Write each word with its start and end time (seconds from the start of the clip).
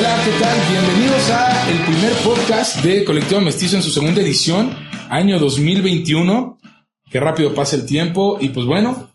¿qué 0.00 0.32
tal? 0.40 0.58
Bienvenidos 0.70 1.30
a 1.30 1.70
el 1.70 1.84
primer 1.84 2.12
podcast 2.24 2.82
de 2.82 3.04
Colectivo 3.04 3.42
Mestizo 3.42 3.76
en 3.76 3.82
su 3.82 3.90
segunda 3.90 4.22
edición, 4.22 4.74
año 5.10 5.38
2021. 5.38 6.58
Qué 7.10 7.20
rápido 7.20 7.54
pasa 7.54 7.76
el 7.76 7.84
tiempo 7.84 8.38
y 8.40 8.48
pues 8.48 8.64
bueno, 8.64 9.12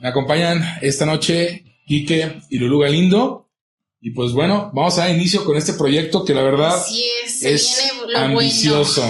me 0.00 0.08
acompañan 0.08 0.62
esta 0.82 1.04
noche 1.04 1.64
Quique 1.84 2.42
y 2.48 2.58
Lulu 2.58 2.78
Galindo. 2.78 3.50
Y 4.00 4.12
pues 4.12 4.32
bueno, 4.32 4.70
vamos 4.72 4.98
a 4.98 5.06
dar 5.06 5.16
inicio 5.16 5.44
con 5.44 5.56
este 5.56 5.72
proyecto 5.72 6.24
que 6.24 6.32
la 6.32 6.42
verdad 6.42 6.80
es, 7.42 7.92
ambicioso. 8.14 9.02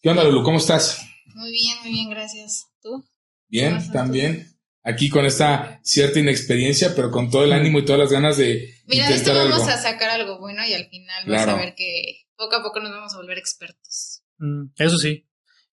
¿Qué 0.00 0.10
onda, 0.10 0.22
Lulu? 0.22 0.44
¿Cómo 0.44 0.58
estás? 0.58 1.00
Muy 1.34 1.50
bien, 1.50 1.76
muy 1.82 1.90
bien, 1.90 2.10
gracias. 2.10 2.66
¿Tú? 2.80 3.04
Bien, 3.48 3.70
¿Cómo 3.70 3.80
estás 3.80 3.92
también. 3.92 4.55
Aquí 4.88 5.10
con 5.10 5.26
esta 5.26 5.80
cierta 5.82 6.20
inexperiencia, 6.20 6.94
pero 6.94 7.10
con 7.10 7.28
todo 7.28 7.42
el 7.44 7.52
ánimo 7.52 7.80
y 7.80 7.84
todas 7.84 7.98
las 7.98 8.12
ganas 8.12 8.36
de 8.36 8.72
Mira, 8.86 9.08
de 9.08 9.16
esto 9.16 9.34
vamos 9.34 9.60
algo. 9.62 9.68
a 9.68 9.76
sacar 9.78 10.10
algo 10.10 10.38
bueno 10.38 10.64
y 10.64 10.74
al 10.74 10.86
final 10.88 11.24
Claro. 11.24 11.52
vas 11.52 11.60
a 11.60 11.64
ver 11.64 11.74
que 11.74 12.26
poco 12.36 12.54
a 12.56 12.62
poco 12.62 12.78
nos 12.80 12.92
vamos 12.92 13.12
a 13.12 13.16
volver 13.16 13.36
expertos. 13.36 14.22
Mm, 14.38 14.66
Eso 14.76 14.96
sí, 14.98 15.26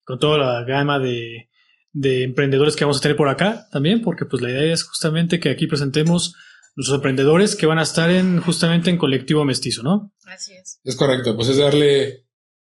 con 0.04 0.18
toda 0.18 0.38
la 0.40 0.64
gama 0.66 0.98
de, 0.98 1.50
de 1.92 2.24
emprendedores 2.24 2.76
que 2.76 2.86
vamos 2.86 2.98
a 2.98 3.02
tener 3.02 3.16
por 3.16 3.30
acá 3.30 3.68
también, 3.72 4.02
porque 4.02 4.26
pues 4.26 4.42
la 4.42 4.50
idea 4.50 4.74
es 4.74 4.84
justamente 4.84 5.40
que 5.40 5.50
aquí 5.52 5.68
presentemos 5.68 6.34
nuestros 6.76 6.96
emprendedores 6.96 7.56
que 7.56 7.68
van 7.68 7.78
a 7.78 7.84
estar 7.84 8.10
en 8.10 8.42
justamente 8.42 8.90
en 8.90 8.98
colectivo 8.98 9.46
mestizo, 9.46 9.84
¿no? 9.84 10.12
Así 10.26 10.54
es. 10.54 10.80
Es 10.84 10.96
correcto, 10.96 11.36
pues 11.36 11.50
es 11.50 11.58
darle, 11.58 12.26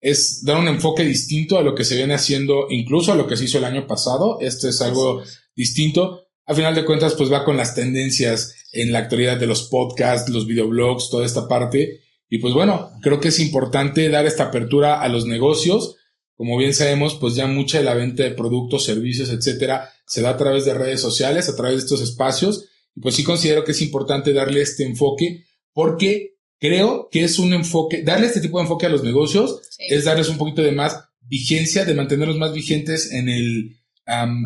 es 0.00 0.44
dar 0.44 0.56
un 0.58 0.68
enfoque 0.68 1.02
distinto 1.02 1.58
a 1.58 1.62
lo 1.62 1.74
que 1.74 1.84
se 1.84 1.96
viene 1.96 2.14
haciendo, 2.14 2.66
incluso 2.70 3.12
a 3.12 3.16
lo 3.16 3.26
que 3.26 3.36
se 3.36 3.46
hizo 3.46 3.58
el 3.58 3.64
año 3.64 3.88
pasado. 3.88 4.38
Este 4.40 4.68
es 4.68 4.80
algo 4.82 5.24
distinto. 5.56 6.26
A 6.48 6.54
final 6.54 6.74
de 6.74 6.84
cuentas, 6.84 7.14
pues 7.14 7.30
va 7.30 7.44
con 7.44 7.56
las 7.56 7.74
tendencias 7.74 8.54
en 8.72 8.90
la 8.90 9.00
actualidad 9.00 9.38
de 9.38 9.46
los 9.46 9.68
podcasts, 9.68 10.30
los 10.30 10.46
videoblogs, 10.46 11.10
toda 11.10 11.26
esta 11.26 11.46
parte. 11.46 12.00
Y 12.30 12.38
pues 12.38 12.54
bueno, 12.54 12.90
creo 13.02 13.20
que 13.20 13.28
es 13.28 13.38
importante 13.38 14.08
dar 14.08 14.26
esta 14.26 14.44
apertura 14.44 15.00
a 15.00 15.08
los 15.08 15.26
negocios. 15.26 15.96
Como 16.36 16.56
bien 16.56 16.74
sabemos, 16.74 17.16
pues 17.16 17.34
ya 17.34 17.46
mucha 17.46 17.78
de 17.78 17.84
la 17.84 17.94
venta 17.94 18.22
de 18.22 18.30
productos, 18.30 18.84
servicios, 18.84 19.28
etcétera, 19.30 19.90
se 20.06 20.22
da 20.22 20.30
a 20.30 20.36
través 20.36 20.64
de 20.64 20.74
redes 20.74 21.00
sociales, 21.00 21.48
a 21.48 21.56
través 21.56 21.76
de 21.76 21.82
estos 21.84 22.00
espacios. 22.00 22.64
Y 22.94 23.00
pues 23.00 23.14
sí 23.14 23.24
considero 23.24 23.62
que 23.62 23.72
es 23.72 23.82
importante 23.82 24.32
darle 24.32 24.62
este 24.62 24.84
enfoque 24.84 25.44
porque 25.72 26.38
creo 26.58 27.08
que 27.10 27.24
es 27.24 27.38
un 27.38 27.52
enfoque, 27.52 28.02
darle 28.02 28.26
este 28.26 28.40
tipo 28.40 28.58
de 28.58 28.62
enfoque 28.62 28.86
a 28.86 28.90
los 28.90 29.04
negocios 29.04 29.60
Sí. 29.70 29.84
es 29.90 30.04
darles 30.04 30.28
un 30.28 30.38
poquito 30.38 30.62
de 30.62 30.72
más 30.72 30.98
vigencia, 31.20 31.84
de 31.84 31.94
mantenerlos 31.94 32.38
más 32.38 32.52
vigentes 32.52 33.12
en 33.12 33.28
el... 33.28 33.76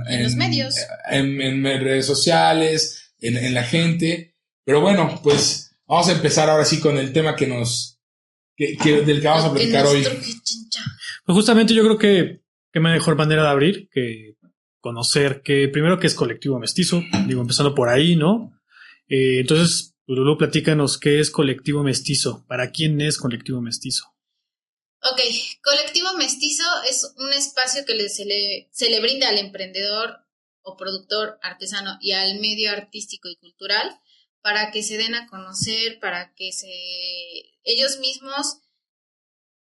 En 0.09 0.23
los 0.25 0.35
medios. 0.37 0.75
En, 1.11 1.41
en 1.41 1.65
redes 1.85 2.07
sociales, 2.07 3.13
en, 3.19 3.37
en 3.37 3.55
la 3.55 3.63
gente. 3.63 4.35
Pero 4.65 4.81
bueno, 4.81 5.21
pues 5.23 5.75
vamos 5.87 6.09
a 6.09 6.13
empezar 6.13 6.51
ahora 6.51 6.65
sí 6.65 6.81
con 6.81 6.99
el 6.99 7.13
tema 7.13 7.37
que 7.37 7.47
nos... 7.47 7.99
que- 8.57 8.77
que- 8.77 9.03
del 9.03 9.21
que 9.21 9.27
vamos 9.29 9.45
a 9.45 9.53
platicar 9.53 9.87
hoy. 9.87 10.03
Pues 11.25 11.37
justamente 11.37 11.75
yo 11.75 11.83
creo 11.85 11.99
que 11.99 12.43
qué 12.73 12.81
mejor 12.81 13.17
manera 13.17 13.43
de 13.45 13.49
abrir 13.49 13.89
que 13.93 14.35
conocer 14.81 15.43
que 15.43 15.69
primero 15.69 15.99
que 16.01 16.09
es 16.09 16.15
colectivo 16.15 16.59
mestizo, 16.59 17.03
digo, 17.29 17.41
empezando 17.41 17.75
por 17.75 17.89
ahí, 17.89 18.17
¿no? 18.17 18.53
Eh, 19.09 19.39
entonces, 19.41 19.95
Lulu, 20.09 20.37
platícanos 20.37 20.99
qué 20.99 21.21
es 21.21 21.31
colectivo 21.31 21.85
mestizo, 21.85 22.45
para 22.49 22.71
quién 22.73 23.01
es 23.01 23.17
colectivo 23.19 23.61
mestizo. 23.61 24.12
Ok, 25.05 25.21
Colectivo 25.65 26.13
Mestizo 26.15 26.63
es 26.89 27.13
un 27.17 27.33
espacio 27.33 27.85
que 27.85 28.09
se, 28.09 28.25
le, 28.25 28.69
se 28.71 28.89
le 28.89 29.01
brinda 29.01 29.29
al 29.29 29.39
emprendedor 29.39 30.25
o 30.63 30.77
productor 30.77 31.41
artesano 31.43 31.99
y 32.01 32.13
al 32.13 32.39
medio 32.39 32.71
artístico 32.71 33.29
y 33.29 33.35
cultural 33.35 33.99
para 34.43 34.71
que 34.71 34.85
se 34.85 34.99
den 34.99 35.17
a 35.17 35.27
conocer, 35.27 35.99
para 35.99 36.33
que 36.35 36.53
se 36.53 36.69
ellos 37.65 37.99
mismos 37.99 38.59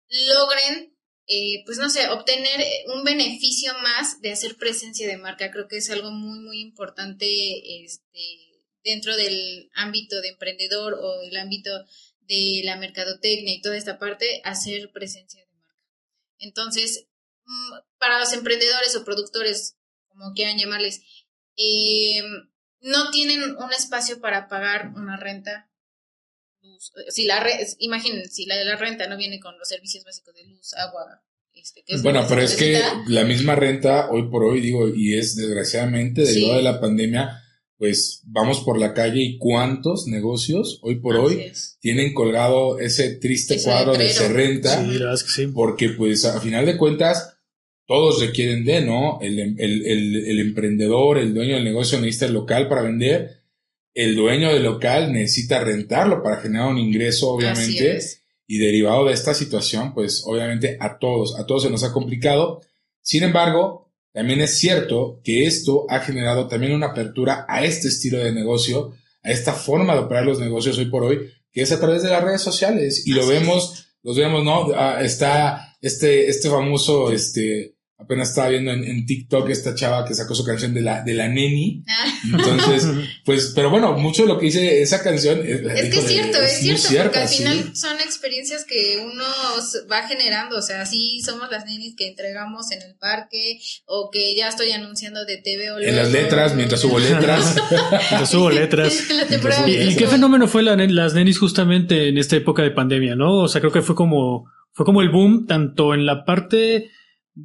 logren, 0.10 0.98
eh, 1.28 1.64
pues 1.66 1.78
no 1.78 1.90
sé, 1.90 2.10
obtener 2.10 2.66
un 2.94 3.06
beneficio 3.06 3.74
más 3.80 4.22
de 4.22 4.32
hacer 4.32 4.58
presencia 4.58 5.08
de 5.08 5.18
marca. 5.18 5.52
Creo 5.52 5.70
que 5.70 5.78
es 5.78 5.90
algo 5.90 6.12
muy, 6.12 6.40
muy 6.40 6.60
importante 6.60 7.84
este, 7.84 8.64
dentro 8.84 9.16
del 9.16 9.70
ámbito 9.74 10.20
de 10.20 10.30
emprendedor 10.30 10.96
o 10.96 11.20
del 11.20 11.38
ámbito 11.38 11.72
de 12.30 12.62
la 12.64 12.78
mercadotecnia 12.78 13.54
y 13.56 13.62
toda 13.62 13.76
esta 13.76 14.00
parte, 14.00 14.42
hacer 14.46 14.92
presencia 14.94 15.42
de 15.42 15.48
marca. 15.58 15.76
Entonces, 16.38 17.08
mm, 17.46 17.74
para 17.98 18.20
los 18.20 18.32
emprendedores 18.32 18.96
o 18.96 19.04
productores, 19.04 19.76
como 20.08 20.32
quieran 20.34 20.58
llamarles, 20.58 21.02
eh, 21.58 22.22
no 22.82 23.10
tienen 23.12 23.42
un 23.58 23.74
espacio 23.74 24.22
para 24.22 24.48
pagar 24.48 24.94
una 24.96 25.18
renta. 25.18 25.66
luz. 26.62 26.92
Si 27.10 27.26
la 27.26 27.40
re- 27.40 27.66
imaginen, 27.80 28.30
si 28.30 28.46
la, 28.46 28.62
la 28.64 28.76
renta 28.76 29.08
no 29.08 29.18
viene 29.18 29.40
con 29.40 29.58
los 29.58 29.68
servicios 29.68 30.04
básicos 30.04 30.34
de 30.36 30.46
luz, 30.46 30.74
agua, 30.74 31.24
este, 31.54 31.84
que 31.84 31.96
es 31.96 32.04
Bueno, 32.04 32.26
pero 32.30 32.42
es 32.42 32.56
que 32.56 32.82
la 33.08 33.24
misma 33.24 33.56
renta, 33.56 34.10
hoy 34.12 34.30
por 34.30 34.44
hoy, 34.44 34.60
digo, 34.62 34.88
y 34.94 35.18
es 35.18 35.36
desgraciadamente 35.36 36.22
derivado 36.24 36.60
Sí. 36.60 36.66
de 36.66 36.72
la 36.72 36.80
pandemia, 36.82 37.42
pues 37.80 38.22
vamos 38.28 38.60
por 38.60 38.78
la 38.78 38.94
calle 38.94 39.22
y 39.24 39.38
cuántos 39.40 40.06
negocios 40.06 40.80
hoy 40.84 40.96
por 41.00 41.16
Así 41.16 41.26
hoy 41.26 41.42
es. 41.44 41.78
tienen 41.80 42.14
colgado 42.14 42.78
ese 42.78 43.16
triste 43.16 43.56
Ese 43.56 43.64
cuadro 43.70 43.94
de 43.94 44.10
se 44.10 44.28
renta, 44.28 44.78
Sí, 44.82 44.86
la 44.86 44.92
verdad 45.00 45.14
es 45.16 45.24
que 45.24 45.32
sí. 45.32 45.48
porque 45.48 45.90
pues 45.90 46.26
a 46.26 46.40
final 46.42 46.66
de 46.68 46.78
cuentas 46.78 47.38
todos 47.88 48.20
requieren 48.22 48.66
de, 48.66 48.82
¿no? 48.82 49.20
El, 49.22 49.40
el- 49.40 49.60
el- 49.88 50.16
el 50.28 50.40
emprendedor, 50.42 51.18
el 51.18 51.34
dueño 51.34 51.56
del 51.56 51.64
negocio 51.64 52.00
necesita 52.00 52.28
el 52.28 52.34
local 52.34 52.68
para 52.68 52.84
vender, 52.84 53.40
el 53.96 54.16
dueño 54.16 54.54
del 54.54 54.64
local 54.64 55.12
necesita 55.12 55.64
rentarlo 55.64 56.22
para 56.22 56.38
generar 56.42 56.68
un 56.68 56.78
ingreso, 56.78 57.36
Así 57.40 57.46
obviamente. 57.48 57.98
es. 57.98 58.22
Y 58.46 58.58
derivado 58.60 59.06
de 59.06 59.14
esta 59.14 59.34
situación, 59.34 59.94
pues 59.94 60.24
obviamente 60.26 60.78
a 60.80 61.00
todos, 61.00 61.40
a 61.40 61.46
todos 61.46 61.64
se 61.64 61.70
nos 61.70 61.84
ha 61.84 61.92
complicado. 61.94 62.62
Sin 63.02 63.24
embargo, 63.24 63.89
también 64.14 64.42
es 64.42 64.58
cierto 64.58 65.22
que 65.24 65.46
esto 65.46 65.86
ha 65.90 66.00
generado 66.00 66.48
también 66.48 66.74
una 66.74 66.88
apertura 66.88 67.46
a 67.48 67.64
este 67.64 67.90
estilo 67.90 68.18
de 68.18 68.32
negocio, 68.32 68.94
a 69.24 69.32
esta 69.32 69.54
forma 69.54 69.94
de 69.94 70.00
operar 70.00 70.26
los 70.26 70.40
negocios 70.40 70.78
hoy 70.78 70.86
por 70.86 71.04
hoy, 71.04 71.30
que 71.52 71.62
es 71.62 71.72
a 71.72 71.80
través 71.80 72.04
de 72.04 72.10
las 72.10 72.24
redes 72.24 72.42
sociales. 72.42 73.06
Y 73.06 73.14
lo 73.14 73.22
es. 73.22 73.28
vemos, 73.28 73.88
los 74.04 74.18
vemos, 74.18 74.44
¿no? 74.44 74.72
Ah, 74.76 75.02
está 75.02 75.78
este, 75.82 76.28
este 76.28 76.50
famoso, 76.50 77.12
este, 77.12 77.76
apenas 78.00 78.30
estaba 78.30 78.48
viendo 78.48 78.72
en, 78.72 78.86
en 78.86 79.06
TikTok 79.06 79.50
esta 79.50 79.76
chava 79.76 80.06
que 80.06 80.16
sacó 80.16 80.34
su 80.34 80.46
canción 80.46 80.74
de 80.74 80.82
la, 80.82 81.04
de 81.04 81.14
la 81.14 81.28
neni. 81.28 81.84
Ah, 81.86 82.06
Entonces, 82.24 82.88
pues, 83.26 83.52
pero 83.54 83.70
bueno, 83.70 83.94
mucho 83.98 84.22
de 84.22 84.30
lo 84.30 84.40
que 84.40 84.46
dice 84.46 84.82
esa 84.82 85.04
canción 85.04 85.42
es, 85.46 85.62
Es 85.62 85.94
que 85.94 86.00
es 86.00 86.08
cierto, 86.08 86.42
es 86.42 86.60
cierto, 86.60 86.88
cierta, 86.88 87.04
porque 87.04 87.20
al 87.20 87.28
sí. 87.28 87.38
final 87.44 87.76
son 87.76 88.00
experiencias 88.00 88.64
que 88.64 89.06
uno 89.06 89.26
va 89.92 90.08
generando, 90.08 90.58
o 90.58 90.62
sea, 90.62 90.86
sí 90.86 91.20
somos 91.20 91.52
las 91.52 91.66
nenis 91.66 91.96
que 91.98 92.08
entregamos 92.08 92.72
en 92.72 92.82
el 92.82 92.96
parque 92.96 93.60
o 93.86 94.10
que 94.10 94.34
ya 94.34 94.48
estoy 94.48 94.72
anunciando 94.72 95.26
de 95.26 95.38
TV 95.38 95.72
o 95.72 95.80
En 95.80 95.96
las 95.98 96.12
letras, 96.12 96.56
mientras 96.56 96.82
hubo 96.86 97.00
letras. 97.00 97.58
Entonces 98.12 98.36
hubo 98.36 98.50
letras. 98.50 98.98
¿Y, 99.68 99.96
qué 99.98 100.08
fenómeno 100.08 100.48
fue 100.48 100.64
la 100.64 100.80
las 100.80 101.14
nenis 101.14 101.38
justamente 101.38 102.08
en 102.08 102.18
esta 102.18 102.38
época 102.38 102.64
de 102.64 102.72
pandemia, 102.72 103.16
no? 103.16 103.42
O 103.42 103.48
sea, 103.50 103.60
creo 103.60 103.74
que 103.74 103.82
fue 103.82 103.96
como, 103.96 104.50
fue 104.72 104.86
como 104.86 105.02
el 105.02 105.10
boom, 105.10 105.46
tanto 105.46 105.94
en 105.94 106.06
la 106.06 106.24
parte 106.24 106.90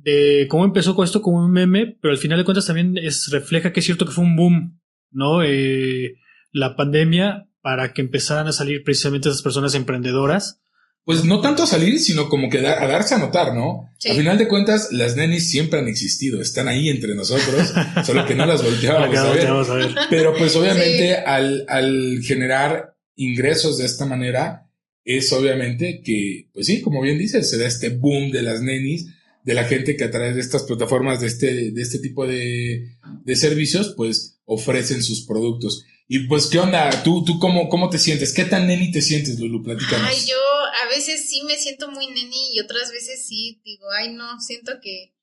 de 0.03 0.47
cómo 0.49 0.65
empezó 0.65 0.95
con 0.95 1.05
esto 1.05 1.23
como 1.23 1.39
un 1.45 1.51
meme, 1.53 1.97
pero 2.01 2.13
al 2.13 2.19
final 2.19 2.39
de 2.39 2.45
cuentas 2.45 2.67
también 2.67 2.97
es, 2.99 3.29
refleja 3.31 3.73
que 3.73 3.81
es 3.81 3.87
cierto 3.87 4.05
que 4.07 4.13
fue 4.13 4.25
un 4.25 4.37
boom, 4.37 4.81
¿no? 5.11 5.43
Eh, 5.45 6.15
la 6.53 6.77
pandemia 6.77 7.49
para 7.61 7.93
que 7.93 8.03
empezaran 8.03 8.47
a 8.49 8.53
salir 8.53 8.83
precisamente 8.85 9.29
esas 9.29 9.43
personas 9.43 9.75
emprendedoras. 9.75 10.61
Pues 11.05 11.25
no 11.25 11.41
tanto 11.43 11.63
a 11.63 11.67
salir, 11.67 11.99
sino 12.01 12.29
como 12.31 12.49
que 12.49 12.61
da- 12.63 12.83
a 12.83 12.87
darse 12.87 13.15
a 13.15 13.19
notar, 13.19 13.55
¿no? 13.55 13.91
Sí. 13.99 14.11
A 14.11 14.15
final 14.15 14.39
de 14.39 14.49
cuentas, 14.49 14.89
las 14.91 15.17
nenis 15.17 15.51
siempre 15.51 15.79
han 15.79 15.87
existido, 15.87 16.41
están 16.41 16.67
ahí 16.67 16.89
entre 16.89 17.15
nosotros, 17.15 17.73
solo 18.07 18.25
que 18.27 18.35
no 18.35 18.47
las 18.47 18.63
volteábamos 18.63 19.17
a 19.19 19.33
ver. 19.33 19.47
vamos 19.47 19.69
a 19.69 19.75
ver. 19.75 19.91
Pero 20.11 20.35
pues 20.37 20.57
obviamente 20.57 21.09
Sí. 21.15 21.23
al, 21.27 21.65
al 21.69 22.21
generar 22.23 22.95
ingresos 23.17 23.79
de 23.79 23.85
esta 23.85 24.07
manera, 24.07 24.63
es 25.05 25.31
obviamente 25.35 26.01
que, 26.03 26.49
pues 26.55 26.67
sí, 26.67 26.81
como 26.81 27.03
bien 27.03 27.19
dices, 27.19 27.49
se 27.51 27.59
da 27.59 27.67
este 27.67 27.91
boom 27.91 28.31
de 28.31 28.43
las 28.43 28.63
nenis, 28.63 29.09
de 29.45 29.55
la 29.55 29.65
gente 29.65 29.97
que 29.97 30.05
a 30.05 30.11
través 30.11 30.35
de 30.35 30.41
estas 30.41 30.65
plataformas, 30.65 31.21
de 31.21 31.27
este, 31.29 31.71
de 31.71 31.83
este 31.83 31.99
tipo 32.01 32.27
de, 32.27 32.97
de 33.25 33.37
servicios, 33.37 33.95
pues 33.97 34.41
ofrecen 34.45 35.03
sus 35.03 35.27
productos. 35.27 35.85
Y 36.09 36.21
pues, 36.27 36.47
¿qué 36.47 36.59
onda? 36.59 37.03
¿Tú, 37.03 37.25
tú 37.25 37.39
cómo, 37.39 37.69
cómo 37.69 37.89
te 37.89 37.99
sientes? 37.99 38.33
¿Qué 38.35 38.45
tan 38.45 38.67
neni 38.67 38.91
te 38.91 39.01
sientes, 39.03 39.39
Lulu? 39.39 39.63
Platícanos. 39.63 40.07
Ay, 40.09 40.19
yo 40.27 40.37
a 40.85 40.89
veces 40.89 41.29
sí 41.29 41.43
me 41.47 41.57
siento 41.57 41.91
muy 41.91 42.07
neni 42.09 42.55
y 42.55 42.61
otras 42.61 42.91
veces 42.91 43.27
sí 43.27 43.61
digo, 43.65 43.85
ay, 43.99 44.13
no, 44.13 44.41
siento 44.41 44.73
que, 44.83 45.15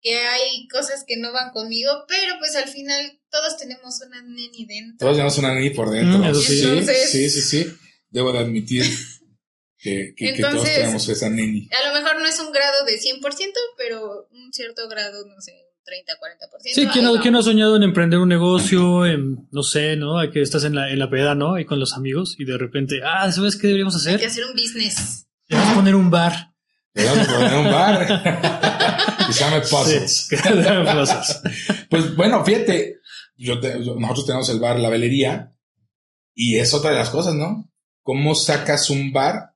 que 0.00 0.18
hay 0.18 0.68
cosas 0.68 1.04
que 1.06 1.16
no 1.16 1.32
van 1.32 1.50
conmigo, 1.52 1.90
pero 2.08 2.34
pues 2.38 2.54
al 2.56 2.68
final 2.68 3.20
todos 3.30 3.56
tenemos 3.58 4.00
una 4.06 4.22
neni 4.22 4.64
dentro. 4.66 4.98
Todos 4.98 5.16
tenemos 5.16 5.38
una 5.38 5.54
neni 5.54 5.70
por 5.70 5.90
dentro. 5.90 6.18
Mm, 6.18 6.24
eso 6.24 6.40
sí. 6.40 6.56
sí, 6.58 6.64
Entonces- 6.64 7.10
sí, 7.10 7.30
sí, 7.30 7.40
sí. 7.42 7.66
Debo 8.10 8.32
de 8.32 8.38
admitir 8.40 8.84
que, 9.82 10.14
que, 10.16 10.34
que 10.34 10.40
todos 10.42 10.62
tenemos 10.64 11.08
esa 11.08 11.28
neni. 11.28 11.68
A 11.72 11.88
lo 11.88 11.94
mejor 12.00 12.18
no 12.20 12.26
es 12.26 12.38
un 12.38 12.52
grado 12.52 12.84
de 12.84 12.98
100%, 13.00 13.20
pero 13.76 14.28
un 14.30 14.52
cierto 14.52 14.88
grado, 14.88 15.26
no 15.26 15.40
sé, 15.40 15.52
30, 15.84 16.12
40%. 16.12 16.18
Sí, 16.74 16.86
¿quién, 16.92 17.04
no, 17.04 17.20
¿quién 17.20 17.32
no 17.32 17.40
ha 17.40 17.42
soñado 17.42 17.74
en 17.76 17.82
emprender 17.82 18.20
un 18.20 18.28
negocio, 18.28 19.04
en, 19.04 19.48
no 19.50 19.62
sé, 19.64 19.96
¿no? 19.96 20.18
Hay 20.18 20.30
que 20.30 20.40
estás 20.40 20.62
en 20.64 20.76
la, 20.76 20.90
en 20.90 20.98
la 21.00 21.10
peda, 21.10 21.34
¿no? 21.34 21.58
Y 21.58 21.64
con 21.64 21.80
los 21.80 21.94
amigos 21.94 22.36
y 22.38 22.44
de 22.44 22.56
repente, 22.56 23.00
ah, 23.04 23.30
¿sabes 23.32 23.56
qué 23.56 23.66
deberíamos 23.66 23.94
Hay 23.96 24.00
hacer? 24.14 24.20
que 24.20 24.26
hacer 24.26 24.44
un 24.44 24.52
business. 24.52 25.26
Debemos 25.48 25.74
poner 25.74 25.94
un 25.96 26.10
bar. 26.10 26.52
Debemos 26.94 27.26
poner 27.26 27.54
un 27.58 27.64
bar. 27.72 29.16
que 29.26 29.32
se 29.32 29.40
llame 29.40 29.60
Puzzles. 29.62 30.28
Sí. 30.28 30.36
Pues 31.90 32.14
bueno, 32.16 32.44
fíjate, 32.44 33.00
yo 33.36 33.58
te- 33.60 33.84
yo- 33.84 33.96
nosotros 33.96 34.26
tenemos 34.26 34.48
el 34.50 34.60
bar 34.60 34.78
La 34.78 34.88
Velería 34.88 35.52
y 36.34 36.58
es 36.58 36.72
otra 36.74 36.90
de 36.92 36.96
las 36.98 37.10
cosas, 37.10 37.34
¿no? 37.34 37.68
¿Cómo 38.02 38.34
sacas 38.34 38.88
un 38.90 39.12
bar 39.12 39.51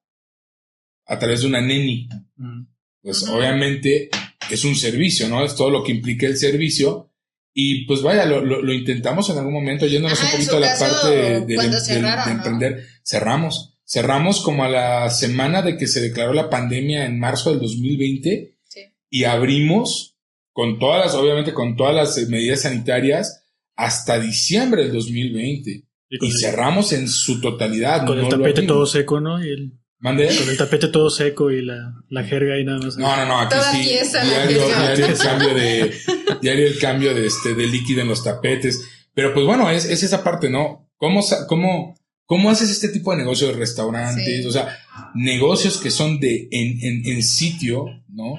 a 1.06 1.18
través 1.18 1.40
de 1.42 1.46
una 1.46 1.60
neni? 1.60 2.08
Mm. 2.36 2.62
Pues 3.02 3.26
obviamente 3.28 4.10
es 4.50 4.64
un 4.64 4.74
servicio, 4.74 5.28
¿no? 5.28 5.44
Es 5.44 5.54
todo 5.54 5.70
lo 5.70 5.82
que 5.84 5.92
implica 5.92 6.26
el 6.26 6.36
servicio. 6.36 7.10
Y 7.54 7.86
pues 7.86 8.02
vaya, 8.02 8.26
lo, 8.26 8.44
lo- 8.44 8.60
lo 8.60 8.72
intentamos 8.72 9.30
en 9.30 9.38
algún 9.38 9.54
momento, 9.54 9.86
yéndonos 9.86 10.18
Ajá, 10.18 10.26
un 10.26 10.32
poquito 10.32 10.56
a 10.58 10.60
la 10.60 10.78
parte 10.78 11.08
de, 11.08 11.40
de- 11.46 11.80
cerraron, 11.80 12.24
de 12.26 12.30
¿no? 12.34 12.36
emprender. 12.36 12.86
Cerramos. 13.04 13.78
Cerramos 13.88 14.42
como 14.42 14.64
a 14.64 14.68
la 14.68 15.08
semana 15.10 15.62
de 15.62 15.78
que 15.78 15.86
se 15.86 16.00
declaró 16.00 16.32
la 16.34 16.50
pandemia 16.50 17.06
en 17.06 17.18
marzo 17.18 17.50
del 17.50 17.60
2020 17.60 18.58
Sí. 18.64 18.80
y 19.08 19.24
abrimos 19.24 20.16
con 20.52 20.78
todas 20.78 21.06
las, 21.06 21.14
obviamente 21.14 21.54
con 21.54 21.76
todas 21.76 21.94
las 21.94 22.18
eh, 22.18 22.26
medidas 22.28 22.62
sanitarias 22.62 23.44
hasta 23.76 24.18
diciembre 24.18 24.82
del 24.84 24.92
2020 24.92 25.70
Y 25.70 25.84
y 26.10 26.26
el, 26.26 26.32
cerramos 26.40 26.92
en 26.92 27.08
su 27.08 27.40
totalidad. 27.40 28.04
con 28.06 28.18
el 28.18 28.24
no 28.24 28.30
lo 28.30 28.36
tapete 28.38 28.62
todo 28.62 28.84
seco, 28.86 29.20
¿no? 29.20 29.42
Y 29.44 29.48
el, 29.50 29.72
¿Mande? 29.98 30.26
con 30.36 30.48
el 30.50 30.56
tapete 30.58 30.88
todo 30.88 31.08
seco 31.10 31.50
y 31.50 31.64
la, 31.64 31.94
la 32.10 32.22
jerga 32.24 32.58
y 32.60 32.64
nada 32.64 32.78
más. 32.78 32.96
No, 32.98 33.16
no, 33.16 33.24
no, 33.26 33.40
aquí 33.40 33.54
Toda 33.54 33.72
sí. 33.72 33.78
diario, 33.82 34.66
diario 34.68 35.06
el 35.06 35.18
cambio 35.18 35.54
de, 35.54 35.94
diario 36.42 36.66
el 36.66 36.78
cambio 36.78 37.14
de 37.14 37.26
este, 37.26 37.54
de 37.54 37.66
líquido 37.66 38.02
en 38.02 38.08
los 38.08 38.22
tapetes. 38.22 38.86
Pero 39.14 39.32
pues 39.32 39.46
bueno, 39.46 39.70
es, 39.70 39.86
es 39.86 40.02
esa 40.02 40.22
parte, 40.22 40.50
¿no? 40.50 40.90
¿Cómo, 40.98 41.24
cómo, 41.48 41.94
cómo 42.26 42.50
haces 42.50 42.70
este 42.70 42.88
tipo 42.90 43.10
de 43.12 43.18
negocios 43.18 43.52
de 43.52 43.56
restaurantes? 43.58 44.42
Sí. 44.42 44.46
O 44.46 44.50
sea, 44.52 44.78
negocios 45.14 45.78
que 45.78 45.90
son 45.90 46.20
de, 46.20 46.48
en, 46.50 46.78
en, 46.82 47.06
en 47.06 47.22
sitio, 47.22 47.86
¿no? 48.08 48.34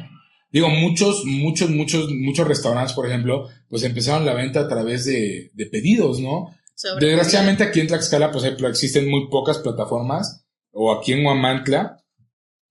Digo, 0.52 0.70
muchos, 0.70 1.26
muchos, 1.26 1.70
muchos, 1.70 2.10
muchos 2.12 2.48
restaurantes, 2.48 2.94
por 2.94 3.08
ejemplo, 3.08 3.48
pues 3.68 3.84
empezaron 3.84 4.26
la 4.26 4.34
venta 4.34 4.62
a 4.62 4.68
través 4.68 5.06
de, 5.06 5.52
de 5.54 5.66
pedidos, 5.66 6.20
¿no? 6.20 6.56
Sobre- 6.76 7.08
Desgraciadamente 7.08 7.64
aquí 7.64 7.80
en 7.80 7.88
Tlaxcala 7.88 8.32
pues 8.32 8.44
hay- 8.46 8.56
existen 8.70 9.10
muy 9.10 9.28
pocas 9.30 9.58
plataformas 9.58 10.46
o 10.80 10.94
aquí 10.94 11.14
en 11.14 11.26
Huamantla 11.26 12.04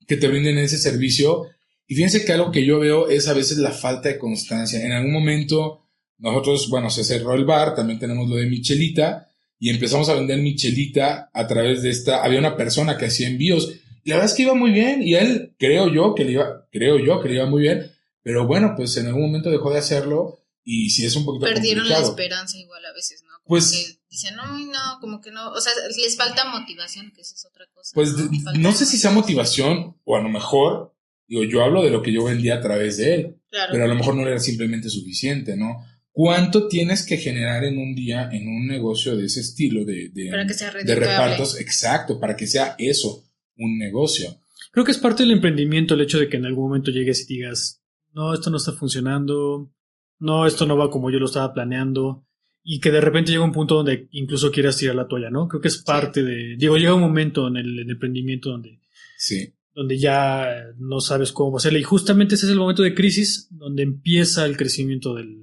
que 0.06 0.16
te 0.16 0.28
brinden 0.28 0.58
ese 0.58 0.78
servicio 0.78 1.48
y 1.88 1.96
fíjense 1.96 2.24
que 2.24 2.32
algo 2.32 2.52
que 2.52 2.64
yo 2.64 2.78
veo 2.78 3.08
es 3.08 3.26
a 3.26 3.32
veces 3.34 3.58
la 3.58 3.72
falta 3.72 4.08
de 4.08 4.18
constancia. 4.18 4.84
En 4.84 4.92
algún 4.92 5.12
momento 5.12 5.82
nosotros, 6.18 6.68
bueno, 6.70 6.88
se 6.88 7.04
cerró 7.04 7.34
el 7.34 7.44
bar, 7.44 7.74
también 7.74 7.98
tenemos 7.98 8.28
lo 8.28 8.36
de 8.36 8.46
Michelita 8.46 9.28
y 9.58 9.70
empezamos 9.70 10.08
a 10.08 10.14
vender 10.14 10.38
Michelita 10.38 11.30
a 11.32 11.46
través 11.48 11.82
de 11.82 11.90
esta, 11.90 12.22
había 12.22 12.38
una 12.38 12.56
persona 12.56 12.96
que 12.96 13.06
hacía 13.06 13.26
envíos 13.26 13.72
y 14.04 14.10
la 14.10 14.16
verdad 14.16 14.30
es 14.30 14.36
que 14.36 14.42
iba 14.44 14.54
muy 14.54 14.70
bien 14.70 15.02
y 15.02 15.14
él 15.16 15.54
creo 15.58 15.92
yo 15.92 16.14
que 16.14 16.24
le 16.24 16.32
iba, 16.32 16.68
creo 16.70 16.98
yo 16.98 17.20
que 17.20 17.28
le 17.28 17.34
iba 17.34 17.46
muy 17.46 17.62
bien, 17.62 17.90
pero 18.22 18.46
bueno, 18.46 18.74
pues 18.76 18.96
en 18.98 19.06
algún 19.06 19.22
momento 19.22 19.50
dejó 19.50 19.72
de 19.72 19.80
hacerlo 19.80 20.38
y 20.62 20.90
sí 20.90 21.04
es 21.04 21.16
un 21.16 21.24
poquito 21.24 21.46
Perdieron 21.46 21.88
la 21.88 22.00
esperanza 22.00 22.56
igual 22.56 22.84
a 22.84 22.92
veces, 22.92 23.22
¿no? 23.24 23.32
Como 23.42 23.46
Pues- 23.48 23.98
dicen, 24.16 24.36
no, 24.36 24.46
no, 24.46 24.98
como 25.00 25.20
que 25.20 25.30
no, 25.30 25.50
o 25.50 25.60
sea, 25.60 25.72
les 25.96 26.16
falta 26.16 26.44
motivación, 26.50 27.12
que 27.14 27.20
esa 27.22 27.34
es 27.34 27.46
otra 27.46 27.66
cosa. 27.74 27.92
Pues 27.94 28.14
¿no? 28.58 28.72
sé 28.72 28.86
si 28.86 28.96
sea 28.98 29.10
motivación 29.10 29.96
o 30.04 30.16
a 30.16 30.22
lo 30.22 30.28
mejor, 30.28 30.94
digo, 31.26 31.44
yo 31.44 31.62
hablo 31.62 31.82
de 31.82 31.90
lo 31.90 32.02
que 32.02 32.12
yo 32.12 32.24
vendía 32.24 32.56
a 32.56 32.60
través 32.60 32.96
de 32.96 33.14
él, 33.14 33.36
Claro. 33.50 33.72
pero 33.72 33.84
a 33.84 33.88
lo 33.88 33.94
mejor 33.94 34.14
no 34.16 34.26
era 34.26 34.38
simplemente 34.38 34.90
suficiente, 34.90 35.56
¿no? 35.56 35.84
¿Cuánto 36.10 36.66
tienes 36.66 37.04
que 37.04 37.18
generar 37.18 37.64
en 37.64 37.78
un 37.78 37.94
día 37.94 38.28
en 38.32 38.48
un 38.48 38.66
negocio 38.66 39.16
de 39.16 39.26
ese 39.26 39.40
estilo 39.40 39.84
de, 39.84 40.10
de, 40.12 40.30
para 40.30 40.46
que 40.46 40.54
sea 40.54 40.68
de 40.68 40.72
redituable. 40.72 41.06
repartos? 41.06 41.60
Exacto, 41.60 42.18
para 42.18 42.36
que 42.36 42.46
sea 42.46 42.74
eso, 42.78 43.24
un 43.56 43.78
negocio. 43.78 44.40
Creo 44.72 44.84
que 44.84 44.92
es 44.92 44.98
parte 44.98 45.22
del 45.22 45.32
emprendimiento 45.32 45.94
el 45.94 46.00
hecho 46.00 46.18
de 46.18 46.28
que 46.28 46.38
en 46.38 46.46
algún 46.46 46.68
momento 46.68 46.90
llegues 46.90 47.22
y 47.22 47.34
digas, 47.34 47.82
no, 48.12 48.32
esto 48.34 48.50
no 48.50 48.56
está 48.56 48.72
funcionando, 48.72 49.70
no, 50.18 50.46
esto 50.46 50.66
no 50.66 50.76
va 50.76 50.90
como 50.90 51.10
yo 51.10 51.18
lo 51.18 51.26
estaba 51.26 51.52
planeando, 51.52 52.26
y 52.68 52.80
que 52.80 52.90
de 52.90 53.00
repente 53.00 53.30
llega 53.30 53.44
un 53.44 53.52
punto 53.52 53.76
donde 53.76 54.08
incluso 54.10 54.50
quieras 54.50 54.76
tirar 54.76 54.96
la 54.96 55.06
toalla, 55.06 55.30
¿no? 55.30 55.46
Creo 55.46 55.60
que 55.62 55.68
es 55.68 55.78
parte 55.78 56.24
de, 56.24 56.56
digo, 56.56 56.76
llega 56.76 56.94
un 56.94 57.00
momento 57.00 57.46
en 57.46 57.56
el, 57.58 57.78
en 57.78 57.84
el 57.84 57.90
emprendimiento 57.92 58.50
donde, 58.50 58.80
Sí. 59.16 59.54
donde 59.72 59.96
ya 59.98 60.48
no 60.76 60.98
sabes 61.00 61.30
cómo 61.30 61.58
hacerle, 61.58 61.78
y 61.78 61.84
justamente 61.84 62.34
ese 62.34 62.46
es 62.46 62.52
el 62.52 62.58
momento 62.58 62.82
de 62.82 62.92
crisis 62.92 63.46
donde 63.52 63.84
empieza 63.84 64.44
el 64.44 64.56
crecimiento 64.56 65.14
del, 65.14 65.42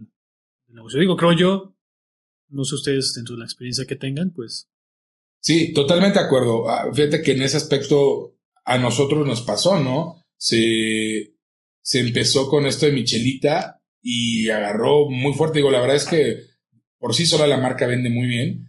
del 0.67 0.75
negocio. 0.75 0.99
Digo, 0.99 1.15
creo 1.15 1.31
yo, 1.31 1.75
no 2.49 2.65
sé 2.65 2.75
ustedes 2.75 3.13
dentro 3.13 3.35
de 3.35 3.39
la 3.39 3.45
experiencia 3.45 3.85
que 3.85 3.95
tengan, 3.95 4.31
pues 4.31 4.69
Sí, 5.39 5.73
totalmente 5.73 6.19
de 6.19 6.25
acuerdo. 6.25 6.69
Ah, 6.69 6.89
Fíjate 6.93 7.21
que 7.21 7.31
en 7.33 7.41
ese 7.41 7.57
aspecto 7.57 8.37
a 8.65 8.77
nosotros 8.77 9.25
nos 9.25 9.41
pasó, 9.41 9.79
¿no? 9.79 10.23
Se, 10.37 11.35
se 11.81 11.99
empezó 11.99 12.49
con 12.49 12.65
esto 12.65 12.85
de 12.85 12.91
Michelita 12.93 13.81
y 14.01 14.49
agarró 14.49 15.09
muy 15.09 15.33
fuerte. 15.33 15.59
Digo, 15.59 15.71
la 15.71 15.79
verdad 15.81 15.97
es 15.97 16.05
que 16.05 16.52
por 17.03 17.13
sí 17.13 17.25
sola 17.25 17.45
la 17.45 17.57
marca 17.57 17.85
vende 17.85 18.09
muy 18.09 18.27
bien. 18.27 18.65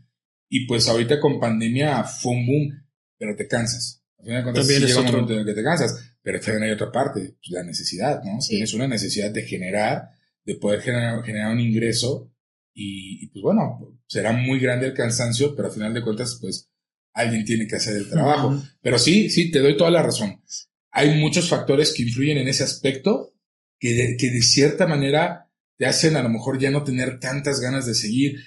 Y 0.49 0.67
pues 0.67 0.89
ahorita 0.89 1.21
con 1.21 1.39
pandemia 1.39 2.03
fue 2.03 2.33
un 2.33 2.45
boom, 2.45 2.85
pero 3.17 3.37
te 3.37 3.47
cansas. 3.47 4.03
Al 4.19 4.25
final 4.25 4.39
de 4.39 4.43
cuentas, 4.43 4.67
También 4.67 4.81
sí 4.81 4.85
es 4.87 4.91
llega 4.91 5.01
un 5.03 5.07
momento 5.07 5.33
en 5.35 5.39
el 5.39 5.47
que 5.47 5.55
te 5.55 5.63
cansas, 5.63 6.17
pero 6.21 6.41
también 6.41 6.65
hay 6.65 6.71
otra 6.73 6.91
parte, 6.91 7.21
pues, 7.21 7.51
la 7.51 7.63
necesidad, 7.63 8.25
¿no? 8.25 8.41
Sí. 8.41 8.55
Tienes 8.55 8.75
una 8.75 8.89
necesidad 8.89 9.31
de 9.31 9.43
generar, 9.43 10.09
de 10.45 10.57
poder 10.57 10.81
generar, 10.81 11.23
generar 11.23 11.53
un 11.53 11.61
ingreso 11.61 12.35
y, 12.75 13.23
y, 13.23 13.29
pues 13.29 13.41
bueno, 13.41 14.01
será 14.09 14.33
muy 14.33 14.59
grande 14.59 14.87
el 14.87 14.95
cansancio, 14.95 15.55
pero 15.55 15.69
al 15.69 15.75
final 15.75 15.95
de 15.95 16.03
cuentas, 16.03 16.37
pues 16.41 16.69
alguien 17.13 17.45
tiene 17.45 17.69
que 17.69 17.77
hacer 17.77 17.95
el 17.95 18.11
trabajo. 18.11 18.61
Pero 18.83 18.99
sí, 18.99 19.31
sí, 19.31 19.53
te 19.53 19.61
doy 19.61 19.77
toda 19.77 19.93
la 19.93 20.03
razón. 20.03 20.43
Hay 20.91 21.21
muchos 21.21 21.49
factores 21.49 21.93
que 21.93 22.03
influyen 22.03 22.39
en 22.39 22.49
ese 22.49 22.65
aspecto 22.65 23.33
que 23.79 23.95
de, 23.95 24.17
que 24.17 24.31
de 24.31 24.43
cierta 24.43 24.89
manera 24.89 25.44
te 25.77 25.87
hacen 25.87 26.17
a 26.17 26.23
lo 26.23 26.29
mejor 26.29 26.59
ya 26.59 26.71
no 26.71 26.85
tener 26.85 27.19
tantas 27.21 27.61
ganas 27.61 27.87
de 27.87 27.95
seguir. 27.95 28.41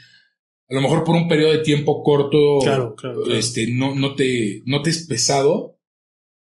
A 0.70 0.74
lo 0.74 0.82
mejor 0.82 1.04
por 1.04 1.16
un 1.16 1.28
periodo 1.28 1.54
de 1.54 1.60
tiempo 1.60 2.04
corto, 2.04 2.60
Claro, 2.62 2.96
claro, 2.96 3.24
claro. 3.24 3.40
este, 3.40 3.68
no, 3.72 3.96
no 3.96 4.16
te, 4.16 4.62
no 4.66 4.82
te 4.82 4.90
es 4.90 5.06
pesado, 5.08 5.80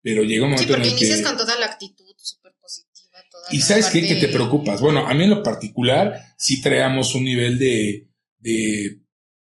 pero 0.01 0.24
llega 0.24 0.45
un 0.45 0.51
Sí, 0.57 0.65
momento 0.65 0.74
porque 0.74 0.88
en 0.88 0.94
el 0.94 1.00
que... 1.00 1.06
inicias 1.06 1.27
con 1.27 1.38
toda 1.38 1.57
la 1.59 1.68
actitud 1.68 2.06
súper 2.18 2.53
positiva. 2.62 3.18
Toda 3.31 3.44
Y 3.51 3.59
la 3.59 3.65
sabes 3.65 3.88
qué? 3.89 4.07
que 4.07 4.15
te 4.15 4.27
preocupas. 4.29 4.81
Bueno, 4.81 5.06
a 5.07 5.13
mí 5.13 5.24
en 5.24 5.29
lo 5.31 5.44
particular 5.44 6.33
sí 6.38 6.62
traíamos 6.62 7.13
un 7.15 7.25
nivel 7.25 7.59
de, 7.59 8.07
de, 8.39 9.00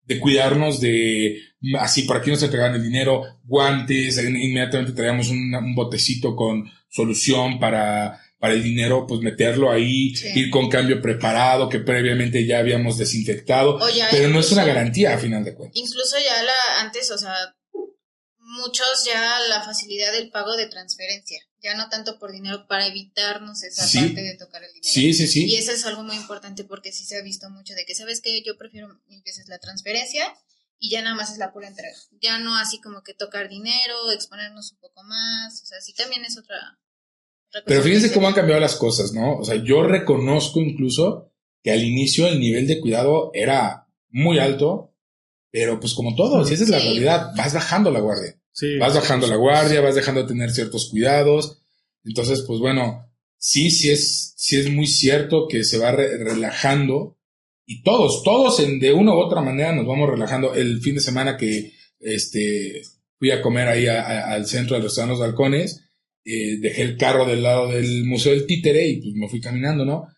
de 0.03 0.21
cuidarnos 0.21 0.81
de, 0.81 1.39
así 1.79 2.03
por 2.03 2.17
aquí 2.19 2.31
nos 2.31 2.43
entregaban 2.43 2.75
el 2.75 2.83
dinero, 2.83 3.23
guantes, 3.45 4.17
in- 4.23 4.37
inmediatamente 4.37 4.93
traíamos 4.93 5.29
un, 5.29 5.55
un 5.55 5.75
botecito 5.75 6.35
con 6.37 6.71
solución 6.89 7.59
para, 7.59 8.21
para 8.45 8.53
el 8.57 8.63
dinero, 8.63 9.07
pues 9.07 9.23
meterlo 9.23 9.71
ahí, 9.73 10.15
Sí. 10.15 10.29
ir 10.35 10.51
con 10.51 10.69
cambio 10.69 11.01
preparado 11.01 11.67
que 11.71 11.79
previamente 11.79 12.45
ya 12.45 12.59
habíamos 12.59 12.99
desinfectado, 12.99 13.79
ya 13.89 14.07
pero 14.11 14.29
no 14.29 14.39
es 14.41 14.53
una 14.53 14.67
garantía 14.67 15.15
a 15.15 15.19
final 15.19 15.43
de 15.43 15.55
cuentas. 15.55 15.81
Incluso 15.83 16.19
ya 16.19 16.43
la, 16.43 16.81
antes, 16.83 17.11
o 17.11 17.17
sea, 17.17 17.35
muchos 18.39 19.05
ya 19.07 19.41
la 19.49 19.63
facilidad 19.63 20.13
del 20.13 20.29
pago 20.31 20.57
de 20.59 20.67
transferencia, 20.67 21.41
ya 21.63 21.75
no 21.75 21.89
tanto 21.89 22.19
por 22.19 22.33
dinero 22.33 22.67
para 22.69 22.87
evitarnos 22.87 23.63
esa 23.63 23.87
Sí. 23.87 23.99
parte 24.01 24.21
de 24.21 24.37
tocar 24.37 24.63
el 24.63 24.73
dinero. 24.75 24.93
Sí, 24.93 25.15
sí, 25.15 25.27
sí. 25.27 25.47
Y 25.47 25.57
eso 25.57 25.73
es 25.73 25.87
algo 25.87 26.03
muy 26.03 26.17
importante 26.17 26.65
porque 26.65 26.93
sí 26.93 27.07
se 27.07 27.17
ha 27.17 27.23
visto 27.23 27.49
mucho 27.49 27.73
de 27.73 27.87
que, 27.87 27.95
¿sabes 27.95 28.21
qué? 28.21 28.43
Yo 28.43 28.59
prefiero 28.59 28.89
mil 29.07 29.23
veces 29.25 29.49
la 29.49 29.59
transferencia 29.59 30.35
y 30.79 30.91
ya 30.91 31.01
nada 31.01 31.17
más 31.17 31.33
es 31.33 31.39
la 31.39 31.51
pura 31.51 31.69
entrega. 31.69 31.97
Ya 32.21 32.37
no 32.39 32.57
así 32.59 32.79
como 32.79 33.03
que 33.03 33.15
tocar 33.15 33.49
dinero, 33.49 34.13
exponernos 34.13 34.73
un 34.73 34.79
poco 34.81 35.03
más, 35.05 35.63
o 35.63 35.65
sea, 35.65 35.81
sí 35.81 35.95
también 35.95 36.27
es 36.27 36.37
otra... 36.37 36.79
Pero 37.67 37.83
fíjense 37.83 38.09
se 38.09 38.15
cómo 38.15 38.29
han 38.29 38.35
cambiado 38.35 38.61
las 38.61 38.77
cosas, 38.77 39.13
¿no? 39.13 39.37
O 39.39 39.45
sea, 39.45 39.57
yo 39.57 39.83
reconozco 39.83 40.61
incluso 40.61 41.31
que 41.63 41.71
al 41.71 41.83
inicio 41.83 42.27
el 42.27 42.41
nivel 42.41 42.67
de 42.67 42.81
cuidado 42.81 43.31
era 43.35 43.87
muy 44.11 44.39
alto, 44.39 44.93
pero 45.51 45.79
pues 45.81 45.95
como 45.95 46.15
todo, 46.17 46.45
si 46.45 46.55
esa 46.55 46.65
es 46.65 46.71
la 46.71 46.79
realidad, 46.79 47.31
vas 47.37 47.55
bajando 47.55 47.91
la 47.91 48.01
guardia. 48.01 48.35
sí. 48.53 48.77
Vas 48.79 48.95
bajando 48.95 49.27
la 49.27 49.37
guardia, 49.37 49.81
vas 49.81 49.95
dejando 49.95 50.23
de 50.23 50.29
tener 50.29 50.51
ciertos 50.51 50.89
cuidados. 50.91 51.59
Entonces, 52.05 52.43
pues 52.47 52.61
bueno, 52.61 53.11
sí, 53.39 53.71
sí 53.71 53.91
es, 53.91 54.35
sí 54.37 54.57
es 54.59 54.71
muy 54.71 54.87
cierto 54.87 55.47
que 55.49 55.65
se 55.65 55.79
va 55.79 55.93
re- 55.93 56.19
relajando 56.19 57.17
y 57.67 57.83
todos, 57.83 58.23
todos 58.25 58.61
en, 58.61 58.79
de 58.79 58.93
una 58.93 59.15
u 59.15 59.19
otra 59.19 59.41
manera 59.41 59.73
nos 59.73 59.87
vamos 59.87 60.11
relajando. 60.11 60.55
El 60.55 60.81
fin 60.81 60.97
de 60.97 61.01
semana 61.01 61.37
que 61.39 61.73
este, 62.01 62.83
fui 63.19 63.31
a 63.31 63.41
comer 63.41 63.69
ahí 63.69 63.87
a- 63.87 64.03
a- 64.03 64.33
al 64.35 64.47
centro 64.47 64.77
de 64.77 64.83
los 64.83 64.95
Sanos 64.97 65.19
Balcones, 65.19 65.84
eh, 66.25 66.57
dejé 66.59 66.83
el 66.83 66.97
carro 66.97 67.27
del 67.27 67.43
lado 67.43 67.69
del 67.71 68.05
Museo 68.05 68.33
del 68.33 68.47
Títere 68.47 68.87
y 68.89 69.01
pues 69.01 69.15
me 69.15 69.29
fui 69.29 69.41
caminando, 69.41 69.85
¿no? 69.85 70.09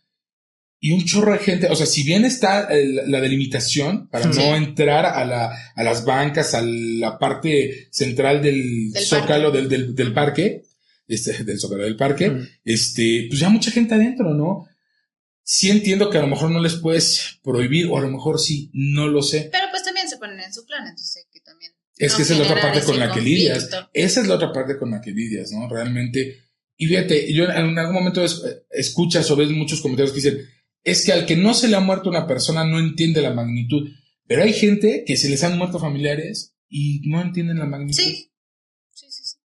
Y 0.79 0.93
un 0.93 1.05
chorro 1.05 1.33
de 1.33 1.39
gente, 1.39 1.69
o 1.69 1.75
sea, 1.75 1.87
si 1.87 2.05
bien 2.05 2.25
está 2.25 2.69
el- 2.73 3.11
la 3.11 3.21
delimitación 3.21 4.09
para 4.09 4.31
Sí. 4.33 4.39
no 4.39 4.55
entrar 4.55 5.07
a, 5.07 5.25
la, 5.25 5.73
a 5.75 5.83
las 5.83 6.05
bancas, 6.05 6.55
a 6.55 6.63
la 6.63 7.19
parte 7.19 7.89
central 7.91 8.43
del, 8.43 8.91
Del 8.93 9.03
zócalo 9.03 9.51
parque. 9.51 9.59
del, 9.59 9.69
del, 9.69 9.95
del 9.95 10.13
parque, 10.13 10.63
este, 11.09 11.45
del 11.45 11.59
zócalo 11.59 11.85
del 11.85 11.97
parque, 11.97 12.31
Mm. 12.31 12.49
este, 12.65 13.27
pues 13.29 13.41
ya 13.41 13.49
mucha 13.49 13.71
gente 13.71 13.95
adentro, 13.95 14.35
¿no? 14.35 14.67
sí 15.49 15.71
entiendo 15.71 16.11
que 16.11 16.19
a 16.19 16.23
lo 16.23 16.27
mejor 16.27 16.51
no 16.51 16.61
les 16.61 16.75
puedes 16.75 17.39
prohibir, 17.45 17.87
o 17.87 17.97
a 17.97 18.01
lo 18.01 18.11
mejor 18.11 18.41
sí, 18.41 18.69
no 18.73 19.07
lo 19.07 19.23
sé. 19.23 19.49
Pero 19.53 19.67
pues 19.71 19.85
también 19.85 20.09
se 20.09 20.17
ponen 20.19 20.41
en 20.41 20.53
su 20.53 20.67
plan, 20.67 20.83
entonces 20.89 21.26
Es 21.99 22.15
que 22.15 22.23
esa 22.23 22.35
es 22.35 22.39
la 22.39 22.45
otra 22.45 22.61
parte 22.61 22.83
con 22.83 22.99
la 22.99 23.13
que 23.13 23.21
lidias. 23.21 23.71
Esa 23.93 24.21
es 24.21 24.27
la 24.27 24.35
otra 24.35 24.53
parte 24.53 24.77
con 24.77 24.91
la 24.91 25.01
que 25.01 25.13
lidias, 25.13 25.51
¿no? 25.53 25.69
Realmente. 25.69 26.43
Y 26.77 26.87
fíjate, 26.87 27.33
yo 27.33 27.45
en 27.45 27.79
algún 27.79 27.95
momento 27.95 28.23
escuchas 28.71 29.31
o 29.31 29.37
ves 29.37 29.51
muchos 29.51 29.81
comentarios 29.81 30.13
que 30.13 30.21
dicen, 30.21 30.47
es 30.85 31.05
que 31.05 31.13
al 31.13 31.25
que 31.25 31.37
no 31.37 31.55
se 31.55 31.69
le 31.69 31.77
ha 31.77 31.81
muerto 31.81 32.11
una 32.11 32.27
persona 32.27 32.65
no 32.65 32.79
entiende 32.79 33.23
la 33.23 33.33
magnitud. 33.33 33.89
Pero 34.27 34.43
hay 34.43 34.53
gente 34.53 35.05
que 35.07 35.17
se 35.17 35.29
les 35.29 35.43
han 35.43 35.57
muerto 35.57 35.79
familiares 35.79 36.55
y 36.69 37.01
no 37.09 37.23
entienden 37.23 37.59
la 37.59 37.67
magnitud. 37.67 38.03
Sí. 38.03 38.31
Sí, 38.91 39.07
sí, 39.11 39.23
sí. 39.25 39.37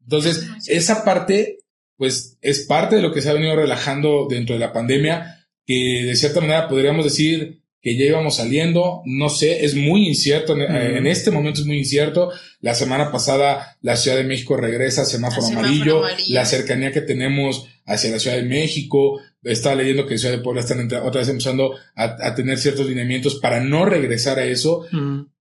Entonces, 0.00 0.46
esa 0.66 1.04
parte, 1.04 1.58
pues, 1.96 2.38
es 2.40 2.60
parte 2.66 2.96
de 2.96 3.02
lo 3.02 3.12
que 3.12 3.22
se 3.22 3.28
ha 3.28 3.34
venido 3.34 3.54
relajando 3.54 4.26
dentro 4.28 4.54
de 4.54 4.60
la 4.60 4.72
pandemia, 4.72 5.46
que 5.64 6.04
de 6.06 6.16
cierta 6.16 6.40
manera 6.40 6.68
podríamos 6.68 7.04
decir 7.04 7.62
que 7.88 7.96
ya 7.96 8.04
íbamos 8.04 8.36
saliendo, 8.36 9.00
no 9.06 9.30
sé, 9.30 9.64
es 9.64 9.74
muy 9.74 10.06
incierto, 10.06 10.54
en, 10.54 11.06
este 11.06 11.30
momento 11.30 11.60
es 11.60 11.66
muy 11.66 11.78
incierto. 11.78 12.30
La 12.60 12.74
semana 12.74 13.10
pasada 13.10 13.78
la 13.80 13.96
Ciudad 13.96 14.18
de 14.18 14.24
México 14.24 14.58
regresa 14.58 15.02
a 15.02 15.04
semáforo, 15.06 15.46
amarillo, 15.46 16.02
la 16.28 16.44
cercanía 16.44 16.92
que 16.92 17.00
tenemos 17.00 17.66
hacia 17.86 18.10
la 18.10 18.18
Ciudad 18.18 18.36
de 18.36 18.42
México, 18.42 19.20
estaba 19.42 19.76
leyendo 19.76 20.06
que 20.06 20.18
Ciudad 20.18 20.36
de 20.36 20.42
Puebla 20.42 20.60
están 20.60 20.84
otra 21.02 21.20
vez 21.20 21.30
empezando 21.30 21.76
a, 21.94 22.34
tener 22.34 22.58
ciertos 22.58 22.86
lineamientos 22.86 23.36
para 23.36 23.60
no 23.60 23.86
regresar 23.86 24.38
a 24.38 24.44
eso. 24.44 24.84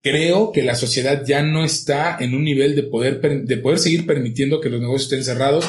Creo 0.01 0.53
que 0.53 0.63
la 0.63 0.75
sociedad 0.75 1.25
ya 1.25 1.43
no 1.43 1.65
está 1.65 2.15
en 2.17 2.33
un 2.33 2.45
nivel 2.45 2.77
de 2.77 2.83
poder, 2.83 3.19
de 3.19 3.57
poder 3.57 3.79
seguir 3.79 4.05
permitiendo 4.05 4.61
que 4.61 4.69
los 4.69 4.79
negocios 4.79 5.11
estén 5.11 5.25
cerrados, 5.25 5.65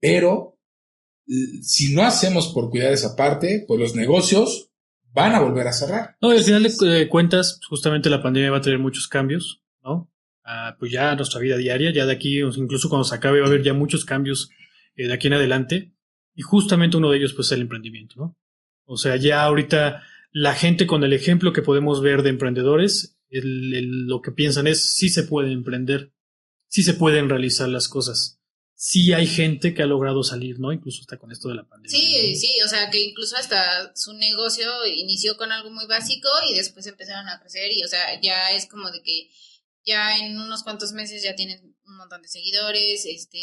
pero 0.00 0.56
si 1.60 1.92
no 1.92 2.02
hacemos 2.02 2.48
por 2.48 2.70
cuidar 2.70 2.94
esa 2.94 3.14
parte, 3.14 3.62
pues 3.68 3.78
los 3.78 3.94
negocios 3.94 4.70
van 5.14 5.34
a 5.34 5.40
volver 5.40 5.66
a 5.66 5.72
cerrar. 5.72 6.16
No, 6.20 6.30
al 6.30 6.42
final 6.42 6.62
de 6.62 7.08
cuentas, 7.08 7.60
justamente 7.68 8.10
la 8.10 8.22
pandemia 8.22 8.50
va 8.50 8.58
a 8.58 8.62
tener 8.62 8.78
muchos 8.78 9.08
cambios, 9.08 9.62
¿no? 9.82 10.10
Ah, 10.44 10.76
pues 10.78 10.92
ya 10.92 11.14
nuestra 11.14 11.40
vida 11.40 11.56
diaria, 11.56 11.92
ya 11.92 12.04
de 12.04 12.12
aquí, 12.12 12.40
incluso 12.40 12.88
cuando 12.88 13.04
se 13.04 13.14
acabe, 13.14 13.40
va 13.40 13.46
a 13.46 13.48
haber 13.48 13.62
ya 13.62 13.72
muchos 13.72 14.04
cambios 14.04 14.50
eh, 14.96 15.06
de 15.06 15.14
aquí 15.14 15.28
en 15.28 15.34
adelante. 15.34 15.94
Y 16.34 16.42
justamente 16.42 16.96
uno 16.96 17.10
de 17.10 17.18
ellos, 17.18 17.32
pues, 17.32 17.46
es 17.46 17.52
el 17.52 17.62
emprendimiento, 17.62 18.16
¿no? 18.16 18.36
O 18.86 18.96
sea, 18.96 19.16
ya 19.16 19.42
ahorita 19.44 20.02
la 20.32 20.52
gente 20.54 20.86
con 20.86 21.04
el 21.04 21.12
ejemplo 21.12 21.52
que 21.52 21.62
podemos 21.62 22.02
ver 22.02 22.22
de 22.22 22.30
emprendedores, 22.30 23.16
lo 23.30 24.20
que 24.20 24.32
piensan 24.32 24.66
es, 24.66 24.94
sí 24.96 25.08
se 25.08 25.22
puede 25.22 25.52
emprender, 25.52 26.12
sí 26.68 26.82
se 26.82 26.94
pueden 26.94 27.28
realizar 27.28 27.68
las 27.68 27.88
cosas. 27.88 28.40
Sí 28.86 29.14
hay 29.14 29.26
gente 29.26 29.72
que 29.72 29.82
ha 29.82 29.86
logrado 29.86 30.22
salir, 30.22 30.60
¿no? 30.60 30.70
Incluso 30.70 31.00
hasta 31.00 31.16
con 31.16 31.32
esto 31.32 31.48
de 31.48 31.54
la 31.54 31.64
pandemia. 31.64 31.98
Sí, 31.98 32.36
sí, 32.36 32.50
o 32.62 32.68
sea, 32.68 32.90
que 32.90 33.00
incluso 33.00 33.34
hasta 33.34 33.96
su 33.96 34.12
negocio 34.12 34.68
inició 34.84 35.38
con 35.38 35.50
algo 35.52 35.70
muy 35.70 35.86
básico 35.86 36.28
y 36.50 36.54
después 36.54 36.86
empezaron 36.86 37.26
a 37.30 37.40
crecer 37.40 37.72
y, 37.72 37.82
o 37.82 37.88
sea, 37.88 38.20
ya 38.20 38.52
es 38.52 38.66
como 38.66 38.90
de 38.90 39.00
que 39.00 39.30
ya 39.86 40.18
en 40.18 40.38
unos 40.38 40.64
cuantos 40.64 40.92
meses 40.92 41.22
ya 41.22 41.34
tienen 41.34 41.74
un 41.86 41.96
montón 41.96 42.20
de 42.20 42.28
seguidores, 42.28 43.06
este, 43.06 43.40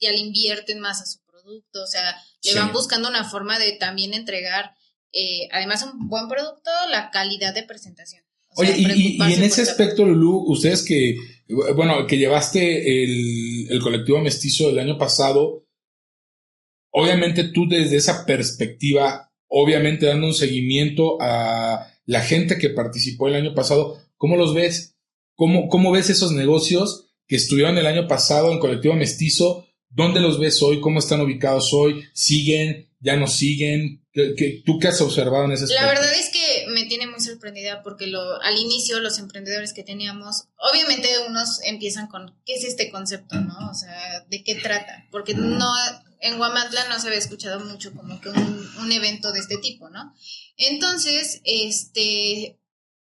ya 0.00 0.10
le 0.10 0.18
invierten 0.18 0.80
más 0.80 1.00
a 1.00 1.06
su 1.06 1.20
producto, 1.20 1.84
o 1.84 1.86
sea, 1.86 2.20
le 2.42 2.54
van 2.56 2.72
buscando 2.72 3.08
una 3.08 3.22
forma 3.22 3.60
de 3.60 3.70
también 3.70 4.12
entregar, 4.12 4.74
eh, 5.12 5.48
además 5.52 5.84
un 5.84 6.08
buen 6.08 6.26
producto, 6.26 6.72
la 6.90 7.12
calidad 7.12 7.54
de 7.54 7.62
presentación. 7.62 8.24
Oye, 8.56 8.74
y, 8.76 9.20
en 9.20 9.42
ese 9.42 9.62
aspecto, 9.62 10.04
Lulu, 10.04 10.50
ustedes 10.50 10.84
que, 10.84 11.16
bueno, 11.74 12.06
que 12.06 12.18
llevaste 12.18 13.02
el, 13.02 13.68
el 13.70 13.80
colectivo 13.80 14.20
mestizo 14.20 14.70
el 14.70 14.78
año 14.78 14.98
pasado, 14.98 15.64
obviamente 16.90 17.44
tú 17.44 17.68
desde 17.68 17.96
esa 17.96 18.26
perspectiva, 18.26 19.32
obviamente 19.48 20.06
dando 20.06 20.26
un 20.26 20.34
seguimiento 20.34 21.16
a 21.20 21.86
la 22.06 22.20
gente 22.22 22.58
que 22.58 22.70
participó 22.70 23.28
el 23.28 23.36
año 23.36 23.54
pasado, 23.54 23.98
¿cómo 24.16 24.36
los 24.36 24.54
ves? 24.54 24.96
¿Cómo, 25.34 25.68
cómo 25.68 25.92
ves 25.92 26.10
esos 26.10 26.32
negocios 26.32 27.06
que 27.26 27.36
estuvieron 27.36 27.78
el 27.78 27.86
año 27.86 28.08
pasado 28.08 28.52
en 28.52 28.58
colectivo 28.58 28.94
mestizo? 28.94 29.66
¿Dónde 29.88 30.20
los 30.20 30.38
ves 30.38 30.60
hoy? 30.62 30.80
¿Cómo 30.80 30.98
están 30.98 31.20
ubicados 31.20 31.70
hoy? 31.72 32.04
¿Siguen? 32.12 32.90
¿Ya 33.00 33.16
no 33.16 33.26
siguen? 33.26 34.04
¿Qué, 34.12 34.62
tú 34.66 34.78
qué 34.78 34.88
has 34.88 35.00
observado 35.00 35.44
en 35.44 35.52
ese 35.52 35.64
aspecto? 35.64 35.84
La 35.84 35.92
verdad 35.92 36.12
es 36.12 36.30
que 36.30 36.49
me 36.70 36.84
tiene 36.86 37.06
muy 37.06 37.20
sorprendida 37.20 37.82
porque 37.82 38.06
lo, 38.06 38.40
al 38.42 38.56
inicio 38.56 39.00
los 39.00 39.18
emprendedores 39.18 39.72
que 39.72 39.82
teníamos, 39.82 40.48
obviamente 40.56 41.08
unos 41.28 41.60
empiezan 41.64 42.08
con, 42.08 42.34
¿qué 42.44 42.54
es 42.54 42.64
este 42.64 42.90
concepto? 42.90 43.36
¿no? 43.40 43.70
O 43.70 43.74
sea, 43.74 44.24
¿de 44.28 44.42
qué 44.42 44.54
trata? 44.54 45.06
Porque 45.10 45.34
no, 45.34 45.70
en 46.20 46.38
Guamantla 46.38 46.88
no 46.88 46.98
se 46.98 47.08
había 47.08 47.18
escuchado 47.18 47.60
mucho 47.60 47.92
como 47.92 48.20
que 48.20 48.30
un, 48.30 48.70
un 48.78 48.92
evento 48.92 49.32
de 49.32 49.40
este 49.40 49.58
tipo, 49.58 49.88
¿no? 49.90 50.14
Entonces, 50.56 51.40
este, 51.44 52.60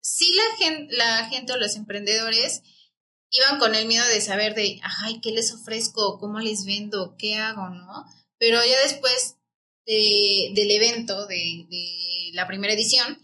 sí 0.01 0.33
la 0.35 0.57
gente, 0.65 0.97
la 0.97 1.29
gente 1.29 1.53
o 1.53 1.57
los 1.57 1.77
emprendedores 1.77 2.63
iban 3.31 3.59
con 3.59 3.75
el 3.75 3.87
miedo 3.87 4.07
de 4.09 4.21
saber 4.21 4.55
de, 4.55 4.81
ay, 4.83 5.21
¿qué 5.21 5.31
les 5.31 5.53
ofrezco? 5.53 6.19
¿Cómo 6.19 6.41
les 6.41 6.65
vendo? 6.65 7.17
¿Qué 7.17 7.37
hago? 7.37 7.69
¿No? 7.69 8.05
Pero 8.39 8.59
ya 8.65 8.81
después 8.83 9.37
de, 9.87 10.53
del 10.55 10.71
evento, 10.71 11.27
de, 11.27 11.67
de, 11.69 12.31
la 12.33 12.47
primera 12.47 12.73
edición, 12.73 13.21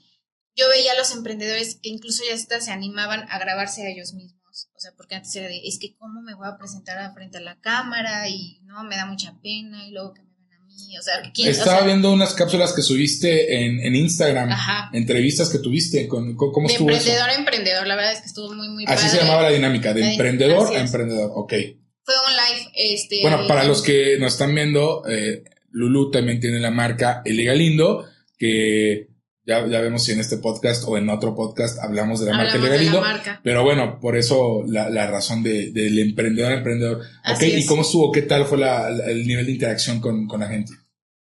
yo 0.57 0.69
veía 0.69 0.93
a 0.93 0.97
los 0.99 1.13
emprendedores 1.13 1.79
que 1.83 1.91
incluso 1.91 2.23
ya 2.29 2.35
hasta 2.35 2.61
se 2.61 2.73
animaban 2.73 3.27
a 3.31 3.39
grabarse 3.39 3.83
a 3.83 3.91
ellos 3.91 4.15
mismos. 4.15 4.69
O 4.75 4.81
sea, 4.81 4.93
porque 4.97 5.15
antes 5.15 5.37
era 5.37 5.49
de, 5.49 5.61
es 5.65 5.79
que 5.79 5.95
cómo 5.97 6.23
me 6.23 6.35
voy 6.35 6.49
a 6.49 6.57
presentar 6.57 7.13
frente 7.15 7.39
a 7.39 7.43
la 7.43 7.61
cámara 7.61 8.29
y 8.29 8.61
no, 8.63 8.83
me 8.85 8.97
da 8.97 9.05
mucha 9.05 9.39
pena 9.43 9.87
y 9.87 9.93
luego 9.93 10.15
que 10.15 10.27
estaba 11.49 11.85
viendo 11.85 12.13
unas 12.13 12.35
cápsulas 12.35 12.73
que 12.73 12.83
subiste 12.83 13.65
en, 13.65 13.95
Instagram, 13.95 14.51
entrevistas 14.93 15.49
que 15.49 15.59
tuviste 15.59 16.07
con, 16.07 16.37
cómo 16.37 16.69
de 16.69 16.75
emprendedor 16.75 17.29
a 17.29 17.35
emprendedor, 17.35 17.87
la 17.87 17.97
verdad 17.97 18.13
es 18.13 18.21
que 18.21 18.27
estuvo 18.27 18.53
muy 18.53 18.69
muy 18.69 18.85
Así 18.87 19.09
se 19.09 19.19
llamaba 19.19 19.43
la 19.43 19.51
dinámica, 19.51 19.95
de 19.95 20.13
emprendedor 20.13 20.77
a 20.77 20.81
emprendedor, 20.81 21.33
ok. 21.35 21.53
Fue 22.05 22.15
un 22.25 22.33
live, 22.33 22.73
este. 22.75 23.21
Bueno, 23.23 23.49
para 23.49 23.65
los 23.65 23.83
que 23.83 24.17
nos 24.19 24.35
están 24.35 24.55
viendo, 24.55 25.03
eh, 25.09 25.43
Lulu 25.71 26.11
también 26.11 26.41
tiene 26.41 26.61
la 26.61 26.71
marca 26.71 27.23
El 27.25 27.37
Legalindo, 27.37 28.07
que 28.39 29.09
ya, 29.47 29.65
ya 29.67 29.81
vemos 29.81 30.05
si 30.05 30.11
en 30.13 30.19
este 30.19 30.39
podcast 30.39 30.83
o 30.87 30.99
en 30.99 31.09
otro 31.09 31.35
podcast 31.37 31.79
hablamos 31.79 32.19
de 32.19 32.27
la 32.27 32.37
marca 32.37 32.59
Legalindo. 32.59 33.03
Pero 33.45 33.63
bueno, 33.63 34.01
por 34.01 34.17
eso 34.17 34.65
la, 34.67 34.91
la 34.91 35.07
razón 35.07 35.45
de, 35.45 35.71
del 35.71 35.99
emprendedor 36.01 36.53
a 36.53 36.57
emprendedor. 36.57 37.03
¿Y 37.41 37.65
cómo 37.65 37.83
estuvo? 37.83 38.11
¿Qué 38.11 38.23
tal 38.23 38.45
fue 38.45 38.59
la, 38.59 38.89
el 38.89 39.25
nivel 39.25 39.47
de 39.47 39.53
interacción 39.53 40.01
con, 40.01 40.27
con 40.27 40.41
la 40.41 40.49
gente? 40.49 40.73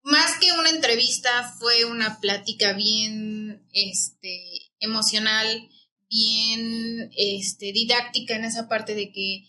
Más 0.02 0.38
que 0.40 0.52
una 0.52 0.72
entrevista, 0.72 1.54
fue 1.60 1.86
una 1.86 2.20
plática 2.20 2.74
bien 2.74 3.64
este, 3.72 4.42
emocional, 4.80 5.70
bien 6.10 7.12
este, 7.16 7.72
didáctica 7.72 8.36
en 8.36 8.46
esa 8.46 8.68
parte 8.68 8.96
de 8.96 9.12
que 9.12 9.44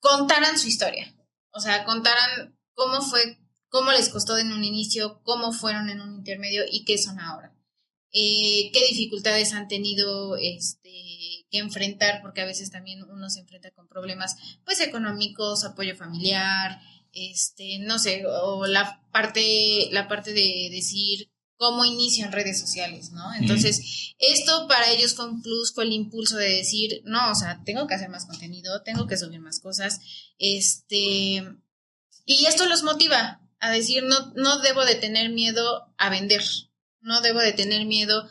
contaran 0.00 0.58
su 0.58 0.66
historia. 0.66 1.14
O 1.52 1.60
sea, 1.60 1.84
contaran 1.84 2.58
cómo 2.74 3.02
fue 3.02 3.38
cómo 3.74 3.90
les 3.90 4.08
costó 4.08 4.38
en 4.38 4.52
un 4.52 4.62
inicio, 4.62 5.20
cómo 5.24 5.52
fueron 5.52 5.90
en 5.90 6.00
un 6.00 6.14
intermedio 6.14 6.62
y 6.70 6.84
qué 6.84 6.96
son 6.96 7.18
ahora. 7.18 7.52
Eh, 8.12 8.70
qué 8.72 8.86
dificultades 8.88 9.52
han 9.52 9.66
tenido 9.66 10.36
este, 10.36 11.44
que 11.50 11.58
enfrentar, 11.58 12.22
porque 12.22 12.40
a 12.40 12.44
veces 12.44 12.70
también 12.70 13.02
uno 13.02 13.28
se 13.30 13.40
enfrenta 13.40 13.72
con 13.72 13.88
problemas 13.88 14.36
pues 14.64 14.80
económicos, 14.80 15.64
apoyo 15.64 15.96
familiar, 15.96 16.80
este, 17.12 17.80
no 17.80 17.98
sé, 17.98 18.24
o 18.26 18.64
la 18.66 19.04
parte, 19.10 19.88
la 19.90 20.06
parte 20.06 20.32
de 20.32 20.68
decir 20.70 21.32
cómo 21.56 21.84
inicio 21.84 22.26
en 22.26 22.30
redes 22.30 22.60
sociales, 22.60 23.10
¿no? 23.10 23.34
Entonces, 23.34 24.14
esto 24.20 24.68
para 24.68 24.92
ellos 24.92 25.14
fue 25.14 25.28
un 25.28 25.42
plus, 25.42 25.74
fue 25.74 25.82
el 25.82 25.92
impulso 25.94 26.36
de 26.36 26.58
decir, 26.58 27.02
no, 27.06 27.32
o 27.32 27.34
sea, 27.34 27.60
tengo 27.64 27.88
que 27.88 27.94
hacer 27.94 28.08
más 28.08 28.26
contenido, 28.26 28.82
tengo 28.82 29.08
que 29.08 29.16
subir 29.16 29.40
más 29.40 29.58
cosas, 29.58 29.98
este, 30.38 31.42
y 32.24 32.46
esto 32.46 32.66
los 32.66 32.84
motiva, 32.84 33.40
a 33.64 33.70
decir, 33.70 34.02
no, 34.04 34.32
no 34.34 34.60
debo 34.60 34.84
de 34.84 34.94
tener 34.94 35.30
miedo 35.30 35.86
a 35.96 36.10
vender, 36.10 36.42
no 37.00 37.20
debo 37.20 37.40
de 37.40 37.52
tener 37.52 37.86
miedo 37.86 38.28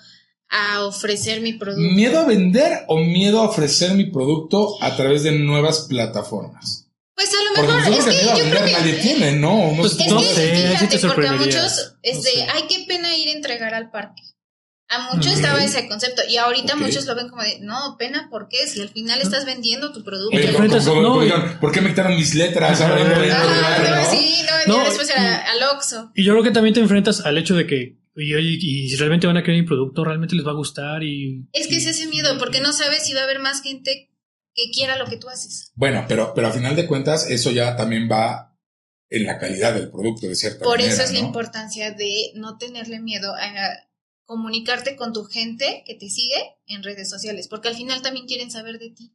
a 0.49 0.85
ofrecer 0.85 1.41
mi 1.41 1.53
producto. 1.53 1.95
¿Miedo 1.95 2.19
a 2.19 2.25
vender 2.25 2.83
o 2.87 2.97
miedo 2.97 3.41
a 3.41 3.49
ofrecer 3.49 3.93
mi 3.95 4.11
producto 4.11 4.77
a 4.81 4.95
través 4.95 5.23
de 5.23 5.31
nuevas 5.31 5.87
plataformas? 5.89 6.87
Pues 7.15 7.29
a 7.33 7.61
lo 7.61 7.67
mejor 7.67 7.93
es 7.93 8.05
que 8.05 8.25
yo 8.25 8.49
creo 8.49 8.65
que 8.65 8.71
nadie 8.71 8.93
tiene, 8.93 9.31
¿no? 9.33 9.73
Pues 9.77 9.97
no 10.07 10.19
sé, 10.19 10.75
fíjate, 10.77 10.99
porque 10.99 11.27
a 11.27 11.33
muchos 11.33 11.95
es 12.01 12.23
de, 12.23 12.43
ay, 12.43 12.63
qué 12.69 12.85
pena 12.87 13.15
ir 13.15 13.29
a 13.29 13.31
entregar 13.31 13.73
al 13.73 13.89
parque. 13.89 14.21
A 14.93 15.13
muchos 15.13 15.33
estaba 15.33 15.63
ese 15.63 15.87
concepto 15.87 16.21
y 16.29 16.37
ahorita 16.37 16.75
muchos 16.75 17.05
lo 17.05 17.15
ven 17.15 17.29
como 17.29 17.41
de, 17.41 17.59
no, 17.61 17.95
pena, 17.97 18.27
¿por 18.29 18.47
qué? 18.47 18.67
Si 18.67 18.81
al 18.81 18.89
final 18.89 19.21
estás 19.21 19.45
vendiendo 19.45 19.91
tu 19.91 20.03
producto. 20.03 20.37
¿Por 21.59 21.71
qué 21.71 21.81
me 21.81 21.89
quitaron 21.89 22.15
mis 22.15 22.35
letras? 22.35 22.79
no, 22.79 24.11
sí, 24.11 24.45
no, 24.67 24.77
no 24.77 24.83
después 24.83 25.09
al 25.11 25.63
Oxxo. 25.75 26.11
Y 26.15 26.23
yo 26.23 26.33
creo 26.33 26.43
que 26.43 26.51
también 26.51 26.73
te 26.73 26.79
enfrentas 26.79 27.25
al 27.25 27.37
hecho 27.37 27.55
de 27.55 27.65
que, 27.65 27.97
y, 28.15 28.35
y, 28.35 28.89
si 28.89 28.95
realmente 28.97 29.25
van 29.25 29.37
a 29.37 29.43
querer 29.43 29.61
mi 29.61 29.67
producto, 29.67 30.03
realmente 30.03 30.35
les 30.35 30.45
va 30.45 30.51
a 30.51 30.55
gustar 30.55 31.01
y... 31.03 31.47
Es 31.53 31.67
que 31.67 31.77
es 31.77 31.87
ese 31.87 32.07
miedo, 32.07 32.37
porque 32.37 32.61
no 32.61 32.71
sabes 32.71 33.03
si 33.03 33.13
va 33.13 33.21
a 33.21 33.23
haber 33.23 33.39
más 33.39 33.61
gente 33.63 34.11
que 34.53 34.71
quiera 34.71 34.97
lo 34.97 35.05
que 35.05 35.17
tú 35.17 35.29
haces. 35.29 35.71
Bueno, 35.73 36.05
pero, 36.07 36.33
pero 36.35 36.47
a 36.47 36.51
final 36.51 36.75
de 36.75 36.85
cuentas 36.85 37.29
eso 37.29 37.49
ya 37.51 37.75
también 37.75 38.07
va 38.11 38.55
en 39.09 39.25
la 39.25 39.37
calidad 39.37 39.73
del 39.73 39.89
producto, 39.89 40.27
de 40.27 40.35
cierta 40.35 40.63
Por 40.63 40.77
manera. 40.77 40.93
eso 40.93 41.03
es 41.03 41.13
la 41.13 41.19
¿no? 41.21 41.27
importancia 41.27 41.91
de 41.91 42.31
no 42.35 42.57
tenerle 42.57 42.99
miedo 42.99 43.33
a 43.33 43.47
comunicarte 44.25 44.95
con 44.95 45.13
tu 45.13 45.23
gente 45.25 45.83
que 45.85 45.95
te 45.95 46.09
sigue 46.09 46.35
en 46.67 46.83
redes 46.83 47.09
sociales, 47.09 47.47
porque 47.47 47.67
al 47.69 47.75
final 47.75 48.01
también 48.01 48.25
quieren 48.25 48.51
saber 48.51 48.79
de 48.79 48.89
ti. 48.91 49.13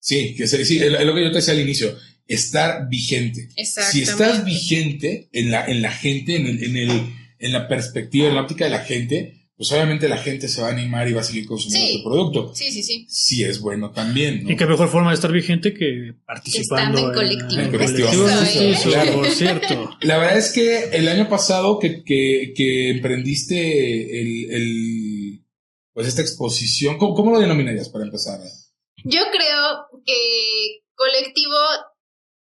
Sí, 0.00 0.34
que 0.36 0.46
se- 0.46 0.64
sí, 0.64 0.78
es 0.78 0.90
lo 0.92 1.14
que 1.14 1.24
yo 1.24 1.30
te 1.30 1.36
decía 1.38 1.54
al 1.54 1.60
inicio, 1.60 1.96
estar 2.26 2.88
vigente. 2.88 3.48
Si 3.90 4.02
estás 4.02 4.44
vigente 4.44 5.28
en 5.32 5.50
la, 5.50 5.66
en 5.66 5.82
la 5.82 5.90
gente, 5.90 6.36
en, 6.36 6.46
el, 6.46 6.62
en, 6.64 6.76
el, 6.76 7.14
en 7.38 7.52
la 7.52 7.66
perspectiva, 7.68 8.28
en 8.28 8.34
la 8.34 8.42
óptica 8.42 8.64
de 8.64 8.70
la 8.70 8.84
gente, 8.84 9.37
pues 9.58 9.70
obviamente 9.72 10.08
la 10.08 10.16
gente 10.18 10.46
se 10.48 10.62
va 10.62 10.68
a 10.68 10.70
animar 10.70 11.08
y 11.08 11.12
va 11.12 11.20
a 11.20 11.24
seguir 11.24 11.44
consumiendo 11.44 11.88
Sí. 11.88 11.98
tu 11.98 12.08
producto. 12.08 12.54
Sí, 12.54 12.70
sí, 12.70 12.82
sí. 12.84 13.06
Sí 13.10 13.42
es 13.44 13.60
bueno 13.60 13.90
también, 13.90 14.44
¿no? 14.44 14.50
Y 14.52 14.56
qué 14.56 14.64
mejor 14.66 14.88
forma 14.88 15.10
de 15.10 15.16
estar 15.16 15.32
vigente 15.32 15.74
que 15.74 16.14
participando 16.24 16.96
Estando 16.96 17.08
en 17.08 17.14
colectivo. 17.14 17.60
En 17.62 17.70
colectivo. 17.72 18.08
colectivo, 18.08 18.28
Eso, 18.28 18.46
sí, 18.46 18.64
¿eh? 18.66 18.76
sí, 18.76 18.88
Claro. 18.90 19.12
por 19.14 19.26
cierto. 19.30 19.90
La 20.02 20.16
verdad 20.18 20.38
es 20.38 20.52
que 20.52 20.84
el 20.96 21.08
año 21.08 21.28
pasado 21.28 21.78
que, 21.80 22.04
que, 22.04 22.52
que 22.56 22.90
emprendiste 22.90 24.20
el, 24.20 24.50
el, 24.52 25.44
pues 25.92 26.06
esta 26.06 26.22
exposición, 26.22 26.96
¿cómo, 26.96 27.14
cómo 27.14 27.32
lo 27.32 27.40
denominarías 27.40 27.88
para 27.88 28.04
empezar? 28.04 28.38
Yo 29.04 29.22
creo 29.32 30.02
que 30.06 30.82
colectivo 30.94 31.56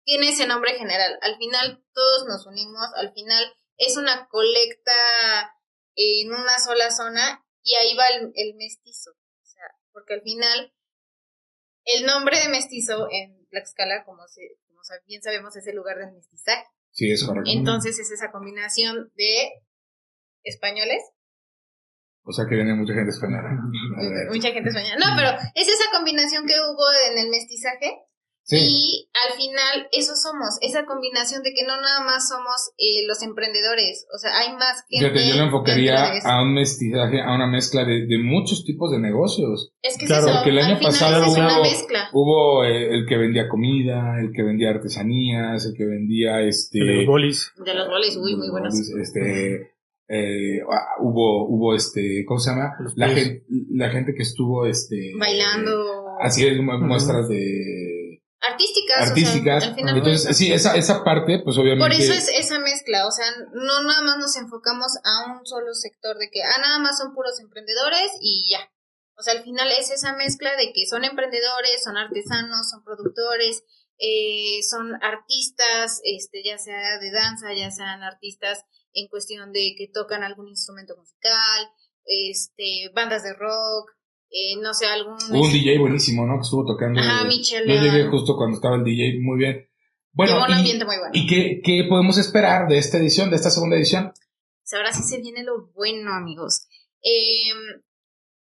tiene 0.04 0.28
ese 0.30 0.46
nombre 0.46 0.74
general. 0.78 1.12
Al 1.22 1.36
final 1.38 1.82
todos 1.92 2.24
nos 2.28 2.46
unimos, 2.46 2.86
al 2.96 3.12
final 3.12 3.44
es 3.78 3.96
una 3.96 4.28
colecta 4.28 4.92
en 5.96 6.32
una 6.32 6.58
sola 6.58 6.90
zona 6.90 7.44
y 7.62 7.74
ahí 7.74 7.96
va 7.96 8.06
el, 8.08 8.32
el 8.34 8.54
mestizo. 8.56 9.10
O 9.10 9.46
sea, 9.46 9.64
porque 9.92 10.14
al 10.14 10.22
final 10.22 10.72
el 11.84 12.06
nombre 12.06 12.38
de 12.38 12.48
mestizo 12.48 13.08
en 13.10 13.46
Tlaxcala, 13.48 14.04
como, 14.04 14.26
se, 14.28 14.58
como 14.66 14.80
bien 15.06 15.22
sabemos, 15.22 15.56
es 15.56 15.66
el 15.66 15.76
lugar 15.76 15.98
del 15.98 16.12
mestizaje. 16.12 16.64
Sí, 16.92 17.10
es 17.10 17.24
correcto. 17.24 17.50
Entonces 17.50 17.98
es 17.98 18.10
esa 18.10 18.30
combinación 18.30 19.12
de 19.14 19.52
españoles 20.42 21.02
O 22.24 22.32
sea 22.32 22.46
que 22.48 22.56
viene 22.56 22.74
mucha 22.74 22.94
gente 22.94 23.10
española. 23.10 23.50
Mucha 24.28 24.50
gente 24.50 24.70
sueña. 24.72 24.96
No, 24.96 25.06
pero 25.16 25.30
es 25.54 25.68
esa 25.68 25.84
combinación 25.92 26.46
que 26.46 26.54
hubo 26.54 26.84
en 27.10 27.18
el 27.18 27.30
mestizaje 27.30 27.98
Sí. 28.50 28.56
y 28.58 29.08
al 29.14 29.36
final 29.38 29.88
eso 29.92 30.14
somos, 30.16 30.58
esa 30.60 30.84
combinación 30.84 31.42
de 31.44 31.52
que 31.54 31.62
no 31.62 31.80
nada 31.80 32.00
más 32.04 32.28
somos 32.28 32.72
eh, 32.78 33.06
los 33.06 33.22
emprendedores, 33.22 34.06
o 34.12 34.18
sea, 34.18 34.30
hay 34.38 34.52
más 34.54 34.84
gente. 34.90 35.06
Fíjate, 35.10 35.28
yo 35.30 35.36
lo 35.36 35.44
enfocaría 35.44 36.10
de 36.10 36.20
a 36.24 36.42
un 36.42 36.54
mestizaje, 36.54 37.22
a 37.22 37.32
una 37.34 37.46
mezcla 37.46 37.84
de, 37.84 38.06
de 38.06 38.18
muchos 38.18 38.64
tipos 38.64 38.90
de 38.90 38.98
negocios. 38.98 39.72
Es 39.82 39.96
que 39.96 40.06
Claro, 40.06 40.24
es 40.24 40.28
eso, 40.30 40.38
Porque 40.38 40.50
el 40.50 40.58
año 40.58 40.72
al 40.74 40.78
final 40.78 40.92
pasado 40.92 41.24
es 41.24 41.36
una 41.38 41.54
hubo, 41.54 41.62
mezcla. 41.62 42.08
hubo 42.12 42.64
eh, 42.64 42.94
el 42.94 43.06
que 43.06 43.16
vendía 43.16 43.48
comida, 43.48 44.18
el 44.20 44.32
que 44.34 44.42
vendía 44.42 44.70
artesanías, 44.70 45.64
el 45.66 45.74
que 45.76 45.86
vendía 45.86 46.40
este 46.42 46.80
De 46.80 46.94
los 46.96 47.06
bolis. 47.06 47.52
De 47.64 47.74
los 47.74 47.88
goles, 47.88 48.16
uy, 48.16 48.34
muy 48.36 48.50
buenos. 48.50 48.74
Este 49.00 49.70
eh, 50.12 50.60
ah, 50.68 50.96
hubo 51.00 51.46
hubo 51.48 51.72
este 51.76 52.24
¿cómo 52.26 52.40
se 52.40 52.50
llama? 52.50 52.72
Los 52.80 52.96
La 52.96 53.08
gente 53.10 53.44
la 53.70 53.90
gente 53.90 54.12
que 54.12 54.24
estuvo 54.24 54.66
este 54.66 55.12
Bailando. 55.16 56.16
así 56.20 56.44
es 56.46 56.58
mu- 56.60 56.78
muestras 56.80 57.28
de 57.28 57.99
Artísticas. 58.40 58.96
o 58.96 59.02
sea, 59.02 59.08
artísticas. 59.10 59.64
al 59.64 59.74
final 59.74 59.96
Entonces, 59.98 60.36
sí, 60.36 60.52
esa 60.52 60.74
esa 60.76 61.04
parte 61.04 61.40
pues 61.44 61.58
obviamente 61.58 61.84
Por 61.84 61.92
eso 61.92 62.12
es 62.12 62.28
esa 62.28 62.58
mezcla, 62.58 63.06
o 63.06 63.10
sea, 63.10 63.26
no 63.52 63.82
nada 63.82 64.02
más 64.02 64.18
nos 64.18 64.36
enfocamos 64.36 64.92
a 65.04 65.32
un 65.32 65.44
solo 65.46 65.74
sector 65.74 66.16
de 66.16 66.30
que, 66.30 66.42
ah, 66.42 66.58
nada 66.60 66.78
más 66.78 66.98
son 66.98 67.14
puros 67.14 67.38
emprendedores 67.40 68.10
y 68.20 68.50
ya. 68.50 68.60
O 69.16 69.22
sea, 69.22 69.34
al 69.34 69.42
final 69.42 69.70
es 69.70 69.90
esa 69.90 70.14
mezcla 70.14 70.56
de 70.56 70.72
que 70.72 70.86
son 70.86 71.04
emprendedores, 71.04 71.82
son 71.84 71.98
artesanos, 71.98 72.70
son 72.70 72.82
productores, 72.82 73.62
eh, 73.98 74.62
son 74.62 74.94
artistas, 75.02 76.00
este, 76.04 76.42
ya 76.42 76.56
sea 76.56 76.98
de 76.98 77.10
danza, 77.12 77.52
ya 77.52 77.70
sean 77.70 78.02
artistas 78.02 78.64
en 78.94 79.08
cuestión 79.08 79.52
de 79.52 79.74
que 79.76 79.88
tocan 79.92 80.22
algún 80.22 80.48
instrumento 80.48 80.96
musical, 80.96 81.68
este, 82.06 82.90
bandas 82.94 83.22
de 83.22 83.34
rock, 83.34 83.90
eh, 84.30 84.56
no 84.60 84.72
sé, 84.74 84.86
algún... 84.86 85.14
Hubo 85.14 85.42
un 85.42 85.52
DJ 85.52 85.78
buenísimo, 85.78 86.26
¿no? 86.26 86.36
Que 86.36 86.42
estuvo 86.42 86.64
tocando. 86.64 87.00
Ajá, 87.00 87.22
eh, 87.24 87.28
Michelle 87.28 87.66
Yo 87.74 87.82
llegué 87.82 88.06
justo 88.08 88.36
cuando 88.36 88.56
estaba 88.56 88.76
el 88.76 88.84
DJ, 88.84 89.20
muy 89.20 89.38
bien. 89.38 89.68
Bueno, 90.12 90.32
Llevó 90.34 90.44
un 90.46 90.50
y- 90.50 90.54
ambiente 90.54 90.84
muy 90.84 90.96
bueno. 90.98 91.12
¿Y 91.14 91.26
qué, 91.26 91.60
qué 91.64 91.84
podemos 91.88 92.18
esperar 92.18 92.68
de 92.68 92.78
esta 92.78 92.98
edición, 92.98 93.30
de 93.30 93.36
esta 93.36 93.50
segunda 93.50 93.76
edición? 93.76 94.12
Pues 94.12 94.74
ahora 94.74 94.92
sí 94.92 95.02
se 95.02 95.20
viene 95.20 95.42
lo 95.44 95.70
bueno, 95.74 96.12
amigos. 96.14 96.66
Eh, 97.02 97.50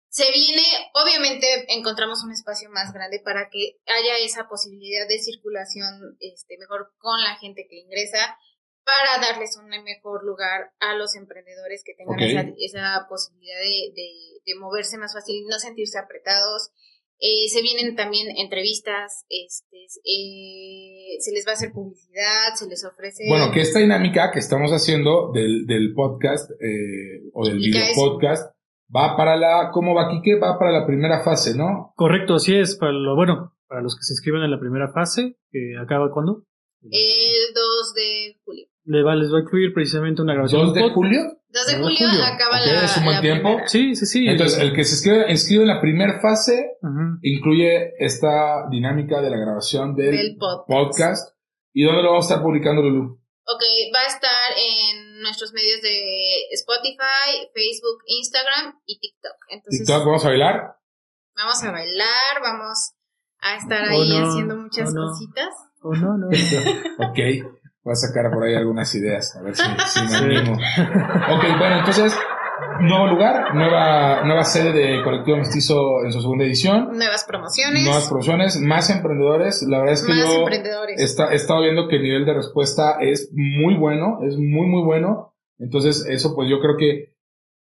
se 0.09 0.31
viene, 0.31 0.63
obviamente 0.93 1.45
encontramos 1.69 2.23
un 2.23 2.31
espacio 2.31 2.69
más 2.69 2.93
grande 2.93 3.19
para 3.23 3.49
que 3.49 3.77
haya 3.85 4.17
esa 4.23 4.47
posibilidad 4.47 5.07
de 5.09 5.19
circulación 5.19 6.17
este, 6.19 6.57
mejor 6.57 6.93
con 6.97 7.21
la 7.21 7.35
gente 7.37 7.67
que 7.69 7.79
ingresa, 7.79 8.37
para 8.85 9.25
darles 9.25 9.57
un 9.57 9.67
mejor 9.83 10.23
lugar 10.23 10.71
a 10.79 10.95
los 10.95 11.15
emprendedores 11.15 11.83
que 11.83 11.95
tengan 11.95 12.19
esa, 12.19 12.45
esa 12.57 13.07
posibilidad 13.09 13.57
de, 13.59 13.91
de- 13.95 14.35
de 14.45 14.55
moverse 14.59 14.97
más 14.99 15.13
fácil 15.13 15.37
y 15.37 15.45
no 15.45 15.57
sentirse 15.57 15.97
apretados. 15.97 16.69
Eh, 17.17 17.47
se 17.49 17.61
vienen 17.61 17.95
también 17.95 18.27
entrevistas, 18.37 19.25
este, 19.29 19.85
eh, 20.03 21.15
se 21.19 21.31
les 21.31 21.45
va 21.47 21.51
a 21.51 21.53
hacer 21.53 21.71
publicidad, 21.71 22.53
se 22.55 22.67
les 22.67 22.83
ofrece... 22.85 23.23
Bueno, 23.29 23.51
que 23.53 23.61
esta 23.61 23.79
dinámica 23.79 24.31
que 24.31 24.39
estamos 24.39 24.71
haciendo 24.71 25.31
del, 25.33 25.65
del 25.65 25.93
podcast 25.95 26.51
eh, 26.61 27.23
o 27.33 27.47
del 27.47 27.57
video 27.59 27.85
podcast 27.95 28.53
va 28.93 29.15
para 29.15 29.37
la, 29.37 29.71
¿cómo 29.73 29.95
va 29.95 30.09
Quique? 30.11 30.37
Va 30.37 30.59
para 30.59 30.71
la 30.71 30.85
primera 30.85 31.23
fase, 31.23 31.55
¿no? 31.55 31.93
Correcto, 31.95 32.35
así 32.35 32.53
es. 32.55 32.75
Para 32.75 32.91
lo 32.91 33.15
bueno, 33.15 33.55
para 33.67 33.81
los 33.81 33.95
que 33.95 34.03
se 34.03 34.13
inscriben 34.13 34.43
en 34.43 34.51
la 34.51 34.59
primera 34.59 34.91
fase, 34.91 35.37
que 35.51 35.73
acaba 35.81 36.11
cuándo? 36.11 36.43
El 36.83 37.53
2 37.55 37.93
de 37.95 38.39
julio. 38.43 38.67
Les 38.85 39.03
va, 39.05 39.15
les 39.15 39.31
va 39.33 39.37
a 39.37 39.41
incluir 39.41 39.73
precisamente 39.73 40.21
una 40.21 40.33
grabación. 40.33 40.61
2 40.67 40.73
de 40.73 40.89
julio. 40.91 41.21
2 41.49 41.65
de 41.67 41.73
julio, 41.77 41.97
julio. 42.07 42.23
acaba 42.23 42.59
Ok, 42.59 42.65
la. 42.67 42.83
es 42.83 42.97
un 42.97 43.03
buen 43.05 43.21
tiempo. 43.21 43.49
primera. 43.49 43.67
Sí, 43.67 43.95
sí, 43.95 44.05
sí. 44.05 44.27
Entonces, 44.27 44.59
el 44.59 44.73
que 44.73 44.83
se 44.83 44.93
inscribe, 44.95 45.31
inscribe 45.31 45.61
en 45.63 45.67
la 45.69 45.81
primera 45.81 46.19
fase 46.21 46.77
incluye 47.21 47.93
esta 47.97 48.67
dinámica 48.69 49.21
de 49.21 49.29
la 49.29 49.37
grabación 49.37 49.95
del, 49.95 50.11
Del 50.15 50.37
podcast. 50.37 50.67
podcast. 50.67 51.35
¿Y 51.73 51.83
dónde 51.83 52.03
lo 52.03 52.09
vamos 52.11 52.25
a 52.25 52.33
estar 52.33 52.43
publicando, 52.43 52.81
Lulu? 52.81 53.19
Ok, 53.47 53.63
va 53.93 53.99
a 53.99 54.07
estar 54.07 54.51
en 54.57 55.21
nuestros 55.21 55.53
medios 55.53 55.81
de 55.81 56.49
Spotify, 56.53 57.49
Facebook, 57.53 58.03
Instagram 58.07 58.79
y 58.85 58.99
TikTok. 58.99 59.35
Entonces, 59.49 59.85
TikTok, 59.85 60.05
vamos 60.05 60.25
a 60.25 60.29
bailar. 60.29 60.75
vamos 61.35 61.63
a 61.63 61.71
bailar, 61.71 62.41
vamos 62.41 62.91
a 63.39 63.55
estar 63.57 63.87
Oh, 63.87 63.91
ahí 63.91 64.09
no, 64.09 64.29
haciendo 64.29 64.55
muchas 64.57 64.89
oh, 64.89 64.93
no. 64.93 65.07
cositas. 65.09 65.49
Oh, 65.81 65.93
no, 65.93 66.17
no. 66.17 66.27
ok. 67.09 67.19
Voy 67.85 67.91
a 67.91 67.95
sacar 67.95 68.31
por 68.31 68.43
ahí 68.43 68.55
algunas 68.55 68.93
ideas, 68.95 69.35
a 69.35 69.43
ver 69.43 69.55
si, 69.55 69.61
si 69.63 70.01
me 70.01 70.07
Sí. 70.09 70.15
animo. 70.25 70.53
Ok, 70.53 71.43
bueno, 71.59 71.77
entonces, 71.79 72.17
nuevo 72.81 73.05
lugar, 73.07 73.53
nueva, 73.53 74.23
nueva 74.25 74.43
sede 74.43 74.73
de 74.73 75.03
Colectivo 75.03 75.37
Mestizo 75.37 76.03
en 76.03 76.11
su 76.11 76.19
segunda 76.19 76.45
edición, 76.45 76.89
Nuevas 76.97 77.23
promociones, 77.25 77.83
nuevas 77.83 78.07
promociones, 78.09 78.59
más 78.59 78.89
emprendedores. 78.89 79.63
La 79.69 79.77
verdad 79.77 79.93
es 79.93 80.03
que 80.03 80.13
más 80.13 80.27
yo 80.27 80.39
emprendedores. 80.39 80.99
está- 80.99 81.31
he 81.31 81.35
estado 81.35 81.61
viendo 81.61 81.87
que 81.87 81.97
el 81.97 82.01
nivel 82.01 82.25
de 82.25 82.33
respuesta 82.33 82.97
es 83.01 83.29
muy 83.33 83.75
bueno, 83.77 84.17
es 84.23 84.35
muy, 84.35 84.65
muy 84.65 84.81
bueno. 84.83 85.35
Entonces, 85.59 86.07
eso 86.09 86.33
pues 86.35 86.49
yo 86.49 86.59
creo 86.59 86.77
que 86.77 87.13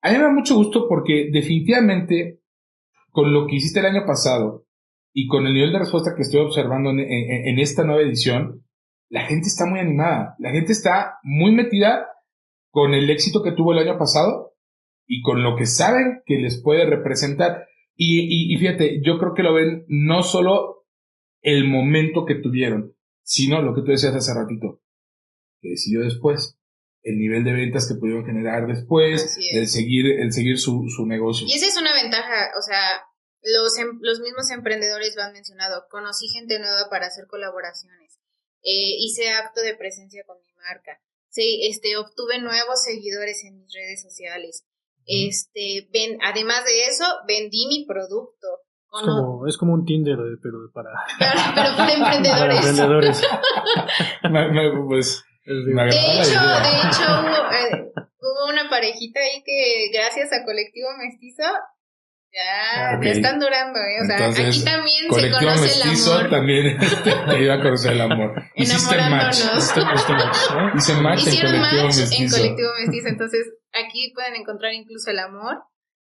a 0.02 0.10
mí 0.12 0.18
me 0.18 0.24
da 0.24 0.30
mucho 0.30 0.54
gusto 0.54 0.86
porque 0.86 1.30
definitivamente 1.32 2.40
con 3.10 3.32
lo 3.32 3.46
que 3.46 3.56
hiciste 3.56 3.80
el 3.80 3.86
año 3.86 4.04
pasado 4.06 4.66
y 5.14 5.26
con 5.26 5.46
el 5.46 5.54
nivel 5.54 5.72
de 5.72 5.78
respuesta 5.80 6.12
que 6.14 6.22
estoy 6.22 6.40
observando 6.42 6.90
en, 6.90 7.00
en- 7.00 7.48
en 7.48 7.58
esta 7.58 7.84
nueva 7.84 8.02
edición, 8.02 8.62
la 9.10 9.26
gente 9.26 9.48
está 9.48 9.66
muy 9.66 9.80
animada, 9.80 10.34
la 10.38 10.50
gente 10.52 10.72
está 10.72 11.18
muy 11.22 11.52
metida 11.52 12.06
con 12.70 12.94
el 12.94 13.10
éxito 13.10 13.42
que 13.42 13.52
tuvo 13.52 13.72
el 13.72 13.80
año 13.86 13.98
pasado 13.98 14.54
y 15.06 15.20
con 15.22 15.42
lo 15.42 15.56
que 15.56 15.66
saben 15.66 16.22
que 16.24 16.36
les 16.36 16.62
puede 16.62 16.86
representar. 16.86 17.66
Y, 17.96 18.20
y- 18.20 18.54
y 18.54 18.58
fíjate, 18.58 19.02
yo 19.04 19.18
creo 19.18 19.34
que 19.34 19.42
lo 19.42 19.52
ven 19.52 19.84
no 19.88 20.22
solo 20.22 20.86
el 21.42 21.66
momento 21.68 22.24
que 22.24 22.36
tuvieron, 22.36 22.94
sino 23.22 23.60
lo 23.60 23.74
que 23.74 23.82
tú 23.82 23.90
decías 23.90 24.14
hace 24.14 24.32
ratito, 24.32 24.80
que 25.60 25.70
decidió 25.70 26.00
después, 26.02 26.56
el 27.02 27.18
nivel 27.18 27.42
de 27.44 27.52
ventas 27.52 27.88
que 27.88 27.98
pudieron 27.98 28.24
generar 28.26 28.66
después, 28.68 29.36
el 29.56 29.66
seguir, 29.68 30.06
el 30.20 30.32
seguir 30.32 30.58
su, 30.58 30.84
su 30.94 31.06
negocio. 31.06 31.46
Y 31.48 31.54
esa 31.54 31.66
es 31.66 31.76
una 31.76 31.92
ventaja, 31.94 32.50
o 32.58 32.62
sea, 32.62 33.02
los, 33.42 33.76
em- 33.78 33.98
los 34.02 34.20
mismos 34.20 34.50
emprendedores 34.50 35.14
lo 35.16 35.22
han 35.22 35.32
mencionado. 35.32 35.84
Conocí 35.90 36.28
gente 36.28 36.58
nueva 36.58 36.88
para 36.90 37.06
hacer 37.06 37.26
colaboraciones. 37.26 38.19
Eh, 38.62 38.96
hice 38.98 39.30
acto 39.30 39.60
de 39.62 39.74
presencia 39.76 40.22
con 40.26 40.38
mi 40.38 40.52
marca. 40.54 41.00
Sí, 41.28 41.66
este, 41.70 41.96
obtuve 41.96 42.38
nuevos 42.40 42.82
seguidores 42.82 43.44
en 43.44 43.58
mis 43.58 43.72
redes 43.72 44.02
sociales. 44.02 44.64
Este, 45.06 45.88
ven, 45.92 46.18
además 46.22 46.64
de 46.64 46.82
eso, 46.86 47.04
vendí 47.26 47.66
mi 47.68 47.84
producto. 47.86 48.46
Es 48.92 49.02
como, 49.06 49.46
es 49.46 49.56
como 49.56 49.72
un 49.74 49.84
Tinder, 49.84 50.16
de- 50.16 50.36
pero 50.42 50.58
para, 50.74 50.90
pero, 51.18 51.30
pero 51.54 51.76
para 51.76 51.76
para 51.76 51.94
emprendedores. 51.94 52.56
emprendedores. 52.58 53.22
Me- 54.30 54.50
me- 54.50 54.84
pues, 54.86 55.22
me 55.46 55.84
De 55.84 55.90
hecho, 55.90 56.40
de 56.40 56.76
hecho 56.78 57.06
hubo, 57.20 57.52
eh, 57.52 57.92
hubo 58.20 58.48
una 58.52 58.68
parejita 58.68 59.20
ahí 59.20 59.42
que 59.44 59.90
gracias 59.92 60.32
a 60.32 60.44
Colectivo 60.44 60.88
Mestizo 60.98 61.44
Ya, 62.32 62.96
Ok. 62.96 63.04
ya 63.04 63.10
están 63.10 63.40
durando, 63.40 63.78
¿eh? 63.80 64.02
O 64.02 64.06
sea, 64.06 64.16
Entonces, 64.18 64.46
aquí 64.46 64.64
también 64.64 65.02
se 65.10 65.30
conoce 65.30 65.60
mestizo 65.62 66.12
el 66.12 66.18
amor. 66.26 66.30
también 66.30 66.78
te 67.28 67.42
iba 67.42 67.54
a 67.54 67.60
conocer 67.60 67.92
el 67.92 68.00
amor. 68.00 68.42
Hiciste 68.54 68.96
match. 68.96 69.36
Hice 70.76 70.94
match 71.00 71.26
en 71.26 71.40
colectivo 71.40 71.58
match 71.60 71.80
en 71.80 71.86
mestizo. 71.86 72.36
colectivo 72.36 72.68
mestizo, 72.80 73.08
entonces 73.08 73.52
aquí 73.72 74.12
pueden 74.14 74.36
encontrar 74.36 74.72
incluso 74.74 75.10
el 75.10 75.18
amor. 75.18 75.56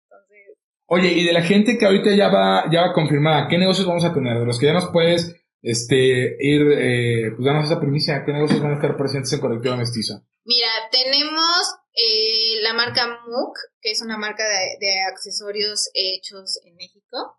Entonces, 0.03 0.57
Oye, 0.87 1.07
y 1.13 1.23
de 1.23 1.33
la 1.33 1.41
gente 1.41 1.77
que 1.77 1.85
ahorita 1.85 2.11
ya 2.13 2.27
va, 2.27 2.65
ya 2.69 2.81
va 2.81 2.93
confirmada, 2.93 3.47
¿qué 3.47 3.57
negocios 3.57 3.87
vamos 3.87 4.03
a 4.03 4.13
tener? 4.13 4.39
De 4.39 4.45
los 4.45 4.59
que 4.59 4.65
ya 4.65 4.73
nos 4.73 4.87
puedes 4.91 5.35
este, 5.61 6.35
ir, 6.39 6.61
eh, 6.77 7.31
pues 7.35 7.45
danos 7.45 7.65
esa 7.65 7.79
primicia, 7.79 8.23
¿qué 8.25 8.33
negocios 8.33 8.61
van 8.61 8.71
a 8.71 8.75
estar 8.75 8.97
presentes 8.97 9.31
en 9.33 9.39
colectivo 9.39 9.77
mestizo? 9.77 10.21
Mira, 10.49 10.67
tenemos 10.91 11.75
eh, 11.93 12.59
la 12.61 12.73
marca 12.73 13.05
MOOC, 13.27 13.55
que 13.81 13.91
es 13.91 14.01
una 14.01 14.17
marca 14.17 14.43
de, 14.47 14.77
de 14.85 15.01
accesorios 15.11 15.89
hechos 15.93 16.59
en 16.65 16.75
México, 16.75 17.37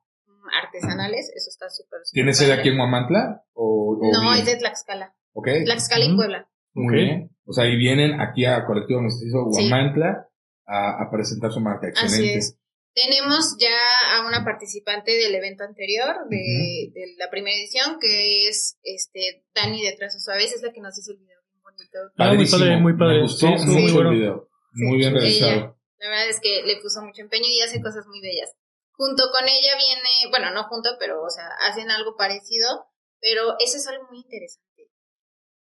artesanales, 0.65 1.31
eso 1.35 1.51
está 1.51 1.69
súper, 1.69 2.01
¿Tiene 2.13 2.33
sede 2.33 2.53
aquí 2.55 2.69
en 2.71 2.79
Huamantla? 2.79 3.45
O, 3.53 3.99
o 4.01 4.13
No, 4.13 4.21
bien? 4.23 4.35
es 4.39 4.47
de 4.47 4.57
Tlaxcala, 4.57 5.15
Ok, 5.33 5.49
Tlaxcala 5.65 6.05
y. 6.05 6.17
Puebla. 6.17 6.49
muy 6.75 6.87
Ok. 6.87 6.93
bien. 6.93 7.37
O 7.47 7.53
sea, 7.53 7.67
y 7.67 7.77
vienen 7.77 8.21
aquí 8.21 8.45
a 8.47 8.65
colectivo 8.65 9.01
mestizo 9.03 9.49
Sí. 9.53 9.65
Huamantla 9.65 10.29
a, 10.67 11.03
a 11.03 11.11
presentar 11.11 11.51
su 11.53 11.61
marca. 11.61 11.89
Excelente. 11.89 12.17
Así 12.17 12.39
es. 12.39 12.57
Tenemos 12.95 13.57
ya 13.59 13.77
a 14.17 14.27
una 14.27 14.45
participante 14.45 15.13
del 15.13 15.35
evento 15.35 15.63
anterior, 15.65 16.17
de, 16.29 16.91
de 16.93 17.15
la 17.19 17.31
primera 17.31 17.57
edición, 17.57 17.99
que 18.01 18.49
es 18.49 18.79
este 18.83 19.45
Dani 19.55 19.83
de 19.85 19.93
Trazos 19.97 20.25
Suaves, 20.25 20.53
es 20.53 20.63
la 20.63 20.73
que 20.73 20.81
nos 20.81 20.99
hizo 20.99 21.13
el 21.13 21.19
video 21.19 21.40
bonito. 21.71 21.99
Ah, 22.19 22.25
muy 22.25 22.37
Padrísimo. 22.37 22.59
padre, 22.61 22.77
muy 22.79 22.97
padre. 22.97 23.15
Me 23.17 23.23
gustó 23.23 23.47
Sí, 23.47 23.53
estuvo 23.55 23.73
mucho 23.73 23.83
muy 23.83 23.93
bueno. 23.93 24.11
el 24.11 24.17
video. 24.19 24.49
Muy 24.73 24.97
bien 24.99 25.11
ella. 25.13 25.21
realizado. 25.21 25.77
La 25.99 26.09
verdad 26.09 26.29
es 26.29 26.41
que 26.41 26.63
le 26.65 26.81
puso 26.81 27.03
mucho 27.03 27.23
empeño 27.23 27.47
y 27.47 27.61
hace 27.61 27.81
cosas 27.83 28.07
muy 28.07 28.21
bellas. 28.21 28.51
Junto 28.93 29.25
con 29.33 29.45
ella 29.45 29.77
viene, 29.77 30.31
bueno, 30.31 30.51
no 30.53 30.65
junto, 30.65 30.91
pero, 30.99 31.23
o 31.23 31.31
sea, 31.31 31.49
hacen 31.69 31.91
algo 31.91 32.17
parecido, 32.17 32.87
pero 33.21 33.57
eso 33.59 33.77
es 33.77 33.87
algo 33.87 34.07
muy 34.11 34.19
interesante. 34.21 34.91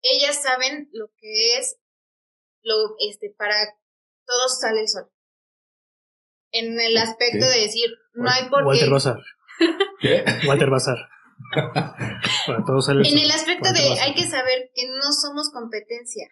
Ellas 0.03 0.43
saben 0.43 0.89
lo 0.93 1.09
que 1.21 1.57
es, 1.59 1.77
lo, 2.63 2.75
este, 3.09 3.35
para 3.37 3.55
todos 4.27 4.59
sale 4.61 4.81
el 4.83 4.89
sol. 4.89 5.11
En 6.53 6.81
el 6.81 6.97
aspecto 6.97 7.47
de 7.47 7.61
decir, 7.61 7.91
no 8.15 8.29
hay 8.31 8.49
por 8.49 8.61
qué. 8.63 8.67
Walter 8.69 8.91
Bazar. 8.91 9.19
¿Qué? 10.01 10.25
Walter 10.47 10.71
Bazar. 10.71 10.97
Para 11.51 12.65
todos 12.67 12.89
En 12.89 13.19
el 13.19 13.31
aspecto 13.31 13.73
de, 13.73 13.81
hay 14.01 14.15
que 14.15 14.27
saber 14.27 14.71
que 14.75 14.87
no 14.89 15.13
somos 15.13 15.51
competencia. 15.51 16.29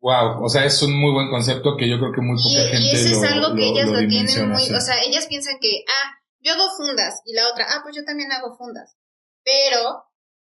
Wow, 0.00 0.42
o 0.44 0.48
sea, 0.48 0.64
es 0.64 0.82
un 0.82 0.98
muy 0.98 1.12
buen 1.12 1.30
concepto 1.30 1.76
que 1.76 1.88
yo 1.88 1.98
creo 1.98 2.12
que 2.12 2.20
muy 2.20 2.36
Y, 2.36 2.42
poca 2.42 2.68
gente 2.70 2.86
y 2.86 2.90
eso 2.90 3.08
lo, 3.10 3.24
es 3.24 3.32
algo 3.32 3.54
que 3.54 3.60
lo- 3.60 3.66
ellas 3.72 3.86
lo 3.86 3.92
lo, 3.92 3.98
tienen 3.98 4.10
dimensiona, 4.10 4.54
muy, 4.54 4.62
o 4.64 4.80
sea, 4.80 5.00
ellas 5.02 5.26
piensan 5.28 5.58
que, 5.60 5.84
ah, 5.86 6.18
yo 6.40 6.54
hago 6.54 6.68
fundas 6.76 7.22
y 7.24 7.34
la 7.34 7.48
otra, 7.48 7.66
ah, 7.70 7.80
pues 7.84 7.94
yo 7.94 8.04
también 8.04 8.32
hago 8.32 8.56
fundas. 8.56 8.96
Pero 9.44 10.04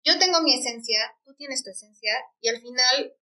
yo 0.05 0.19
tengo 0.19 0.41
mi 0.43 0.55
esencia, 0.55 0.99
tú 1.25 1.35
tienes 1.37 1.63
tu 1.63 1.71
esencia 1.71 2.13
y 2.41 2.49
al 2.49 2.61
final, 2.63 3.13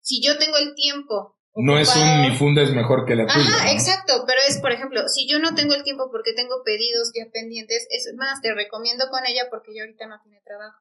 si 0.00 0.22
yo 0.22 0.38
tengo 0.38 0.56
el 0.56 0.74
tiempo. 0.74 1.35
No 1.56 1.78
es 1.78 1.94
un 1.96 2.22
mi 2.22 2.36
funda 2.36 2.62
es 2.62 2.72
mejor 2.72 3.04
que 3.06 3.14
la 3.16 3.26
tuya. 3.26 3.40
Ajá, 3.46 3.64
¿no? 3.64 3.70
exacto, 3.72 4.24
pero 4.26 4.40
es, 4.46 4.58
por 4.60 4.72
ejemplo, 4.72 5.02
si 5.08 5.26
yo 5.28 5.38
no 5.38 5.54
tengo 5.54 5.74
el 5.74 5.82
tiempo 5.84 6.10
porque 6.12 6.32
tengo 6.34 6.62
pedidos 6.64 7.12
ya 7.14 7.30
pendientes, 7.32 7.86
es 7.90 8.12
más, 8.16 8.40
te 8.42 8.52
recomiendo 8.54 9.06
con 9.10 9.24
ella 9.26 9.44
porque 9.50 9.72
yo 9.74 9.82
ahorita 9.82 10.06
no 10.06 10.20
tiene 10.22 10.40
trabajo. 10.44 10.78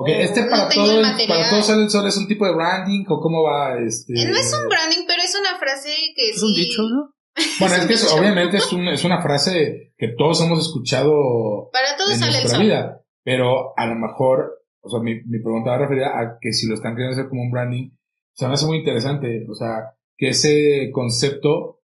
Ok, 0.00 0.08
este 0.10 0.42
No 0.42 0.50
para 0.50 0.68
todo, 0.68 0.90
el 0.92 0.96
el- 0.98 1.02
material. 1.02 1.38
para 1.38 1.50
todo 1.50 1.62
sale 1.62 1.82
el 1.82 1.90
sol 1.90 2.06
es 2.06 2.16
un 2.16 2.28
tipo 2.28 2.46
de 2.46 2.54
branding 2.54 3.04
o 3.08 3.20
cómo 3.20 3.42
va 3.42 3.76
este. 3.84 4.12
Eh, 4.14 4.28
No 4.30 4.36
es 4.36 4.52
un 4.54 4.68
branding, 4.68 5.04
pero 5.06 5.22
es 5.22 5.34
una 5.34 5.58
frase 5.58 5.90
que 6.14 6.30
Es 6.30 6.40
sí. 6.40 6.46
un 6.46 6.54
dicho, 6.54 6.82
¿no? 6.82 7.14
Bueno, 7.60 7.74
es 7.76 7.86
que 7.86 7.94
es- 7.94 8.12
obviamente 8.12 8.56
es, 8.58 8.72
un- 8.72 8.88
es 8.88 9.04
una 9.04 9.20
frase 9.22 9.92
que 9.98 10.08
todos 10.16 10.40
hemos 10.42 10.60
escuchado 10.66 11.68
Para 11.72 11.96
todos 11.96 12.12
en 12.12 12.18
sale 12.20 12.30
el 12.32 12.38
nuestra 12.44 12.56
sol. 12.58 12.64
vida, 12.66 13.00
pero 13.24 13.76
a 13.76 13.86
lo 13.86 13.94
mejor, 13.96 14.62
o 14.80 14.88
sea, 14.88 15.00
mi, 15.00 15.16
mi 15.24 15.42
pregunta 15.42 15.70
va 15.72 15.78
referida 15.78 16.18
a 16.18 16.38
que 16.40 16.52
si 16.52 16.66
lo 16.68 16.74
están 16.74 16.94
queriendo 16.94 17.14
hacer 17.18 17.28
como 17.28 17.42
un 17.42 17.50
branding, 17.50 17.90
se 18.38 18.46
me 18.46 18.54
hace 18.54 18.66
muy 18.66 18.78
interesante, 18.78 19.44
o 19.50 19.54
sea, 19.54 19.96
que 20.16 20.28
ese 20.28 20.90
concepto 20.92 21.82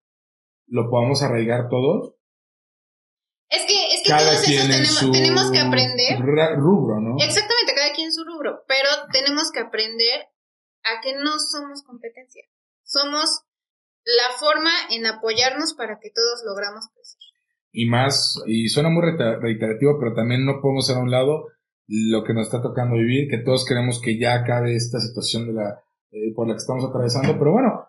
lo 0.67 0.89
podamos 0.89 1.21
arraigar 1.21 1.67
todos, 1.67 2.15
Es 3.49 3.65
que, 3.65 3.93
es 3.93 4.03
que 4.03 4.09
cada 4.09 4.31
todos 4.31 4.45
quien 4.45 4.61
en 4.61 4.67
tenemos, 4.71 4.87
su 4.87 5.11
tenemos 5.11 5.51
que 5.51 5.59
aprender. 5.59 6.17
rubro, 6.55 7.01
¿no? 7.01 7.17
Exactamente, 7.19 7.73
cada 7.75 7.93
quien 7.93 8.13
su 8.13 8.23
rubro, 8.23 8.63
pero 8.69 8.87
tenemos 9.11 9.51
que 9.51 9.59
aprender 9.59 10.27
a 10.83 11.01
que 11.01 11.15
no 11.15 11.39
somos 11.39 11.83
competencia. 11.83 12.45
Somos 12.83 13.41
la 14.05 14.37
forma 14.39 14.71
en 14.91 15.05
apoyarnos 15.07 15.73
para 15.73 15.99
que 15.99 16.09
todos 16.09 16.41
logramos 16.45 16.87
crecer. 16.87 17.19
y 17.73 17.85
más, 17.87 18.41
y 18.47 18.69
suena 18.69 18.87
muy 18.89 19.03
reiterativo, 19.03 19.99
pero 19.99 20.13
también 20.13 20.45
no 20.45 20.61
podemos 20.61 20.85
hacer 20.85 21.01
a 21.01 21.03
un 21.03 21.11
lado 21.11 21.47
lo 21.87 22.23
que 22.23 22.33
nos 22.33 22.47
está 22.47 22.61
tocando 22.61 22.95
vivir, 22.95 23.27
que 23.29 23.39
todos 23.39 23.65
queremos 23.65 23.99
que 24.01 24.17
ya 24.17 24.35
acabe 24.35 24.73
esta 24.73 25.01
situación 25.01 25.47
de 25.47 25.53
la, 25.53 25.84
eh, 26.15 26.33
por 26.33 26.47
la 26.47 26.53
que 26.53 26.59
estamos 26.59 26.83
atravesando, 26.85 27.37
pero 27.37 27.51
bueno, 27.51 27.85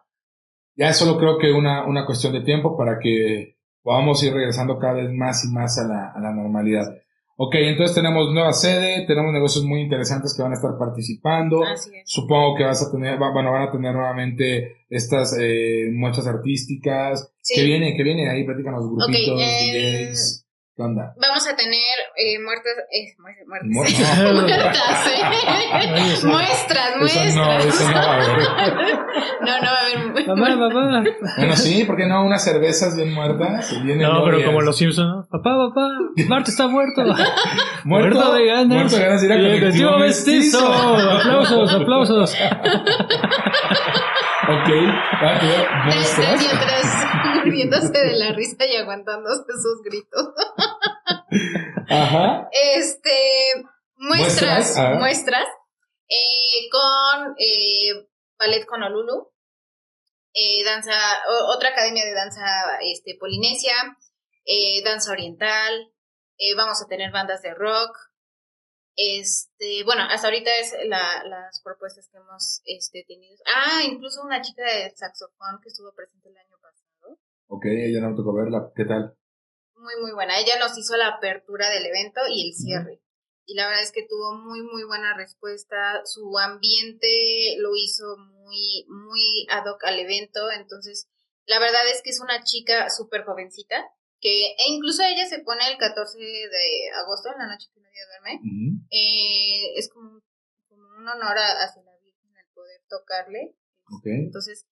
ya 0.74 0.88
es 0.90 0.96
solo 0.96 1.16
creo 1.18 1.38
que 1.38 1.52
una, 1.52 1.86
una 1.86 2.04
cuestión 2.04 2.32
de 2.32 2.42
tiempo 2.42 2.76
para 2.76 2.98
que 2.98 3.56
podamos 3.82 4.22
ir 4.24 4.34
regresando 4.34 4.78
cada 4.78 4.94
vez 4.94 5.10
más 5.12 5.44
y 5.44 5.48
más 5.54 5.78
a 5.78 5.86
la, 5.86 6.10
a 6.14 6.20
la 6.20 6.32
normalidad. 6.32 6.94
Ok, 7.38 7.54
entonces 7.56 7.94
tenemos 7.94 8.32
nueva 8.32 8.52
sede, 8.54 9.04
tenemos 9.06 9.30
negocios 9.32 9.62
muy 9.64 9.82
interesantes 9.82 10.34
que 10.34 10.42
van 10.42 10.52
a 10.52 10.54
estar 10.54 10.70
participando. 10.78 11.62
Así 11.64 11.90
es. 11.94 12.02
Supongo 12.06 12.56
que 12.56 12.64
vas 12.64 12.82
a 12.82 12.90
tener, 12.90 13.20
va- 13.20 13.30
bueno, 13.30 13.52
van 13.52 13.68
a 13.68 13.70
tener 13.70 13.92
nuevamente 13.94 14.78
estas 14.88 15.36
eh, 15.38 15.90
muestras 15.92 16.26
artísticas. 16.26 17.30
Sí. 17.42 17.54
¿Qué 17.60 17.64
viene? 17.66 17.94
¿Qué 17.94 18.02
viene? 18.02 18.30
Ahí 18.30 18.42
platícanos 18.44 18.84
grupitos, 18.90 19.40
eh, 19.42 20.06
DJs. 20.08 20.46
¿Qué 20.76 20.82
onda? 20.82 21.14
Vamos 21.20 21.46
a 21.46 21.54
tener 21.56 21.96
eh, 22.16 22.38
muertas, 22.42 22.72
eh, 22.90 23.14
mu- 23.18 23.48
muertas, 23.48 24.18
Mu- 24.18 24.24
no. 24.34 24.42
muertas, 24.42 25.06
¿eh? 25.06 26.12
Eso- 26.12 26.28
muestras, 26.28 26.88
Eso 26.88 26.98
muestras. 26.98 27.34
no, 27.36 27.58
eso 27.58 27.88
no 27.88 27.94
va 27.94 28.00
a 28.02 28.14
haber. 28.14 28.28
No, 29.40 29.52
no 29.60 29.70
va 29.70 29.78
a 29.78 29.82
haber. 29.82 30.26
Papá, 30.26 30.58
papá. 30.58 31.04
Bueno, 31.36 31.56
sí, 31.56 31.84
¿por 31.84 31.96
qué 31.96 32.06
no? 32.06 32.24
Unas 32.24 32.42
cervezas 32.42 32.96
bien 32.96 33.12
muertas. 33.14 33.72
y 33.72 33.80
bien 33.82 33.98
No, 33.98 34.24
pero 34.24 34.44
como 34.44 34.60
los 34.62 34.76
Simpsons, 34.76 35.08
¿no? 35.08 35.26
Papá, 35.30 35.50
papá, 35.68 35.88
Bart 36.28 36.48
está 36.48 36.66
muerto. 36.68 37.02
Muerto, 37.84 38.34
de 38.34 38.46
ganas. 38.46 38.66
muerto 38.68 38.96
de 38.96 39.02
ganas 39.02 39.20
de 39.20 39.26
ir 39.26 39.32
a 39.32 39.36
colectivo 39.36 39.98
mestizo. 39.98 40.66
Aplausos, 40.72 41.72
aplausos. 41.74 42.34
Ok, 44.48 44.68
va 45.22 45.40
muriéndose 47.44 47.92
de 47.98 48.16
la 48.16 48.32
risa 48.32 48.64
y 48.64 48.76
aguantándose 48.76 49.42
sus 49.62 49.82
gritos. 49.84 50.26
Ajá. 51.88 52.48
Este, 52.52 53.54
muestras, 53.96 54.76
Muestras, 54.76 54.76
ah. 54.78 54.94
muestras, 54.98 55.46
eh, 56.08 56.68
con 56.70 57.34
eh, 57.38 58.08
Ballet 58.38 58.66
Honolulu, 58.70 59.32
eh, 60.34 60.64
danza, 60.64 60.92
o- 61.28 61.54
otra 61.56 61.70
academia 61.70 62.04
de 62.04 62.12
danza 62.14 62.44
este, 62.82 63.16
polinesia, 63.18 63.74
eh, 64.44 64.82
danza 64.84 65.12
oriental, 65.12 65.92
eh, 66.38 66.54
vamos 66.54 66.82
a 66.82 66.86
tener 66.88 67.10
bandas 67.10 67.42
de 67.42 67.54
rock, 67.54 67.96
este, 68.96 69.84
bueno, 69.84 70.02
hasta 70.08 70.26
ahorita 70.28 70.50
es 70.60 70.74
la, 70.86 71.22
las 71.24 71.60
propuestas 71.62 72.08
que 72.10 72.16
hemos 72.18 72.62
este, 72.64 73.04
tenido. 73.06 73.36
Ah, 73.46 73.82
incluso 73.84 74.22
una 74.22 74.40
chica 74.40 74.62
de 74.64 74.90
saxofón 74.96 75.60
que 75.62 75.68
estuvo 75.68 75.92
presente 75.94 76.28
el 76.30 76.36
año 76.36 76.56
pasado. 76.62 77.18
Ok, 77.48 77.66
ella 77.66 78.00
no 78.00 78.10
me 78.10 78.16
tocó 78.16 78.34
verla. 78.34 78.70
¿Qué 78.74 78.84
tal? 78.86 79.14
Muy, 79.76 79.94
muy 80.00 80.12
buena. 80.12 80.38
Ella 80.38 80.58
nos 80.58 80.76
hizo 80.78 80.96
la 80.96 81.08
apertura 81.08 81.70
del 81.70 81.86
evento 81.86 82.20
y 82.30 82.48
el 82.48 82.54
cierre. 82.54 83.00
Y 83.44 83.54
la 83.54 83.66
verdad 83.68 83.82
es 83.82 83.92
que 83.92 84.06
tuvo 84.08 84.34
muy, 84.34 84.62
muy 84.62 84.82
buena 84.84 85.16
respuesta. 85.16 86.02
Su 86.04 86.36
ambiente 86.38 87.56
lo 87.58 87.70
hizo 87.76 88.16
muy, 88.16 88.84
muy 88.88 89.46
ad 89.50 89.66
hoc 89.70 89.84
al 89.84 89.98
evento. 90.00 90.50
Entonces, 90.50 91.08
la 91.46 91.58
verdad 91.60 91.86
es 91.88 92.02
que 92.02 92.10
es 92.10 92.20
una 92.20 92.42
chica 92.42 92.90
súper 92.90 93.24
jovencita. 93.24 93.84
Que, 94.20 94.52
e 94.52 94.64
incluso 94.68 95.02
ella 95.02 95.26
se 95.28 95.40
pone 95.40 95.68
el 95.70 95.76
14 95.78 96.18
de 96.18 96.90
agosto, 96.94 97.30
en 97.32 97.38
la 97.38 97.46
noche 97.48 97.68
que 97.72 97.80
nadie 97.80 98.00
duerme. 98.08 98.40
Eh, 98.90 99.78
es 99.78 99.88
como, 99.90 100.20
como 100.68 100.82
un 100.98 101.06
honor 101.08 101.36
a- 101.38 101.62
hacia 101.64 101.82
la 101.82 101.92
Virgen 102.02 102.34
el 102.36 102.46
poder 102.54 102.80
tocarle. 102.88 103.54
Entonces, 104.24 104.64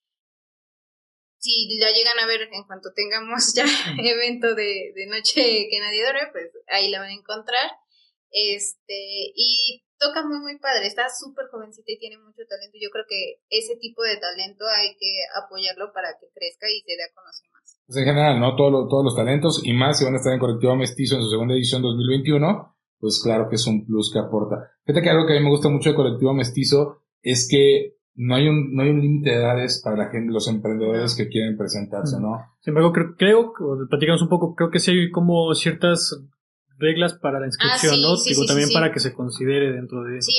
si 1.45 1.77
la 1.79 1.91
llegan 1.93 2.19
a 2.19 2.27
ver 2.27 2.49
en 2.51 2.65
cuanto 2.65 2.89
tengamos 2.97 3.53
ya 3.55 3.65
evento 4.01 4.55
de, 4.55 4.93
de 4.97 5.07
noche 5.07 5.69
que 5.69 5.79
nadie 5.81 6.03
duerme, 6.03 6.33
pues 6.33 6.51
ahí 6.69 6.91
la 6.91 7.01
van 7.01 7.11
a 7.11 7.15
encontrar. 7.21 7.71
Este, 8.31 9.31
y 9.37 9.85
toca 9.99 10.27
muy, 10.27 10.41
muy 10.41 10.59
padre, 10.59 10.87
está 10.87 11.07
súper 11.09 11.47
jovencita 11.53 11.87
y 11.93 11.99
tiene 11.99 12.19
mucho 12.19 12.43
talento. 12.49 12.77
Yo 12.81 12.91
creo 12.91 13.05
que 13.09 13.41
ese 13.49 13.77
tipo 13.77 14.03
de 14.03 14.17
talento 14.17 14.65
hay 14.67 14.97
que 14.99 15.21
apoyarlo 15.45 15.93
para 15.95 16.09
que 16.19 16.27
crezca 16.35 16.67
y 16.69 16.81
se 16.81 16.97
dé 16.97 17.05
a 17.05 17.15
conocer 17.15 17.49
más. 17.53 17.79
Pues 17.87 17.97
en 17.99 18.05
general, 18.05 18.41
¿no? 18.41 18.57
Todo 18.57 18.71
lo- 18.71 18.89
todos 18.89 19.05
los 19.05 19.15
talentos 19.17 19.61
y 19.65 19.73
más 19.73 19.99
si 19.99 20.05
van 20.05 20.15
a 20.15 20.17
estar 20.19 20.33
en 20.33 20.41
Colectivo 20.41 20.75
Mestizo 20.75 21.15
en 21.17 21.23
su 21.23 21.31
segunda 21.31 21.55
edición 21.55 21.83
2021, 21.83 22.77
pues 22.99 23.21
claro 23.23 23.49
que 23.49 23.57
es 23.57 23.67
un 23.67 23.87
plus 23.87 24.11
que 24.13 24.19
aporta. 24.19 24.73
Fíjate 24.85 25.03
que 25.05 25.11
algo 25.11 25.27
que 25.27 25.35
a 25.35 25.37
mí 25.39 25.45
me 25.45 25.51
gusta 25.51 25.69
mucho 25.69 25.91
de 25.91 25.97
Colectivo 25.97 26.33
Mestizo 26.35 27.03
es 27.23 27.47
que 27.49 27.95
no 28.17 28.35
hay 28.37 28.49
un, 28.49 28.75
no 28.75 28.83
hay 28.83 28.91
un 28.91 29.01
límite 29.01 29.31
de 29.31 29.37
edades 29.37 29.81
para 29.83 29.97
la 29.97 30.11
gente, 30.11 30.33
los 30.33 30.49
emprendedores 30.49 31.15
que 31.17 31.29
quieren 31.29 31.57
presentarse, 31.57 32.21
¿no? 32.21 32.57
Sin 32.61 32.71
embargo, 32.71 32.93
creo, 32.93 33.15
creo, 33.17 33.53
platicamos 33.89 34.23
un 34.23 34.29
poco, 34.29 34.55
creo 34.55 34.71
que 34.71 34.79
sí 34.79 34.93
hay 34.93 35.11
como 35.11 35.53
ciertas 35.55 36.17
reglas 36.79 37.15
para 37.15 37.41
la 37.41 37.47
inscripción, 37.47 37.93
Ah, 37.93 37.97
sí, 37.97 38.03
¿no? 38.03 38.17
sí, 38.17 38.31
Digo, 38.31 38.43
sí, 38.43 38.49
también 38.49 38.69
sí, 38.69 38.75
para 38.75 38.93
que 38.93 39.01
se 39.01 39.15
considere 39.15 39.73
dentro 39.73 40.03
de... 40.05 40.23
Sí, 40.23 40.35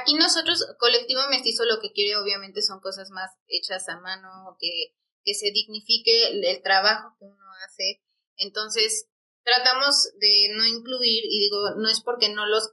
aquí 0.00 0.14
nosotros, 0.14 0.64
Colectivo 0.78 1.20
Mestizo, 1.30 1.64
lo 1.64 1.80
que 1.80 1.92
quiere 1.92 2.16
obviamente 2.16 2.62
son 2.62 2.80
cosas 2.80 3.10
más 3.10 3.30
hechas 3.48 3.88
a 3.88 4.00
mano, 4.00 4.56
que, 4.58 4.94
que 5.24 5.34
se 5.34 5.50
dignifique 5.52 6.28
el, 6.28 6.44
el 6.44 6.62
trabajo 6.62 7.16
que 7.18 7.26
uno 7.26 7.44
hace. 7.66 8.02
Entonces, 8.36 9.08
tratamos 9.44 10.10
de 10.20 10.54
no 10.56 10.66
incluir, 10.66 11.24
y 11.24 11.38
digo, 11.40 11.74
no 11.76 11.88
es 11.88 12.02
porque 12.02 12.32
no 12.32 12.46
los 12.46 12.72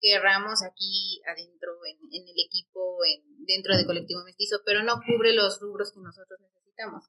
querramos 0.00 0.62
aquí 0.62 1.20
adentro, 1.26 1.72
en, 1.86 1.98
en 2.12 2.28
el 2.28 2.44
equipo, 2.44 2.98
en, 3.04 3.44
dentro 3.44 3.76
de 3.76 3.86
Colectivo 3.86 4.24
Mestizo, 4.24 4.58
pero 4.64 4.82
no 4.82 5.00
cubre 5.06 5.32
los 5.32 5.60
rubros 5.60 5.92
que 5.92 6.00
nosotros 6.00 6.40
necesitamos. 6.40 7.04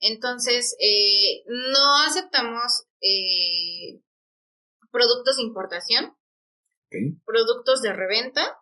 Entonces, 0.00 0.76
eh, 0.80 1.44
no 1.46 2.02
aceptamos 2.06 2.86
eh, 3.00 4.00
productos 4.90 5.36
de 5.36 5.42
importación 5.42 6.16
productos 7.24 7.82
de 7.82 7.92
reventa 7.92 8.58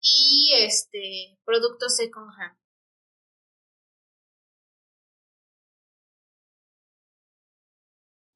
y 0.00 0.52
este 0.56 1.38
productos 1.44 1.96
second 1.96 2.30
hand. 2.38 2.59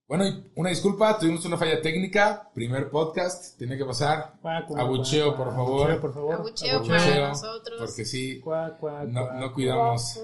Bueno, 0.06 0.26
y 0.26 0.52
una 0.56 0.68
disculpa, 0.68 1.18
tuvimos 1.18 1.46
una 1.46 1.56
falla 1.56 1.80
técnica, 1.80 2.50
primer 2.54 2.90
podcast, 2.90 3.56
tiene 3.56 3.78
que 3.78 3.86
pasar. 3.86 4.34
Abucheo, 4.76 5.34
por 5.34 5.46
favor. 5.54 5.90
abucheo, 5.90 6.00
por 6.00 6.12
favor. 6.12 6.34
Abucheo 6.34 6.76
Abucheo. 6.76 6.98
para 6.98 7.28
nosotros. 7.28 7.80
porque 7.80 8.04
sí, 8.04 8.42
no, 9.08 9.32
no 9.32 9.52
cuidamos 9.54 10.20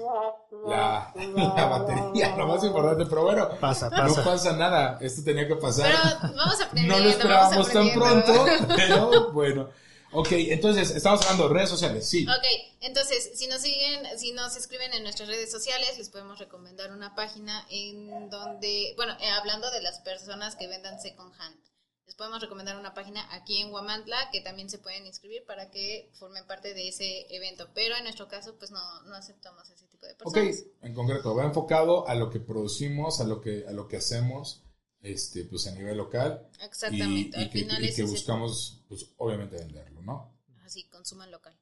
la, 0.67 1.11
la 1.55 1.65
batería, 1.65 2.35
lo 2.37 2.45
más 2.45 2.63
importante, 2.63 3.05
pero 3.07 3.23
bueno, 3.23 3.49
Pasa, 3.59 3.89
no 3.89 3.97
pasa. 3.97 4.23
pasa 4.23 4.53
nada, 4.55 4.99
esto 5.01 5.23
tenía 5.23 5.47
que 5.47 5.55
pasar. 5.55 5.91
Pero 6.21 6.33
vamos 6.35 6.61
aprendiendo. 6.61 6.97
No 6.97 7.03
lo 7.03 7.09
esperábamos 7.09 7.69
tan 7.71 7.89
pronto, 7.91 8.45
pero 8.75 9.31
bueno. 9.31 9.67
Ok, 10.13 10.27
entonces, 10.31 10.91
estamos 10.91 11.21
hablando 11.21 11.47
de 11.47 11.53
redes 11.53 11.69
sociales, 11.69 12.07
sí. 12.07 12.25
Ok, 12.27 12.45
entonces, 12.81 13.31
si 13.35 13.47
nos 13.47 13.61
siguen, 13.61 14.19
si 14.19 14.33
nos 14.33 14.55
escriben 14.57 14.93
en 14.93 15.03
nuestras 15.03 15.29
redes 15.29 15.49
sociales, 15.49 15.97
les 15.97 16.09
podemos 16.09 16.37
recomendar 16.39 16.91
una 16.91 17.15
página 17.15 17.65
en 17.69 18.29
donde, 18.29 18.93
bueno, 18.97 19.15
eh, 19.21 19.29
hablando 19.29 19.71
de 19.71 19.81
las 19.81 19.99
personas 19.99 20.55
que 20.57 20.67
vendan 20.67 20.99
second 21.01 21.31
hand, 21.39 21.55
les 22.05 22.15
podemos 22.15 22.41
recomendar 22.41 22.77
una 22.77 22.93
página 22.93 23.25
aquí 23.33 23.61
en 23.61 23.71
Huamantla 23.71 24.29
que 24.33 24.41
también 24.41 24.69
se 24.69 24.79
pueden 24.79 25.05
inscribir 25.05 25.45
para 25.45 25.71
que 25.71 26.09
formen 26.19 26.45
parte 26.45 26.73
de 26.73 26.89
ese 26.89 27.33
evento. 27.33 27.69
Pero 27.73 27.95
en 27.95 28.03
nuestro 28.03 28.27
caso, 28.27 28.55
pues 28.59 28.69
no, 28.69 29.01
no 29.03 29.15
aceptamos 29.15 29.69
ese 29.69 29.85
tipo 29.87 30.05
de 30.05 30.11
Ok, 30.23 30.33
personas. 30.33 30.63
en 30.81 30.93
concreto, 30.93 31.33
va 31.33 31.45
enfocado 31.45 32.05
a 32.09 32.15
lo 32.15 32.29
que 32.29 32.41
producimos, 32.41 33.21
a 33.21 33.23
lo 33.23 33.39
que, 33.39 33.63
a 33.65 33.71
lo 33.71 33.87
que 33.87 33.95
hacemos, 33.95 34.61
este, 35.01 35.45
pues 35.45 35.65
a 35.67 35.71
nivel 35.71 35.95
local. 35.97 36.49
y- 36.59 36.65
Exactamente, 36.65 37.39
Y, 37.39 37.43
al 37.43 37.49
que, 37.49 37.59
final 37.59 37.85
y 37.85 37.93
que 37.95 38.03
buscamos, 38.03 38.81
pues 38.89 39.05
obviamente 39.17 39.55
¿no? 40.01 40.31
así, 40.65 40.83
consuman 40.85 41.31
local. 41.31 41.57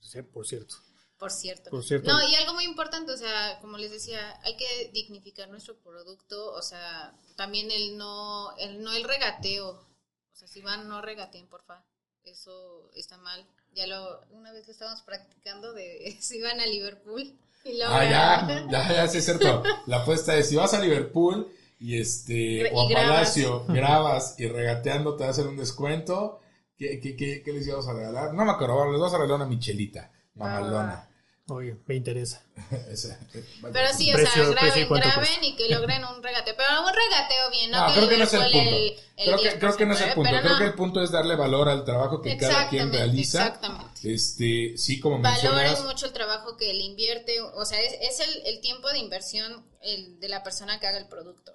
Sí, 0.00 0.22
por 0.22 0.46
cierto. 0.46 0.76
Por 1.18 1.30
cierto. 1.30 1.70
Por 1.70 1.84
cierto. 1.84 2.10
No, 2.10 2.20
y 2.28 2.34
algo 2.34 2.54
muy 2.54 2.64
importante, 2.64 3.12
o 3.12 3.16
sea, 3.16 3.58
como 3.60 3.78
les 3.78 3.92
decía, 3.92 4.40
hay 4.42 4.56
que 4.56 4.90
dignificar 4.92 5.48
nuestro 5.48 5.78
producto, 5.78 6.52
o 6.52 6.62
sea, 6.62 7.14
también 7.36 7.70
el 7.70 7.96
no, 7.96 8.56
el 8.58 8.82
no 8.82 8.92
el 8.92 9.04
regateo. 9.04 9.70
O 9.70 10.34
sea, 10.34 10.48
si 10.48 10.60
van, 10.62 10.88
no 10.88 11.00
regateen, 11.00 11.46
porfa. 11.46 11.84
Eso 12.24 12.90
está 12.94 13.16
mal. 13.18 13.46
Ya 13.72 13.86
lo, 13.86 14.24
una 14.30 14.52
vez 14.52 14.66
lo 14.66 14.72
estábamos 14.72 15.02
practicando 15.02 15.72
de 15.72 16.16
si 16.20 16.40
van 16.40 16.60
a 16.60 16.66
Liverpool 16.66 17.22
y 17.64 17.78
luego 17.78 17.94
Ah, 17.94 18.04
ya, 18.04 18.66
ya, 18.70 18.92
ya, 18.92 19.08
sí 19.08 19.18
es 19.18 19.24
cierto. 19.24 19.62
La 19.86 19.98
apuesta 19.98 20.36
es, 20.36 20.48
si 20.48 20.56
vas 20.56 20.74
a 20.74 20.80
Liverpool 20.80 21.52
y 21.78 22.00
este, 22.00 22.32
Y 22.32 22.62
o 22.72 22.80
a 22.80 22.88
grabas. 22.88 23.10
Palacio, 23.10 23.64
grabas 23.68 24.38
y 24.38 24.48
regateando 24.48 25.16
te 25.16 25.24
hacen 25.24 25.46
un 25.46 25.56
descuento, 25.56 26.41
¿qué, 26.82 27.00
qué, 27.00 27.16
qué, 27.16 27.42
qué 27.42 27.52
les 27.52 27.66
íbamos 27.66 27.86
a 27.88 27.92
regalar? 27.92 28.34
No 28.34 28.44
me 28.44 28.52
acuerdo, 28.52 28.90
les 28.90 29.00
vamos 29.00 29.14
a 29.14 29.18
regalar 29.18 29.36
una 29.36 29.46
michelita, 29.46 30.10
mamalona. 30.34 31.08
Oye, 31.48 31.76
me 31.86 31.96
interesa. 31.96 32.42
Esa, 32.90 33.18
Pero 33.72 33.88
sí, 33.92 34.10
o 34.10 34.14
Precio- 34.14 34.44
sea, 34.44 34.62
graben, 34.62 34.88
graben 34.88 35.44
y 35.44 35.56
que 35.56 35.68
logren 35.68 36.04
un 36.04 36.22
regateo. 36.22 36.54
Pero 36.56 36.68
un 36.86 36.94
regateo 36.94 37.50
bien, 37.50 37.70
¿no? 37.70 37.88
No, 37.88 37.92
creo 37.92 38.08
que 38.08 38.16
no 38.16 38.24
es 38.24 38.32
el 38.34 38.40
punto. 38.42 38.58
el 38.58 38.94
creo, 39.16 39.38
que, 39.38 39.58
creo 39.58 39.76
que 39.76 39.86
no 39.86 39.94
es 39.94 40.00
el 40.00 40.10
10%, 40.10 40.14
punto. 40.14 40.30
Creo 40.30 40.52
no. 40.52 40.58
que 40.58 40.64
el 40.64 40.74
punto 40.74 41.02
es 41.02 41.10
darle 41.10 41.34
valor 41.34 41.68
al 41.68 41.84
trabajo 41.84 42.22
que 42.22 42.38
cada 42.38 42.68
quien 42.68 42.92
realiza. 42.92 43.46
exactamente. 43.46 44.14
Este, 44.14 44.78
sí, 44.78 45.00
como 45.00 45.18
Valoren 45.20 45.82
mucho 45.84 46.06
el 46.06 46.12
trabajo 46.12 46.56
que 46.56 46.72
le 46.72 46.84
invierte, 46.84 47.40
o 47.40 47.64
sea, 47.64 47.80
es, 47.80 47.94
es 48.00 48.20
el, 48.20 48.46
el 48.46 48.60
tiempo 48.60 48.88
de 48.90 48.98
inversión 48.98 49.66
el, 49.82 50.20
de 50.20 50.28
la 50.28 50.42
persona 50.44 50.78
que 50.78 50.86
haga 50.86 50.98
el 50.98 51.08
producto. 51.08 51.52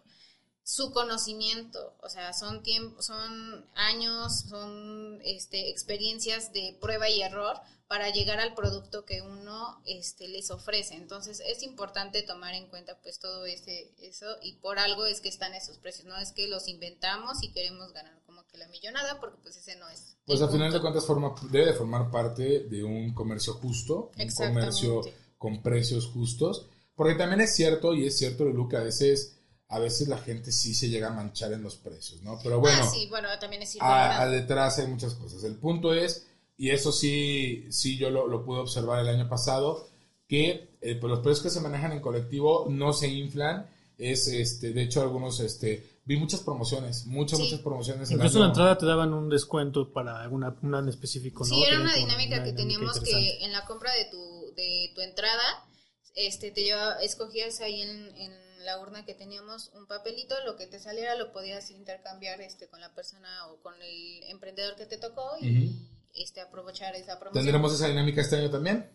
Su 0.70 0.92
conocimiento, 0.92 1.96
o 2.02 2.10
sea, 2.10 2.34
son 2.34 2.62
tiempo, 2.62 3.02
son 3.02 3.66
años, 3.74 4.42
son 4.50 5.22
este, 5.24 5.70
experiencias 5.70 6.52
de 6.52 6.78
prueba 6.82 7.08
y 7.08 7.22
error 7.22 7.56
para 7.88 8.10
llegar 8.10 8.42
al 8.42 8.54
producto 8.54 9.06
que 9.06 9.22
uno 9.22 9.82
este, 9.86 10.28
les 10.28 10.52
ofrece. 10.52 10.96
Entonces 10.96 11.42
es 11.48 11.64
importante 11.64 12.22
tomar 12.22 12.54
en 12.54 12.68
cuenta 12.68 13.00
pues 13.02 13.18
todo 13.20 13.46
ese 13.46 13.94
eso 14.00 14.26
y 14.42 14.56
por 14.56 14.78
algo 14.78 15.06
es 15.06 15.22
que 15.22 15.30
están 15.30 15.54
esos 15.54 15.78
precios, 15.78 16.06
no 16.06 16.18
es 16.18 16.34
que 16.34 16.50
los 16.50 16.68
inventamos 16.68 17.44
y 17.44 17.54
queremos 17.54 17.94
ganar 17.94 18.22
como 18.26 18.46
que 18.48 18.58
la 18.58 18.68
millonada 18.68 19.22
porque 19.22 19.38
pues 19.42 19.56
ese 19.56 19.78
no 19.78 19.88
es. 19.88 20.18
Pues 20.26 20.42
al 20.42 20.50
final 20.50 20.74
de 20.74 20.82
cuentas 20.82 21.06
forma, 21.06 21.34
debe 21.50 21.68
de 21.68 21.74
formar 21.76 22.12
parte 22.12 22.66
de 22.68 22.84
un 22.84 23.14
comercio 23.14 23.54
justo, 23.54 24.12
un 24.20 24.32
comercio 24.32 25.02
con 25.38 25.64
precios 25.64 26.08
justos, 26.08 26.68
porque 26.94 27.16
también 27.16 27.40
es 27.40 27.56
cierto, 27.56 27.94
y 27.94 28.06
es 28.06 28.18
cierto, 28.18 28.44
Lu, 28.44 28.68
que 28.68 28.76
a 28.76 28.82
veces, 28.82 29.37
a 29.70 29.80
veces 29.80 30.08
la 30.08 30.18
gente 30.18 30.52
sí 30.52 30.74
se 30.74 30.90
llega 30.90 31.08
a 31.10 31.14
manchar 31.14 31.52
en 31.54 31.62
los 31.64 31.76
precios, 31.76 32.22
¿no? 32.22 32.40
Pero 32.42 32.60
bueno, 32.60 32.84
ah, 32.84 32.90
sí, 32.90 33.08
bueno, 33.10 33.28
también 33.40 33.62
es 33.64 33.76
a, 33.82 34.22
a 34.22 34.30
detrás 34.30 34.80
hay 34.80 34.88
muchas 34.88 35.14
cosas. 35.16 35.44
El 35.44 35.56
punto 35.56 35.94
es, 35.94 36.28
y 36.58 36.70
eso 36.70 36.92
sí, 36.92 37.66
sí 37.70 37.98
yo 37.98 38.10
lo, 38.10 38.28
lo 38.28 38.46
pude 38.46 38.60
observar 38.60 39.00
el 39.02 39.10
año 39.10 39.28
pasado, 39.28 39.88
que 40.28 40.78
eh, 40.82 40.96
pues 40.96 41.10
los 41.10 41.20
precios 41.20 41.44
que 41.44 41.50
se 41.50 41.60
manejan 41.60 41.92
en 41.92 42.02
colectivo 42.02 42.68
no 42.70 42.94
se 42.94 43.08
inflan. 43.08 43.70
Es, 43.98 44.28
este, 44.28 44.74
de 44.74 44.84
hecho, 44.84 45.02
algunos, 45.02 45.40
este, 45.40 46.02
vi 46.06 46.18
muchas 46.18 46.42
promociones, 46.42 47.06
muchas, 47.08 47.40
Sí. 47.40 47.46
muchas 47.46 47.62
promociones. 47.62 48.12
Incluso 48.12 48.38
en 48.38 48.44
la 48.44 48.48
entrada 48.50 48.78
te 48.78 48.86
daban 48.86 49.12
un 49.14 49.28
descuento 49.28 49.92
para 49.92 50.22
alguna, 50.22 50.56
una 50.62 50.80
en 50.80 50.88
específico, 50.90 51.44
¿no? 51.44 51.56
Sí, 51.56 51.64
era 51.64 51.82
una 51.82 51.96
dinámica 51.96 52.36
una 52.36 52.44
que 52.44 52.52
dinámica 52.52 52.56
teníamos 52.56 53.00
que 53.00 53.44
en 53.44 53.52
la 53.52 53.66
compra 53.66 53.92
de 53.94 54.06
tu, 54.06 54.54
de 54.56 54.92
tu 54.94 55.02
entrada, 55.02 55.66
este, 56.14 56.52
te 56.52 56.62
lleva, 56.64 56.94
escogías 57.02 57.60
ahí 57.62 57.82
en, 57.82 58.16
en 58.18 58.47
la 58.60 58.80
urna 58.80 59.06
que 59.06 59.14
teníamos 59.14 59.72
un 59.74 59.86
papelito, 59.88 60.36
lo 60.46 60.56
que 60.56 60.68
te 60.68 60.80
saliera 60.80 61.16
lo 61.16 61.32
podías 61.32 61.70
intercambiar 61.72 62.42
este, 62.42 62.68
con 62.68 62.80
la 62.82 62.94
persona 62.94 63.48
o 63.48 63.62
con 63.62 63.74
el 63.82 64.24
emprendedor 64.26 64.76
que 64.76 64.86
te 64.86 64.98
tocó 64.98 65.38
y 65.42 65.88
este, 66.16 66.42
aprovechar 66.42 66.96
esa 66.96 67.20
promoción. 67.20 67.46
¿Tendremos 67.46 67.74
esa 67.74 67.88
dinámica 67.88 68.22
este 68.22 68.38
año 68.38 68.50
también? 68.50 68.90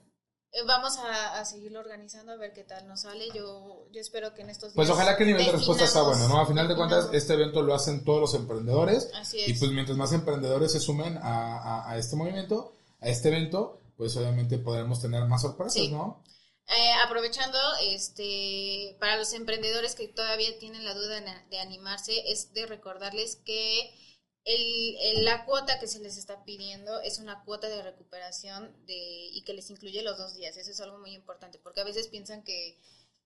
Eh, 0.55 0.63
Vamos 0.67 0.99
a, 0.99 1.41
a 1.41 1.45
seguirlo 1.47 1.81
organizando 1.81 2.33
a 2.33 2.37
ver 2.37 2.53
qué 2.53 2.63
tal 2.65 2.87
nos 2.87 3.03
sale. 3.03 3.29
Yo, 3.35 3.87
yo 3.91 4.01
espero 4.01 4.35
que 4.35 4.43
en 4.43 4.51
estos 4.51 4.71
días. 4.71 4.77
Pues 4.77 4.91
ojalá 4.91 5.17
que 5.17 5.23
el 5.23 5.31
nivel 5.31 5.47
de 5.47 5.53
respuesta 5.53 5.87
sea 5.87 6.03
bueno, 6.03 6.29
¿no? 6.29 6.41
A 6.41 6.47
final 6.47 6.69
de 6.69 6.77
cuentas, 6.77 7.09
este 7.13 7.33
evento 7.35 7.63
lo 7.63 7.75
hacen 7.75 8.05
todos 8.05 8.21
los 8.21 8.35
emprendedores. 8.35 9.11
Así 9.15 9.39
Y 9.39 9.53
es. 9.53 9.59
pues 9.59 9.71
mientras 9.71 9.97
más 9.97 10.13
emprendedores 10.13 10.73
se 10.73 10.81
sumen 10.81 11.17
a, 11.19 11.59
a- 11.59 11.91
a 11.91 11.97
este 11.97 12.17
movimiento, 12.17 12.73
a 13.01 13.09
este 13.09 13.29
evento, 13.29 13.79
pues 13.97 14.15
obviamente 14.17 14.59
podremos 14.59 15.01
tener 15.01 15.25
más 15.25 15.41
sorpresas, 15.43 15.73
Sí. 15.75 15.89
¿no? 15.91 16.23
Eh, 16.75 16.93
aprovechando, 17.05 17.59
este, 17.83 18.97
para 18.99 19.17
los 19.17 19.33
emprendedores 19.35 19.95
que 19.95 20.09
todavía 20.09 20.59
tienen 20.59 20.85
la 20.85 20.95
duda 20.95 21.21
de, 21.51 21.59
animarse, 21.61 22.15
es 22.33 22.55
de 22.55 22.65
recordarles 22.67 23.37
que 23.45 23.91
el, 24.45 24.97
el- 25.03 25.25
la 25.25 25.45
cuota 25.45 25.79
que 25.79 25.87
se 25.87 26.01
les 26.01 26.17
está 26.17 26.45
pidiendo 26.45 27.01
es 27.01 27.19
una 27.19 27.45
cuota 27.45 27.69
de 27.69 27.83
recuperación 27.83 28.75
de, 28.87 28.95
y 28.97 29.43
que 29.45 29.53
les 29.55 29.69
incluye 29.71 30.03
los 30.03 30.17
dos 30.19 30.35
días. 30.35 30.57
Eso 30.57 30.71
es 30.71 30.81
algo 30.81 30.99
muy 30.99 31.13
importante, 31.15 31.59
porque 31.59 31.81
a 31.83 31.85
veces 31.85 32.09
piensan 32.09 32.43
que 32.43 32.79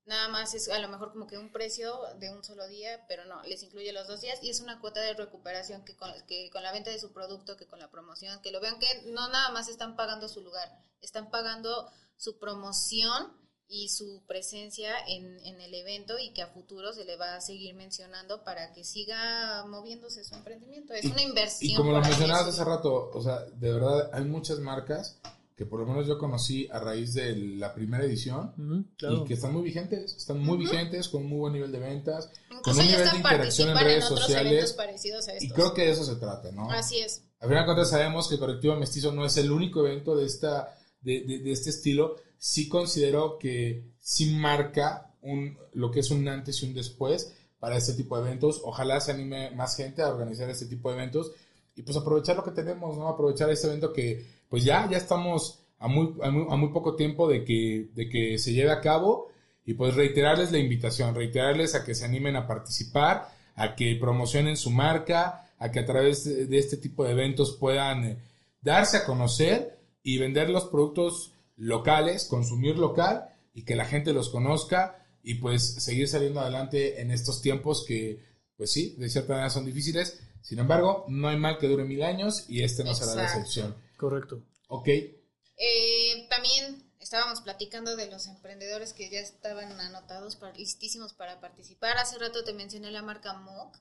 nada 0.07 0.29
más 0.29 0.55
es 0.55 0.69
a 0.69 0.79
lo 0.81 0.89
mejor 0.89 1.13
como 1.13 1.27
que 1.29 1.39
un 1.39 1.53
precio 1.53 2.01
de 2.19 2.31
un 2.31 2.43
solo 2.45 2.67
día, 2.69 3.05
pero 3.09 3.25
no, 3.27 3.43
les 3.45 3.63
incluye 3.63 3.93
los 3.93 4.07
dos 4.09 4.21
días 4.23 4.39
y 4.43 4.51
es 4.51 4.61
una 4.61 4.81
cuota 4.81 5.01
de 5.01 5.15
recuperación 5.15 5.85
que 5.85 5.97
con, 5.97 6.11
que 6.27 6.51
con 6.51 6.63
la 6.65 6.73
venta 6.73 6.91
de 6.91 6.99
su 7.01 7.13
producto, 7.13 7.57
que 7.57 7.67
con 7.67 7.79
la 7.79 7.91
promoción, 7.91 8.41
que 8.43 8.51
lo 8.53 8.61
vean 8.61 8.79
que 8.81 9.03
no 9.07 9.29
nada 9.29 9.51
más 9.51 9.69
están 9.69 9.95
pagando 9.97 10.29
su 10.29 10.41
lugar, 10.43 10.69
están 11.01 11.31
pagando 11.31 11.91
su 12.17 12.39
promoción 12.39 13.33
y 13.69 13.89
su 13.89 14.23
presencia 14.29 14.93
en, 15.09 15.39
en 15.45 15.61
el 15.61 15.75
evento 15.75 16.19
y 16.21 16.33
que 16.33 16.43
a 16.43 16.47
futuro 16.49 16.93
se 16.93 17.05
le 17.05 17.17
va 17.17 17.35
a 17.35 17.41
seguir 17.41 17.75
mencionando 17.75 18.45
para 18.45 18.73
que 18.73 18.85
siga 18.85 19.65
moviéndose 19.67 20.23
su 20.23 20.35
emprendimiento. 20.37 20.95
Es 20.95 21.05
una 21.07 21.23
inversión. 21.23 21.73
Y 21.73 21.75
como 21.75 21.91
lo 21.93 22.01
mencionabas 22.01 22.47
hace 22.47 22.65
rato, 22.65 23.11
o 23.13 23.23
sea, 23.23 23.41
de 23.41 23.73
verdad 23.73 24.11
hay 24.13 24.25
muchas 24.25 24.61
marcas 24.61 25.19
que 25.57 25.65
por 25.67 25.81
lo 25.81 25.87
menos 25.87 26.07
yo 26.07 26.19
conocí 26.19 26.69
a 26.71 26.79
raíz 26.79 27.15
de 27.15 27.35
la 27.35 27.75
primera 27.75 28.05
edición 28.05 28.53
Ujú, 28.59 28.85
claro. 28.99 29.17
y 29.17 29.25
que 29.25 29.35
están 29.35 29.53
muy 29.55 29.63
vigentes, 29.63 30.15
están 30.15 30.39
muy 30.39 30.59
vigentes, 30.59 31.09
con 31.09 31.25
muy 31.27 31.39
buen 31.39 31.53
nivel 31.55 31.73
de 31.73 31.79
ventas, 31.79 32.31
con 32.49 32.59
Incluso 32.59 32.81
un 32.81 32.87
ya 32.87 32.91
nivel 32.91 32.99
de 32.99 33.05
están 33.05 33.17
interacción 33.17 33.69
en 33.71 33.77
en 33.79 33.85
redes 33.85 34.05
otros 34.05 34.21
sociales. 34.21 34.73
parecidos 34.75 35.27
a 35.29 35.33
estos. 35.33 35.49
Y 35.49 35.51
creo 35.53 35.73
que 35.75 35.83
de 35.87 35.91
eso 35.93 36.05
se 36.05 36.17
trata, 36.17 36.53
¿no? 36.53 36.71
Así 36.71 36.99
es. 37.01 37.23
Al 37.41 37.49
final 37.49 37.63
de 37.65 37.67
cuentas 37.67 37.91
sabemos 37.91 38.29
que 38.29 38.39
Colectivo 38.39 38.77
Mestizo 38.77 39.13
no 39.13 39.25
es 39.25 39.37
el 39.39 39.51
único 39.51 39.81
evento 39.87 40.15
de 40.15 40.27
esta, 40.27 40.77
de, 41.15 41.53
este 41.53 41.71
estilo, 41.71 42.17
sí 42.39 42.69
considero 42.69 43.39
que 43.39 43.85
sí 44.01 44.35
marca 44.35 45.15
un, 45.23 45.57
lo 45.73 45.91
que 45.91 46.01
es 46.01 46.11
un 46.11 46.27
antes 46.29 46.63
y 46.63 46.67
un 46.67 46.75
después 46.75 47.35
para 47.59 47.77
este 47.77 47.95
tipo 47.95 48.17
de 48.17 48.27
eventos. 48.27 48.61
Ojalá 48.65 49.01
se 49.01 49.13
anime 49.13 49.51
más 49.53 49.77
gente 49.77 50.03
a 50.03 50.09
organizar 50.09 50.51
este 50.51 50.67
tipo 50.67 50.91
de 50.91 50.97
eventos 50.97 51.33
y 51.75 51.83
pues 51.83 51.97
aprovechar 51.97 52.37
lo 52.37 52.45
que 52.45 52.51
tenemos, 52.51 52.97
¿no? 52.97 53.09
Aprovechar 53.09 53.51
este 53.51 53.69
evento 53.69 53.93
que 53.93 54.25
pues 54.49 54.65
ya, 54.65 54.89
ya 54.91 54.99
estamos 54.99 55.61
a 55.79 55.89
muy, 55.89 56.15
a 56.23 56.31
muy, 56.31 56.71
poco 56.71 56.97
tiempo 56.97 57.29
de 57.29 57.45
que, 57.45 57.91
de 57.95 58.09
que 58.09 58.39
se 58.39 58.53
lleve 58.53 58.71
a 58.71 58.81
cabo 58.81 59.29
y 59.65 59.75
pues 59.75 59.95
reiterarles 59.95 60.53
la 60.53 60.59
invitación, 60.59 61.15
reiterarles 61.15 61.75
a 61.75 61.85
que 61.85 61.95
se 61.95 62.05
animen 62.05 62.37
a 62.37 62.47
participar, 62.47 63.29
a 63.57 63.75
que 63.75 63.97
promocionen 64.01 64.57
su 64.57 64.71
marca, 64.71 65.51
a 65.59 65.71
que 65.71 65.81
a 65.81 65.87
través 65.87 66.25
de 66.25 66.59
este 66.59 66.77
tipo 66.77 67.05
de 67.05 67.13
eventos 67.13 67.57
puedan 67.59 68.05
eh, 68.05 68.19
darse 68.63 68.99
a 68.99 69.05
conocer 69.05 69.76
y 70.07 70.19
vender 70.19 70.51
los 70.51 70.67
productos 70.67 71.33
locales, 71.57 72.27
consumir 72.27 72.79
local 72.79 73.29
y 73.53 73.65
que 73.65 73.75
la 73.75 73.85
gente 73.85 74.13
los 74.13 74.29
conozca 74.29 75.05
y 75.25 75.35
pues 75.35 75.83
seguir 75.83 76.07
saliendo 76.07 76.39
adelante 76.39 77.01
en 77.01 77.11
estos 77.11 77.43
tiempos 77.43 77.85
que 77.85 78.25
pues 78.57 78.71
sí, 78.71 78.95
de 78.99 79.09
cierta 79.09 79.33
manera 79.33 79.51
son 79.51 79.67
difíciles. 79.67 80.21
Sin 80.43 80.61
embargo, 80.61 81.07
no 81.09 81.29
hay 81.29 81.37
mal 81.37 81.59
que 81.59 81.67
dure 81.67 81.83
mil 81.83 82.05
años 82.05 82.45
y 82.49 82.63
este 82.63 82.85
no 82.85 82.95
será 82.95 83.17
la 83.17 83.25
excepción. 83.25 83.75
Correcto. 83.97 84.45
Ok. 84.69 84.87
Eh, 84.87 86.29
también 86.31 86.85
estábamos 87.01 87.41
platicando 87.41 87.97
de 87.97 88.09
los 88.09 88.29
emprendedores 88.29 88.93
que 88.93 89.11
ya 89.11 89.19
estaban 89.19 89.73
anotados, 89.81 90.37
para, 90.37 90.57
listísimos 90.57 91.15
para 91.15 91.41
participar. 91.41 91.99
Hace 91.99 92.19
rato 92.19 92.45
te 92.45 92.53
mencioné 92.53 92.93
la 92.93 93.03
marca 93.03 93.33
MOC. 93.33 93.77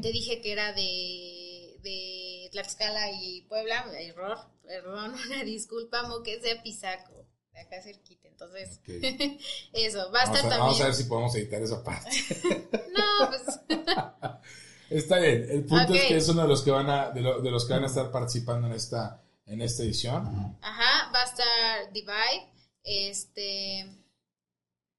Te 0.00 0.12
dije 0.12 0.40
que 0.40 0.52
era 0.52 0.72
de, 0.72 1.78
de 1.82 2.17
Tlaxcala 2.50 3.10
y 3.12 3.42
Puebla. 3.42 3.86
Error, 3.98 4.38
perdón, 4.66 5.14
una 5.26 5.44
disculpa. 5.44 6.02
Es 6.26 6.42
de 6.42 6.56
Pisaco, 6.56 7.26
de 7.52 7.60
acá 7.60 7.82
cerquita. 7.82 8.28
Entonces, 8.28 8.80
eso, 9.72 10.10
va 10.12 10.20
a 10.20 10.24
estar 10.24 10.40
también. 10.42 10.60
Vamos 10.60 10.80
a 10.80 10.84
ver 10.86 10.94
si 10.94 11.04
podemos 11.04 11.34
editar 11.34 11.62
esa 11.62 11.82
parte. 11.82 12.10
no, 12.96 13.28
pues. 13.28 13.60
Está 14.90 15.18
bien. 15.18 15.46
El 15.50 15.64
punto 15.64 15.94
es 15.94 16.04
que 16.06 16.16
es 16.16 16.28
uno 16.28 16.42
de 16.42 16.48
los 16.48 16.62
que 16.62 16.70
van 16.70 16.88
a, 16.88 17.10
de, 17.10 17.20
de 17.20 17.50
los 17.50 17.66
que 17.66 17.74
van 17.74 17.84
a 17.84 17.88
estar 17.88 18.10
participando 18.10 18.66
en 18.68 18.74
esta 18.74 19.22
en 19.48 19.62
esta 19.62 19.82
edición. 19.82 20.58
Ajá, 20.60 21.10
va 21.12 21.22
a 21.22 21.24
estar 21.24 21.92
Divide. 21.92 22.52
Este 22.84 23.98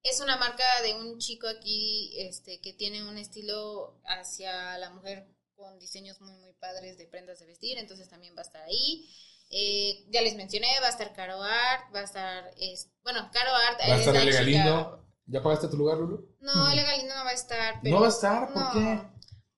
es 0.04 0.22
una 0.22 0.38
marca 0.38 0.64
de 0.84 0.96
un 0.96 1.18
chico 1.20 1.48
aquí 1.48 2.14
este, 2.18 2.60
que 2.62 2.74
tiene 2.74 3.08
un 3.08 3.18
estilo 3.18 4.00
hacia 4.06 4.78
la 4.78 4.90
mujer 4.92 5.28
con 5.60 5.78
diseños 5.78 6.22
muy, 6.22 6.36
muy 6.38 6.54
padres 6.54 6.98
de 6.98 7.06
prendas 7.06 7.40
de 7.40 7.46
vestir, 7.46 7.78
entonces 7.78 8.10
también 8.10 8.34
va 8.36 8.40
a 8.40 8.46
estar 8.46 8.64
ahí. 8.64 9.08
Eh, 9.52 10.06
ya 10.10 10.22
les 10.22 10.36
mencioné, 10.36 10.68
va 10.82 10.88
a 10.88 10.92
estar 10.92 11.14
Caro 11.14 11.44
Art, 11.44 11.94
va 11.94 12.00
a 12.00 12.04
estar, 12.04 12.52
es, 12.58 12.90
bueno, 13.04 13.30
Caro 13.34 13.52
Art. 13.54 13.80
Va 13.82 13.96
a 13.96 14.00
estar 14.00 14.16
Elegalindo. 14.16 15.06
¿Ya 15.26 15.44
pagaste 15.44 15.68
tu 15.68 15.78
lugar, 15.78 15.98
Lulu? 15.98 16.36
No, 16.40 16.72
Elegalindo 16.72 17.14
no 17.14 17.24
va 17.26 17.32
a 17.32 17.34
estar. 17.34 17.84
¿No 17.84 18.00
va 18.00 18.08
a 18.08 18.10
estar? 18.10 18.54
¿Por 18.54 18.72
qué? 18.72 19.02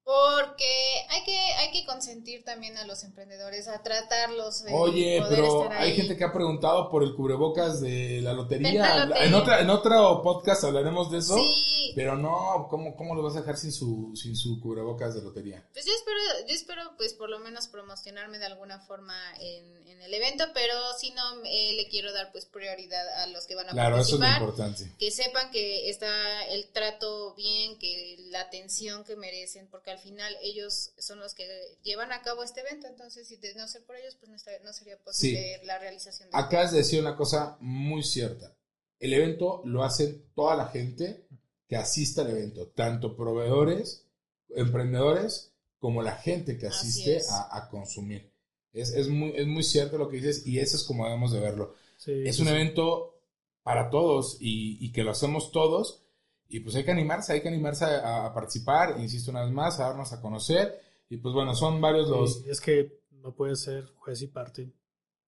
Porque 0.03 1.05
hay 1.09 1.23
que, 1.23 1.37
hay 1.37 1.71
que 1.71 1.85
consentir 1.85 2.43
también 2.43 2.77
a 2.77 2.85
los 2.85 3.03
emprendedores, 3.03 3.67
a 3.67 3.83
tratarlos. 3.83 4.63
Oye, 4.71 5.23
pero 5.29 5.69
hay 5.71 5.95
gente 5.95 6.17
que 6.17 6.23
ha 6.23 6.33
preguntado 6.33 6.89
por 6.89 7.03
el 7.03 7.13
cubrebocas 7.13 7.81
de 7.81 8.19
la 8.21 8.33
lotería. 8.33 9.09
En, 9.21 9.33
otra, 9.33 9.61
en 9.61 9.69
otro 9.69 10.21
podcast 10.23 10.63
hablaremos 10.63 11.11
de 11.11 11.19
eso. 11.19 11.35
Sí. 11.37 11.91
Pero 11.95 12.15
no, 12.15 12.67
¿cómo, 12.69 12.95
¿cómo 12.95 13.15
lo 13.15 13.21
vas 13.21 13.35
a 13.35 13.41
dejar 13.41 13.57
sin 13.57 13.71
su, 13.71 14.11
sin 14.15 14.35
su 14.35 14.59
cubrebocas 14.59 15.13
de 15.13 15.21
lotería? 15.21 15.63
Pues 15.73 15.85
yo 15.85 15.93
espero, 15.93 16.19
yo 16.47 16.55
espero 16.55 16.81
pues 16.97 17.13
por 17.13 17.29
lo 17.29 17.39
menos 17.39 17.67
promocionarme 17.67 18.39
de 18.39 18.45
alguna 18.45 18.79
forma 18.79 19.15
en, 19.39 19.87
en 19.87 20.01
el 20.01 20.13
evento, 20.13 20.45
pero 20.53 20.73
si 20.99 21.11
no, 21.11 21.43
eh, 21.45 21.73
le 21.75 21.87
quiero 21.89 22.11
dar 22.13 22.31
pues 22.31 22.45
prioridad 22.45 23.07
a 23.21 23.27
los 23.27 23.45
que 23.45 23.55
van 23.55 23.69
a 23.69 23.71
claro, 23.71 23.97
participar. 23.97 24.37
Claro, 24.37 24.53
eso 24.53 24.63
es 24.63 24.69
importante. 24.69 24.97
Que 24.97 25.11
sepan 25.11 25.51
que 25.51 25.89
está 25.89 26.45
el 26.47 26.69
trato 26.69 27.33
bien, 27.35 27.77
que 27.77 28.17
la 28.29 28.41
atención 28.41 29.03
que 29.03 29.15
merecen, 29.15 29.67
porque 29.67 29.90
al 29.91 29.99
final 29.99 30.35
ellos 30.41 30.93
son 30.97 31.19
los 31.19 31.33
que 31.35 31.47
llevan 31.83 32.11
a 32.11 32.21
cabo 32.21 32.43
este 32.43 32.61
evento, 32.61 32.87
entonces 32.87 33.27
si 33.27 33.37
de 33.37 33.53
no 33.55 33.67
ser 33.67 33.83
por 33.85 33.95
ellos, 33.95 34.17
pues 34.19 34.31
no, 34.31 34.73
sería 34.73 34.97
posible 35.03 35.61
la 35.63 35.77
realización. 35.77 36.29
De 36.29 36.37
Acá 36.37 36.63
es 36.63 36.71
decir 36.71 36.99
una 36.99 37.15
cosa 37.15 37.57
muy 37.59 38.03
cierta. 38.03 38.55
El 38.99 39.13
evento 39.13 39.61
lo 39.65 39.83
hacen 39.83 40.25
toda 40.35 40.55
la 40.55 40.67
gente 40.67 41.27
que 41.67 41.75
asista 41.75 42.21
al 42.21 42.31
evento, 42.31 42.67
tanto 42.67 43.15
proveedores, 43.15 44.05
emprendedores, 44.49 45.53
como 45.79 46.01
la 46.01 46.15
gente 46.15 46.57
que 46.57 46.67
asiste 46.67 47.21
a, 47.29 47.67
consumir. 47.69 48.31
Es, 48.73 49.07
muy, 49.07 49.33
es 49.35 49.47
muy 49.47 49.63
cierto 49.63 49.97
lo 49.97 50.09
que 50.09 50.17
dices 50.17 50.45
y 50.45 50.59
eso 50.59 50.77
es 50.77 50.83
como 50.83 51.05
debemos 51.05 51.31
de 51.31 51.39
verlo. 51.39 51.75
es 52.05 52.39
un 52.39 52.47
evento 52.47 53.19
para 53.63 53.89
todos 53.89 54.37
y, 54.39 54.77
y 54.79 54.91
que 54.91 55.03
lo 55.03 55.11
hacemos 55.11 55.51
todos 55.51 56.03
y 56.51 56.59
pues 56.59 56.75
hay 56.75 56.83
que 56.83 56.91
animarse, 56.91 57.31
hay 57.31 57.41
que 57.41 57.47
animarse 57.47 57.85
a, 57.85 58.33
participar, 58.33 58.95
insisto 58.99 59.31
una 59.31 59.43
vez 59.43 59.51
más, 59.51 59.79
a 59.79 59.87
darnos 59.87 60.11
a 60.11 60.19
conocer. 60.19 60.81
Y 61.09 61.17
pues 61.17 61.33
bueno, 61.33 61.55
son 61.55 61.79
varios 61.79 62.09
los... 62.09 62.45
es 62.45 62.59
que 62.59 63.01
no 63.11 63.33
puede 63.33 63.55
ser 63.55 63.85
juez 63.95 64.21
y 64.21 64.27
parte 64.27 64.73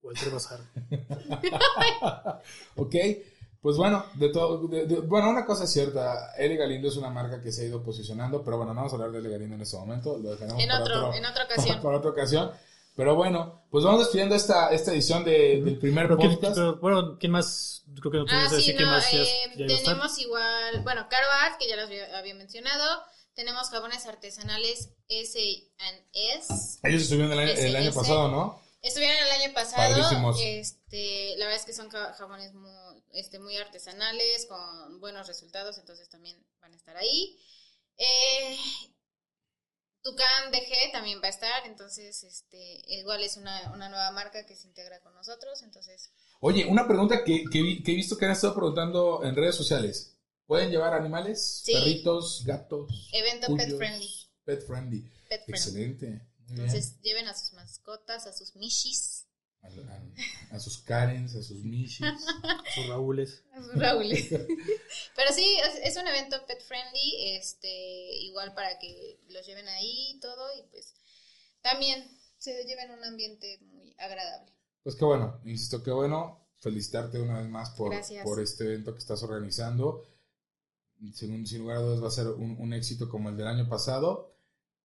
o 0.02 0.12
el 0.12 0.18
pasar. 0.32 0.60
ok, 2.76 2.96
pues 3.62 3.78
bueno, 3.78 4.06
de 4.16 4.30
todo, 4.30 4.68
bueno, 5.08 5.30
una 5.30 5.46
cosa 5.46 5.64
es 5.64 5.72
cierta, 5.72 6.36
Eli 6.38 6.58
Galindo 6.58 6.90
es 6.90 6.98
una 6.98 7.10
marca 7.10 7.40
que 7.40 7.54
se 7.54 7.64
ha 7.64 7.68
ido 7.68 7.82
posicionando, 7.82 8.44
pero 8.44 8.58
bueno, 8.58 8.74
no 8.74 8.82
vamos 8.82 8.92
a 8.92 8.96
hablar 8.98 9.12
de 9.12 9.20
Eli 9.20 9.30
Galindo 9.30 9.56
en 9.56 9.62
este 9.62 9.78
momento, 9.78 10.18
lo 10.18 10.32
dejaremos 10.32 10.62
en, 10.62 10.72
otro, 10.72 11.14
en 11.14 11.26
otra 11.26 11.46
ocasión. 11.46 11.80
Para, 11.82 11.98
otra 11.98 12.12
ocasión. 12.12 12.52
Pero 12.96 13.16
bueno, 13.16 13.66
pues 13.72 13.84
vamos 13.84 14.02
despidiendo 14.02 14.36
esta, 14.36 14.70
esta 14.72 14.92
edición 14.92 15.24
de, 15.24 15.62
del 15.64 15.80
primer 15.80 16.08
podcast. 16.10 16.58
bueno, 16.80 17.18
¿quién 17.18 17.32
más? 17.32 17.84
Creo 18.00 18.12
que 18.12 18.18
no 18.20 18.26
ah, 18.30 18.48
sí, 18.50 18.56
decir 18.58 18.80
no, 18.80 18.88
más. 18.88 19.14
Eh, 19.14 19.28
tenemos 19.56 20.20
igual, 20.20 20.82
bueno, 20.84 21.08
Caro 21.10 21.28
Art, 21.42 21.60
que 21.60 21.68
ya 21.68 21.76
los 21.76 21.90
había 22.16 22.36
mencionado. 22.36 23.04
Tenemos 23.34 23.70
jabones 23.70 24.06
artesanales 24.06 24.92
S&S. 25.08 26.80
Ellos 26.84 27.02
estuvieron 27.02 27.32
el 27.32 27.40
año, 27.40 27.52
el 27.52 27.76
año 27.76 27.94
pasado, 27.94 28.28
¿no? 28.28 28.62
Estuvieron 28.84 29.18
el 29.24 29.42
año 29.42 29.54
pasado. 29.54 30.36
Este, 30.40 31.36
la 31.38 31.46
verdad 31.46 31.60
es 31.60 31.66
que 31.66 31.74
son 31.74 31.90
jabones 31.90 32.54
muy, 32.54 32.70
este, 33.14 33.40
muy 33.40 33.58
artesanales, 33.58 34.46
con 34.46 35.00
buenos 35.00 35.26
resultados, 35.28 35.78
entonces 35.78 36.10
también 36.10 36.38
van 36.62 36.74
a 36.74 36.76
estar 36.76 36.96
ahí. 36.98 37.40
Eh, 37.98 38.58
Tucán 40.04 40.52
DG 40.52 40.92
también 40.92 41.22
va 41.24 41.28
a 41.28 41.30
estar, 41.30 41.66
entonces 41.66 42.24
este 42.24 42.82
igual 42.88 43.24
es 43.24 43.38
una, 43.38 43.72
una 43.74 43.88
nueva 43.88 44.12
marca 44.12 44.46
que 44.46 44.56
se 44.56 44.68
integra 44.68 45.00
con 45.00 45.14
nosotros, 45.14 45.64
entonces... 45.64 46.12
Oye, 46.42 46.66
una 46.66 46.86
pregunta 46.86 47.24
que, 47.24 47.46
que, 47.50 47.60
he 47.60 47.96
visto 47.96 48.18
que 48.18 48.26
han 48.26 48.32
estado 48.32 48.54
preguntando 48.54 49.24
en 49.24 49.34
redes 49.34 49.56
sociales. 49.56 50.18
¿Pueden 50.46 50.72
llevar 50.72 50.94
animales? 50.94 51.64
Perritos, 51.66 52.44
gatos. 52.46 53.10
Evento 53.14 53.56
pet 53.56 53.78
friendly. 53.78 54.10
Pet 54.44 54.68
friendly. 54.68 55.12
Excelente. 55.30 56.22
Entonces 56.50 57.00
lleven 57.02 57.28
a 57.30 57.34
sus 57.34 57.54
mascotas, 57.54 58.28
a 58.28 58.34
sus 58.34 58.58
mishis. 58.58 59.28
A, 60.52 60.60
sus 60.60 60.78
Karens, 60.80 61.36
a 61.36 61.42
sus 61.42 61.64
Mishis, 61.64 62.06
a 62.06 62.64
sus 62.76 62.88
Raúles. 62.88 63.44
A 63.54 63.64
sus 63.64 63.76
Raúles. 63.76 64.30
Pero 65.16 65.34
sí, 65.34 65.58
es, 65.84 65.98
un 65.98 66.08
evento 66.08 66.46
pet 66.46 66.62
friendly, 66.62 67.38
este, 67.38 68.18
igual 68.20 68.54
para 68.54 68.78
que 68.78 69.20
los 69.30 69.46
lleven 69.48 69.68
ahí 69.68 70.12
y 70.12 70.20
todo, 70.20 70.46
y 70.58 70.64
pues 70.70 70.94
también 71.62 72.06
se 72.38 72.66
lleven 72.66 72.92
un 72.92 73.04
ambiente 73.04 73.60
muy 73.62 73.96
agradable. 73.98 74.54
Pues 74.84 74.96
qué 74.96 75.06
bueno, 75.06 75.40
insisto, 75.46 75.82
qué 75.82 75.92
bueno. 75.92 76.40
Felicitarte 76.60 77.20
una 77.20 77.40
vez 77.40 77.50
más 77.50 77.72
por, 77.72 77.94
por 78.24 78.42
este 78.42 78.66
evento 78.66 78.94
que 78.94 79.00
estás 79.00 79.24
organizando. 79.24 80.08
Sin, 81.14 81.46
sin 81.48 81.60
lugar 81.60 81.78
a 81.78 81.82
dudas 81.82 82.04
va 82.04 82.08
a 82.08 82.12
ser 82.12 82.28
un, 82.28 82.58
un 82.60 82.74
éxito 82.74 83.10
como 83.10 83.30
el 83.30 83.38
del 83.38 83.48
año 83.48 83.68
pasado. 83.68 84.38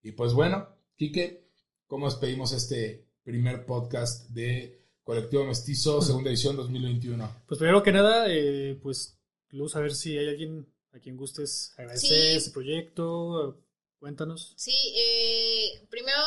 Y 0.02 0.12
pues 0.12 0.32
bueno, 0.32 0.68
Quique, 0.96 1.48
¿cómo 1.86 2.06
despedimos 2.06 2.52
este 2.52 3.07
primer 3.28 3.66
podcast 3.66 4.30
de 4.30 4.86
Colectivo 5.04 5.44
Mestizo, 5.44 6.00
segunda 6.00 6.30
edición 6.30 6.56
2021. 6.56 7.42
Pues 7.46 7.58
primero 7.58 7.82
que 7.82 7.92
nada, 7.92 8.24
eh, 8.26 8.80
pues 8.82 9.18
Luz, 9.50 9.76
a 9.76 9.80
ver 9.80 9.94
si 9.94 10.16
hay 10.16 10.30
alguien 10.30 10.66
a 10.94 10.98
quien 10.98 11.18
gustes 11.18 11.74
agradecer 11.76 12.38
este 12.38 12.52
proyecto. 12.52 13.62
Cuéntanos. 13.98 14.54
Sí, 14.56 14.94
eh, 14.96 15.86
primero 15.90 16.22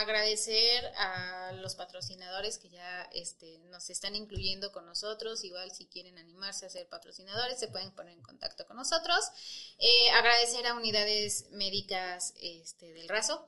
agradecer 0.00 0.86
a 0.96 1.52
los 1.60 1.74
patrocinadores 1.74 2.56
que 2.56 2.70
ya 2.70 3.02
este, 3.12 3.58
nos 3.70 3.90
están 3.90 4.16
incluyendo 4.16 4.72
con 4.72 4.86
nosotros. 4.86 5.44
Igual 5.44 5.72
si 5.72 5.84
quieren 5.88 6.16
animarse 6.16 6.64
a 6.64 6.70
ser 6.70 6.88
patrocinadores, 6.88 7.58
se 7.58 7.68
pueden 7.68 7.90
poner 7.90 8.14
en 8.14 8.22
contacto 8.22 8.64
con 8.66 8.78
nosotros. 8.78 9.18
Eh, 9.78 10.10
agradecer 10.14 10.66
a 10.66 10.74
unidades 10.74 11.48
médicas 11.50 12.32
este, 12.40 12.94
del 12.94 13.10
Razo, 13.10 13.46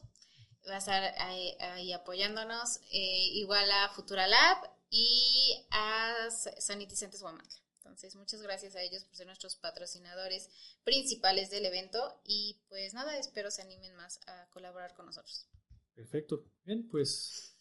va 0.69 0.77
a 0.77 0.79
estar 0.79 1.03
ahí, 1.19 1.93
apoyándonos, 1.93 2.79
eh, 2.93 3.29
igual 3.35 3.71
a 3.71 3.89
Futura 3.91 4.27
Lab 4.27 4.59
y 4.91 5.67
a 5.71 6.15
Sanitizantes 6.59 7.21
Guamantla. 7.21 7.59
Entonces, 7.79 8.15
muchas 8.17 8.43
gracias 8.43 8.77
a 8.77 8.83
ellos 8.83 9.05
por 9.05 9.17
ser 9.17 9.27
nuestros 9.27 9.57
patrocinadores 9.57 10.51
principales 10.85 11.51
del 11.51 11.65
evento 11.67 12.21
y 12.25 12.61
pues 12.69 12.93
nada, 12.95 13.17
espero 13.17 13.51
se 13.51 13.63
animen 13.63 13.95
más 13.97 14.21
a 14.27 14.47
colaborar 14.51 14.95
con 14.95 15.07
nosotros. 15.07 15.47
Perfecto. 15.95 16.45
Bien, 16.65 16.87
pues 16.91 17.57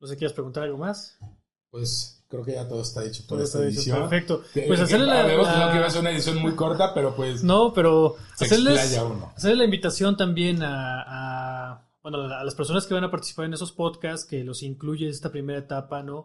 no 0.00 0.08
sé, 0.08 0.16
¿quieres 0.16 0.34
preguntar 0.34 0.64
algo 0.64 0.78
más? 0.78 1.16
Pues 1.70 2.24
creo 2.28 2.44
que 2.44 2.52
ya 2.52 2.66
todo 2.66 2.82
está 2.82 3.04
hecho 3.04 3.20
por 3.26 3.38
Todo 3.38 3.44
esta 3.44 3.58
está 3.58 3.68
dicho, 3.68 3.80
edición. 3.80 4.00
perfecto. 4.08 4.42
Que- 4.52 4.62
Pues 4.62 4.80
hacerle 4.80 5.06
la, 5.06 5.22
la- 5.22 5.70
que 5.70 5.76
iba 5.78 5.86
a 5.86 5.90
ser 5.90 6.00
una 6.00 6.10
edición 6.10 6.38
muy 6.38 6.54
corta, 6.56 6.92
pero 6.94 7.14
pues 7.14 7.42
No, 7.44 7.72
pero 7.72 8.16
hacerles, 8.40 8.98
la 9.42 9.64
invitación 9.64 10.16
también 10.16 10.62
a, 10.62 11.02
a, 11.72 11.87
bueno, 12.02 12.22
a 12.22 12.44
las 12.44 12.54
personas 12.54 12.86
que 12.86 12.94
van 12.94 13.04
a 13.04 13.10
participar 13.10 13.46
en 13.46 13.54
esos 13.54 13.72
podcasts, 13.72 14.26
que 14.26 14.44
los 14.44 14.62
incluye 14.62 15.08
esta 15.08 15.30
primera 15.32 15.58
etapa, 15.58 16.02
¿no? 16.02 16.24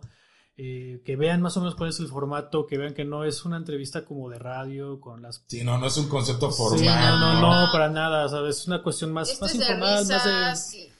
Eh, 0.55 1.01
que 1.03 1.15
vean 1.15 1.41
más 1.41 1.57
o 1.57 1.61
menos 1.61 1.74
cuál 1.76 1.89
es 1.89 1.99
el 1.99 2.07
formato, 2.07 2.67
que 2.67 2.78
vean 2.78 2.93
que 2.93 3.05
no 3.05 3.24
es 3.26 3.43
una 3.43 3.57
entrevista 3.57 4.05
como 4.05 4.30
de 4.30 4.38
radio 4.38 4.99
con 5.01 5.21
las... 5.24 5.43
Sí, 5.47 5.63
no, 5.63 5.80
no 5.80 5.88
es 5.88 5.97
un 5.97 6.07
concepto 6.07 6.51
Sí, 6.51 6.57
formal. 6.57 7.19
no, 7.19 7.34
no, 7.34 7.41
no. 7.41 7.65
no, 7.65 7.71
para 7.71 7.89
nada, 7.89 8.30
¿sabes? 8.30 8.59
Es 8.59 8.67
una 8.67 8.84
cuestión 8.84 9.11
más, 9.11 9.32
Esto 9.32 9.45
más 9.45 9.55
es 9.55 9.59
informal, 9.61 10.05
más 10.05 10.71
de... 10.71 10.91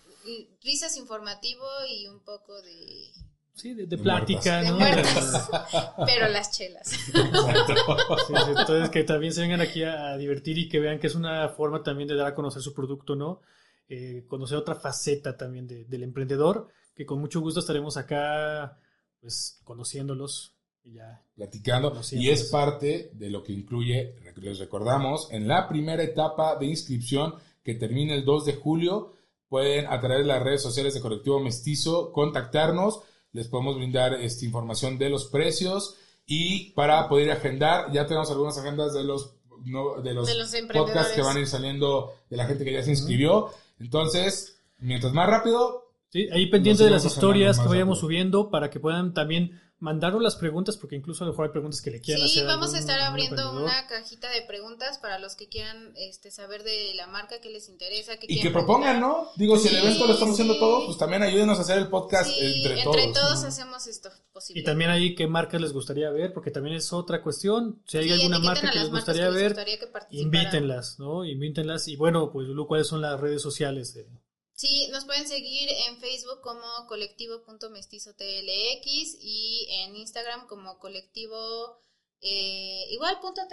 risas, 0.64 0.98
informativo 0.98 1.66
y 1.88 2.08
un 2.08 2.20
poco 2.24 2.60
de... 2.64 3.12
Sí, 3.54 3.76
de, 3.76 3.84
de 3.86 3.96
De 3.96 3.98
plática, 4.00 4.62
De 4.62 4.70
¿no? 4.72 4.80
muertas. 4.80 5.48
Pero 6.08 6.28
las 6.30 6.50
chelas. 6.58 6.92
Exacto. 7.14 7.98
Sí, 8.28 8.34
sí, 8.34 8.52
entonces 8.58 8.90
que 8.90 9.04
también 9.04 9.34
se 9.34 9.42
vengan 9.42 9.62
aquí 9.62 9.84
a, 9.84 10.14
a 10.14 10.18
divertir 10.18 10.58
y 10.58 10.68
que 10.68 10.80
vean 10.80 10.98
que 11.00 11.06
es 11.06 11.14
una 11.14 11.48
forma 11.50 11.84
también 11.84 12.08
de 12.10 12.16
dar 12.16 12.26
a 12.28 12.34
conocer 12.34 12.64
su 12.64 12.74
producto, 12.74 13.16
¿no? 13.16 13.42
Eh, 13.90 14.26
conocer 14.28 14.58
otra 14.58 14.76
faceta 14.76 15.36
también 15.38 15.68
de- 15.68 15.86
del 15.86 16.04
emprendedor, 16.04 16.68
que 16.96 17.06
con 17.06 17.20
mucho 17.20 17.42
gusto 17.42 17.60
estaremos 17.60 17.98
acá, 17.98 18.80
pues, 19.20 19.60
conociéndolos 19.64 20.56
y 20.84 20.94
ya. 20.94 21.22
platicando. 21.36 21.94
Y 22.12 22.30
es 22.30 22.46
parte 22.46 23.12
de 23.14 23.30
lo 23.30 23.44
que 23.44 23.54
incluye, 23.54 24.16
les 24.38 24.60
recordamos, 24.60 25.28
en 25.32 25.48
la 25.48 25.68
primera 25.68 26.04
etapa 26.04 26.56
de 26.58 26.66
inscripción 26.68 27.36
que 27.64 27.76
termina 27.76 28.14
el 28.16 28.26
2 28.26 28.46
de 28.46 28.54
julio, 28.56 29.14
pueden 29.48 29.86
a 29.88 30.00
través 30.02 30.20
de 30.20 30.26
las 30.34 30.44
redes 30.44 30.62
sociales 30.62 30.94
de 30.94 31.02
Colectivo 31.02 31.40
Mestizo 31.40 32.12
contactarnos, 32.12 33.02
les 33.32 33.48
podemos 33.48 33.76
brindar 33.78 34.14
esta 34.16 34.46
información 34.46 34.98
de 34.98 35.10
los 35.10 35.26
precios 35.26 35.96
y 36.26 36.72
para 36.72 37.08
poder 37.10 37.32
agendar, 37.32 37.92
ya 37.92 38.06
tenemos 38.06 38.30
algunas 38.32 38.58
agendas 38.58 38.94
de 38.94 39.04
los, 39.04 39.36
no, 39.66 40.02
de 40.02 40.14
los, 40.14 40.28
De 40.28 40.36
los 40.36 40.52
podcasts 40.74 41.14
que 41.14 41.22
van 41.22 41.38
a 41.38 41.40
ir 41.40 41.48
saliendo 41.48 42.14
de 42.30 42.38
la 42.38 42.46
gente 42.46 42.66
que 42.66 42.74
ya 42.74 42.84
se 42.84 42.92
inscribió, 42.92 43.50
entonces, 43.80 44.62
mientras 44.78 45.14
más 45.14 45.28
rápido, 45.28 45.84
Sí, 46.14 46.30
ahí 46.32 46.46
pendiente 46.46 46.84
de 46.84 46.92
las 46.92 47.06
historias 47.06 47.60
que 47.60 47.68
vayamos 47.68 48.00
subiendo 48.00 48.52
para 48.52 48.70
que 48.70 48.80
puedan 48.80 49.16
también 49.16 49.60
mandarnos 49.84 50.22
las 50.24 50.38
preguntas, 50.38 50.78
porque 50.78 50.96
incluso 50.96 51.24
a 51.24 51.28
lo 51.28 51.34
mejor 51.34 51.46
hay 51.48 51.52
preguntas 51.52 51.82
que 51.82 51.92
le 51.92 52.00
quieran 52.00 52.26
Sí, 52.28 52.38
hacer. 52.40 52.48
vamos 52.48 52.68
a 52.74 52.78
algún- 52.78 52.80
estar 52.80 53.00
abriendo 53.02 53.52
una 53.52 53.86
cajita 53.88 54.30
de 54.32 54.42
preguntas 54.44 54.98
para 54.98 55.20
los 55.20 55.36
que 55.36 55.50
quieran 55.50 55.92
este, 55.98 56.32
saber 56.32 56.64
de 56.64 56.94
la 56.96 57.08
marca 57.08 57.42
que 57.42 57.50
les 57.50 57.68
interesa. 57.68 58.16
Que 58.18 58.28
y 58.30 58.40
que 58.40 58.50
propongan, 58.50 59.00
preguntar. 59.00 59.26
¿no? 59.26 59.32
Digo, 59.36 59.58
si 59.58 59.68
el 59.68 59.76
Sí, 59.76 59.82
evento 59.82 60.08
lo 60.08 60.14
estamos 60.14 60.34
haciendo 60.36 60.54
sí. 60.54 60.60
todos, 60.62 60.86
pues 60.86 60.98
también 60.98 61.22
ayúdenos 61.22 61.58
a 61.60 61.62
hacer 61.64 61.78
el 61.80 61.90
podcast 61.90 62.30
Sí, 62.32 62.40
entre, 62.40 62.82
entre, 62.82 63.04
todos. 63.08 63.14
todos, 63.14 63.44
hacemos 63.44 63.86
esto 63.88 64.10
posible. 64.32 64.62
Y 64.62 64.64
también 64.64 64.90
ahí 64.90 65.16
qué 65.16 65.28
marcas 65.28 65.60
les 65.60 65.74
gustaría 65.74 66.10
ver, 66.12 66.32
porque 66.34 66.50
también 66.50 66.78
es 66.78 66.94
otra 66.94 67.22
cuestión. 67.22 67.82
Si 67.86 67.98
hay 67.98 68.06
Sí, 68.06 68.12
alguna 68.14 68.40
marca 68.40 68.72
que 68.72 68.80
les 68.80 68.90
gustaría 68.90 69.24
que 69.26 69.32
les 69.32 69.36
ver, 69.42 69.52
gustaría 69.52 69.80
que 69.80 69.88
invítenlas, 70.12 70.98
¿no? 71.00 71.26
Invítenlas. 71.26 71.88
Y 71.90 71.98
bueno, 71.98 72.32
pues 72.32 72.48
Lulu, 72.48 72.68
¿cuáles 72.68 72.88
son 72.88 73.02
las 73.02 73.20
redes 73.20 73.42
sociales? 73.42 73.94
De... 73.94 74.08
Sí, 74.56 74.88
nos 74.92 75.06
pueden 75.06 75.28
seguir 75.28 75.68
en 75.88 75.98
Facebook 75.98 76.42
como 76.42 76.62
colectivo.mestizotlx 76.88 79.18
y 79.22 79.68
en 79.82 79.96
Instagram 79.96 80.48
como 80.48 80.78
colectivo 80.80 81.78
eh, 82.22 82.86
igual 82.92 83.20
punto 83.20 83.42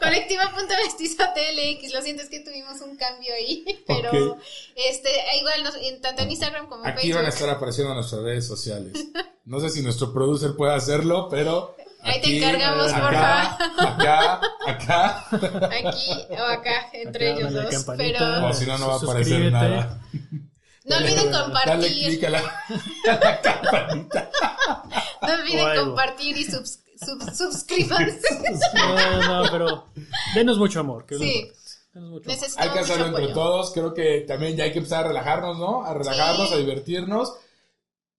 colectivo.mestizotlx 0.00 1.92
lo 1.92 2.02
siento 2.02 2.22
es 2.22 2.28
que 2.28 2.40
tuvimos 2.40 2.80
un 2.80 2.96
cambio 2.96 3.32
ahí 3.34 3.64
pero 3.86 4.38
este 4.74 5.10
eh, 5.10 5.38
igual 5.40 5.62
nos- 5.62 5.76
en- 5.76 6.00
tanto 6.00 6.22
en 6.22 6.30
Instagram 6.30 6.68
como 6.68 6.84
en 6.84 6.90
Aquí 6.90 7.02
Facebook 7.02 7.16
van 7.18 7.26
a 7.26 7.28
estar 7.28 7.50
apareciendo 7.50 7.94
nuestras 7.94 8.22
redes 8.22 8.46
sociales. 8.46 8.92
No 9.44 9.60
sé 9.60 9.70
si 9.70 9.82
nuestro 9.82 10.12
producer 10.12 10.56
puede 10.56 10.74
hacerlo, 10.74 11.28
pero. 11.30 11.76
Ahí 12.02 12.20
te 12.20 12.36
encargamos, 12.38 12.92
acá, 12.92 13.58
acá, 13.78 14.40
acá, 14.66 15.26
aquí 15.30 16.26
o 16.30 16.42
acá 16.42 16.88
entre 16.92 17.30
Acá, 17.30 17.38
ellos 17.40 17.52
dale 17.54 17.76
dos 17.76 17.84
pero 17.96 18.46
O 18.48 18.52
si 18.52 18.66
no, 18.66 18.78
no 18.78 18.88
va 18.88 18.94
a 18.94 18.96
aparecer 18.96 19.24
Suscríbete. 19.24 19.50
nada. 19.50 20.00
no 20.84 20.96
olviden 20.96 21.30
Dale 21.30 21.86
clic 21.88 22.20
compartir 22.20 22.26
a 22.26 22.30
la, 22.30 22.38
a 23.12 23.14
la 23.24 23.40
campanita. 23.40 24.30
no 25.22 25.34
olviden 25.34 25.76
compartir 25.84 26.36
y 26.36 26.44
subs- 26.44 26.80
sub- 26.98 27.22
No, 28.74 29.42
no, 29.44 29.50
pero 29.50 29.86
denos 30.34 30.58
mucho 30.58 30.80
amor. 30.80 31.06
Que 31.06 31.18
Sí. 31.18 31.50
Denos 31.94 32.10
mucho 32.10 32.30
amor. 32.30 32.46
Hay 32.58 32.70
que 32.70 32.78
hacerlo 32.80 33.06
mucho 33.06 33.18
entre 33.18 33.24
apoyo. 33.24 33.34
todos. 33.34 33.70
Creo 33.72 33.94
que 33.94 34.24
también 34.26 34.56
ya 34.56 34.64
hay 34.64 34.72
que 34.72 34.78
empezar 34.78 35.04
a 35.04 35.08
relajarnos, 35.08 35.58
¿no? 35.58 35.84
A 35.84 35.94
relajarnos, 35.94 36.48
Sí. 36.48 36.54
a 36.54 36.56
divertirnos. 36.58 37.34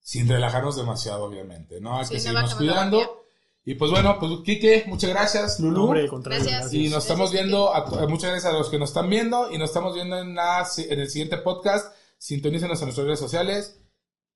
Sin 0.01 0.27
relajarnos 0.27 0.75
demasiado, 0.75 1.23
obviamente, 1.23 1.79
¿no? 1.79 1.97
Hay 1.97 2.05
Sí, 2.05 2.11
que 2.11 2.17
no 2.17 2.23
seguirnos 2.23 2.55
cuidando. 2.55 3.22
Y 3.65 3.75
pues 3.75 3.91
bueno, 3.91 4.17
pues 4.19 4.31
Quique, 4.43 4.83
muchas 4.87 5.09
gracias, 5.11 5.59
Lulu. 5.59 5.83
Hombre, 5.85 6.09
Gracias. 6.23 6.73
Y 6.73 6.83
nos 6.83 6.91
Gracias, 6.91 7.03
estamos 7.05 7.31
viendo, 7.31 7.73
a 7.73 7.85
to- 7.85 8.09
muchas 8.09 8.31
gracias 8.31 8.53
a 8.53 8.57
los 8.57 8.69
que 8.69 8.77
nos 8.77 8.89
están 8.89 9.09
viendo 9.09 9.49
y 9.51 9.57
nos 9.57 9.69
estamos 9.69 9.95
viendo 9.95 10.17
en, 10.19 10.35
la- 10.35 10.67
en 10.77 10.99
el 10.99 11.09
siguiente 11.09 11.37
podcast. 11.37 11.95
Sintonícenos 12.17 12.79
en 12.81 12.85
nuestras 12.87 13.05
redes 13.07 13.19
sociales. 13.19 13.79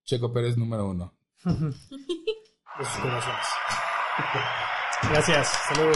Checo 0.06 0.32
Pérez 0.32 0.56
número 0.58 0.88
uno. 0.88 1.14
Gracias. 5.10 5.52
Luego. 5.76 5.92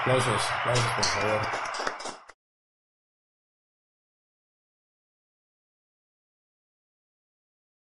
Aplausos, 0.00 0.42
aplausos 0.60 0.84
por 0.94 1.04
favor. 1.04 1.40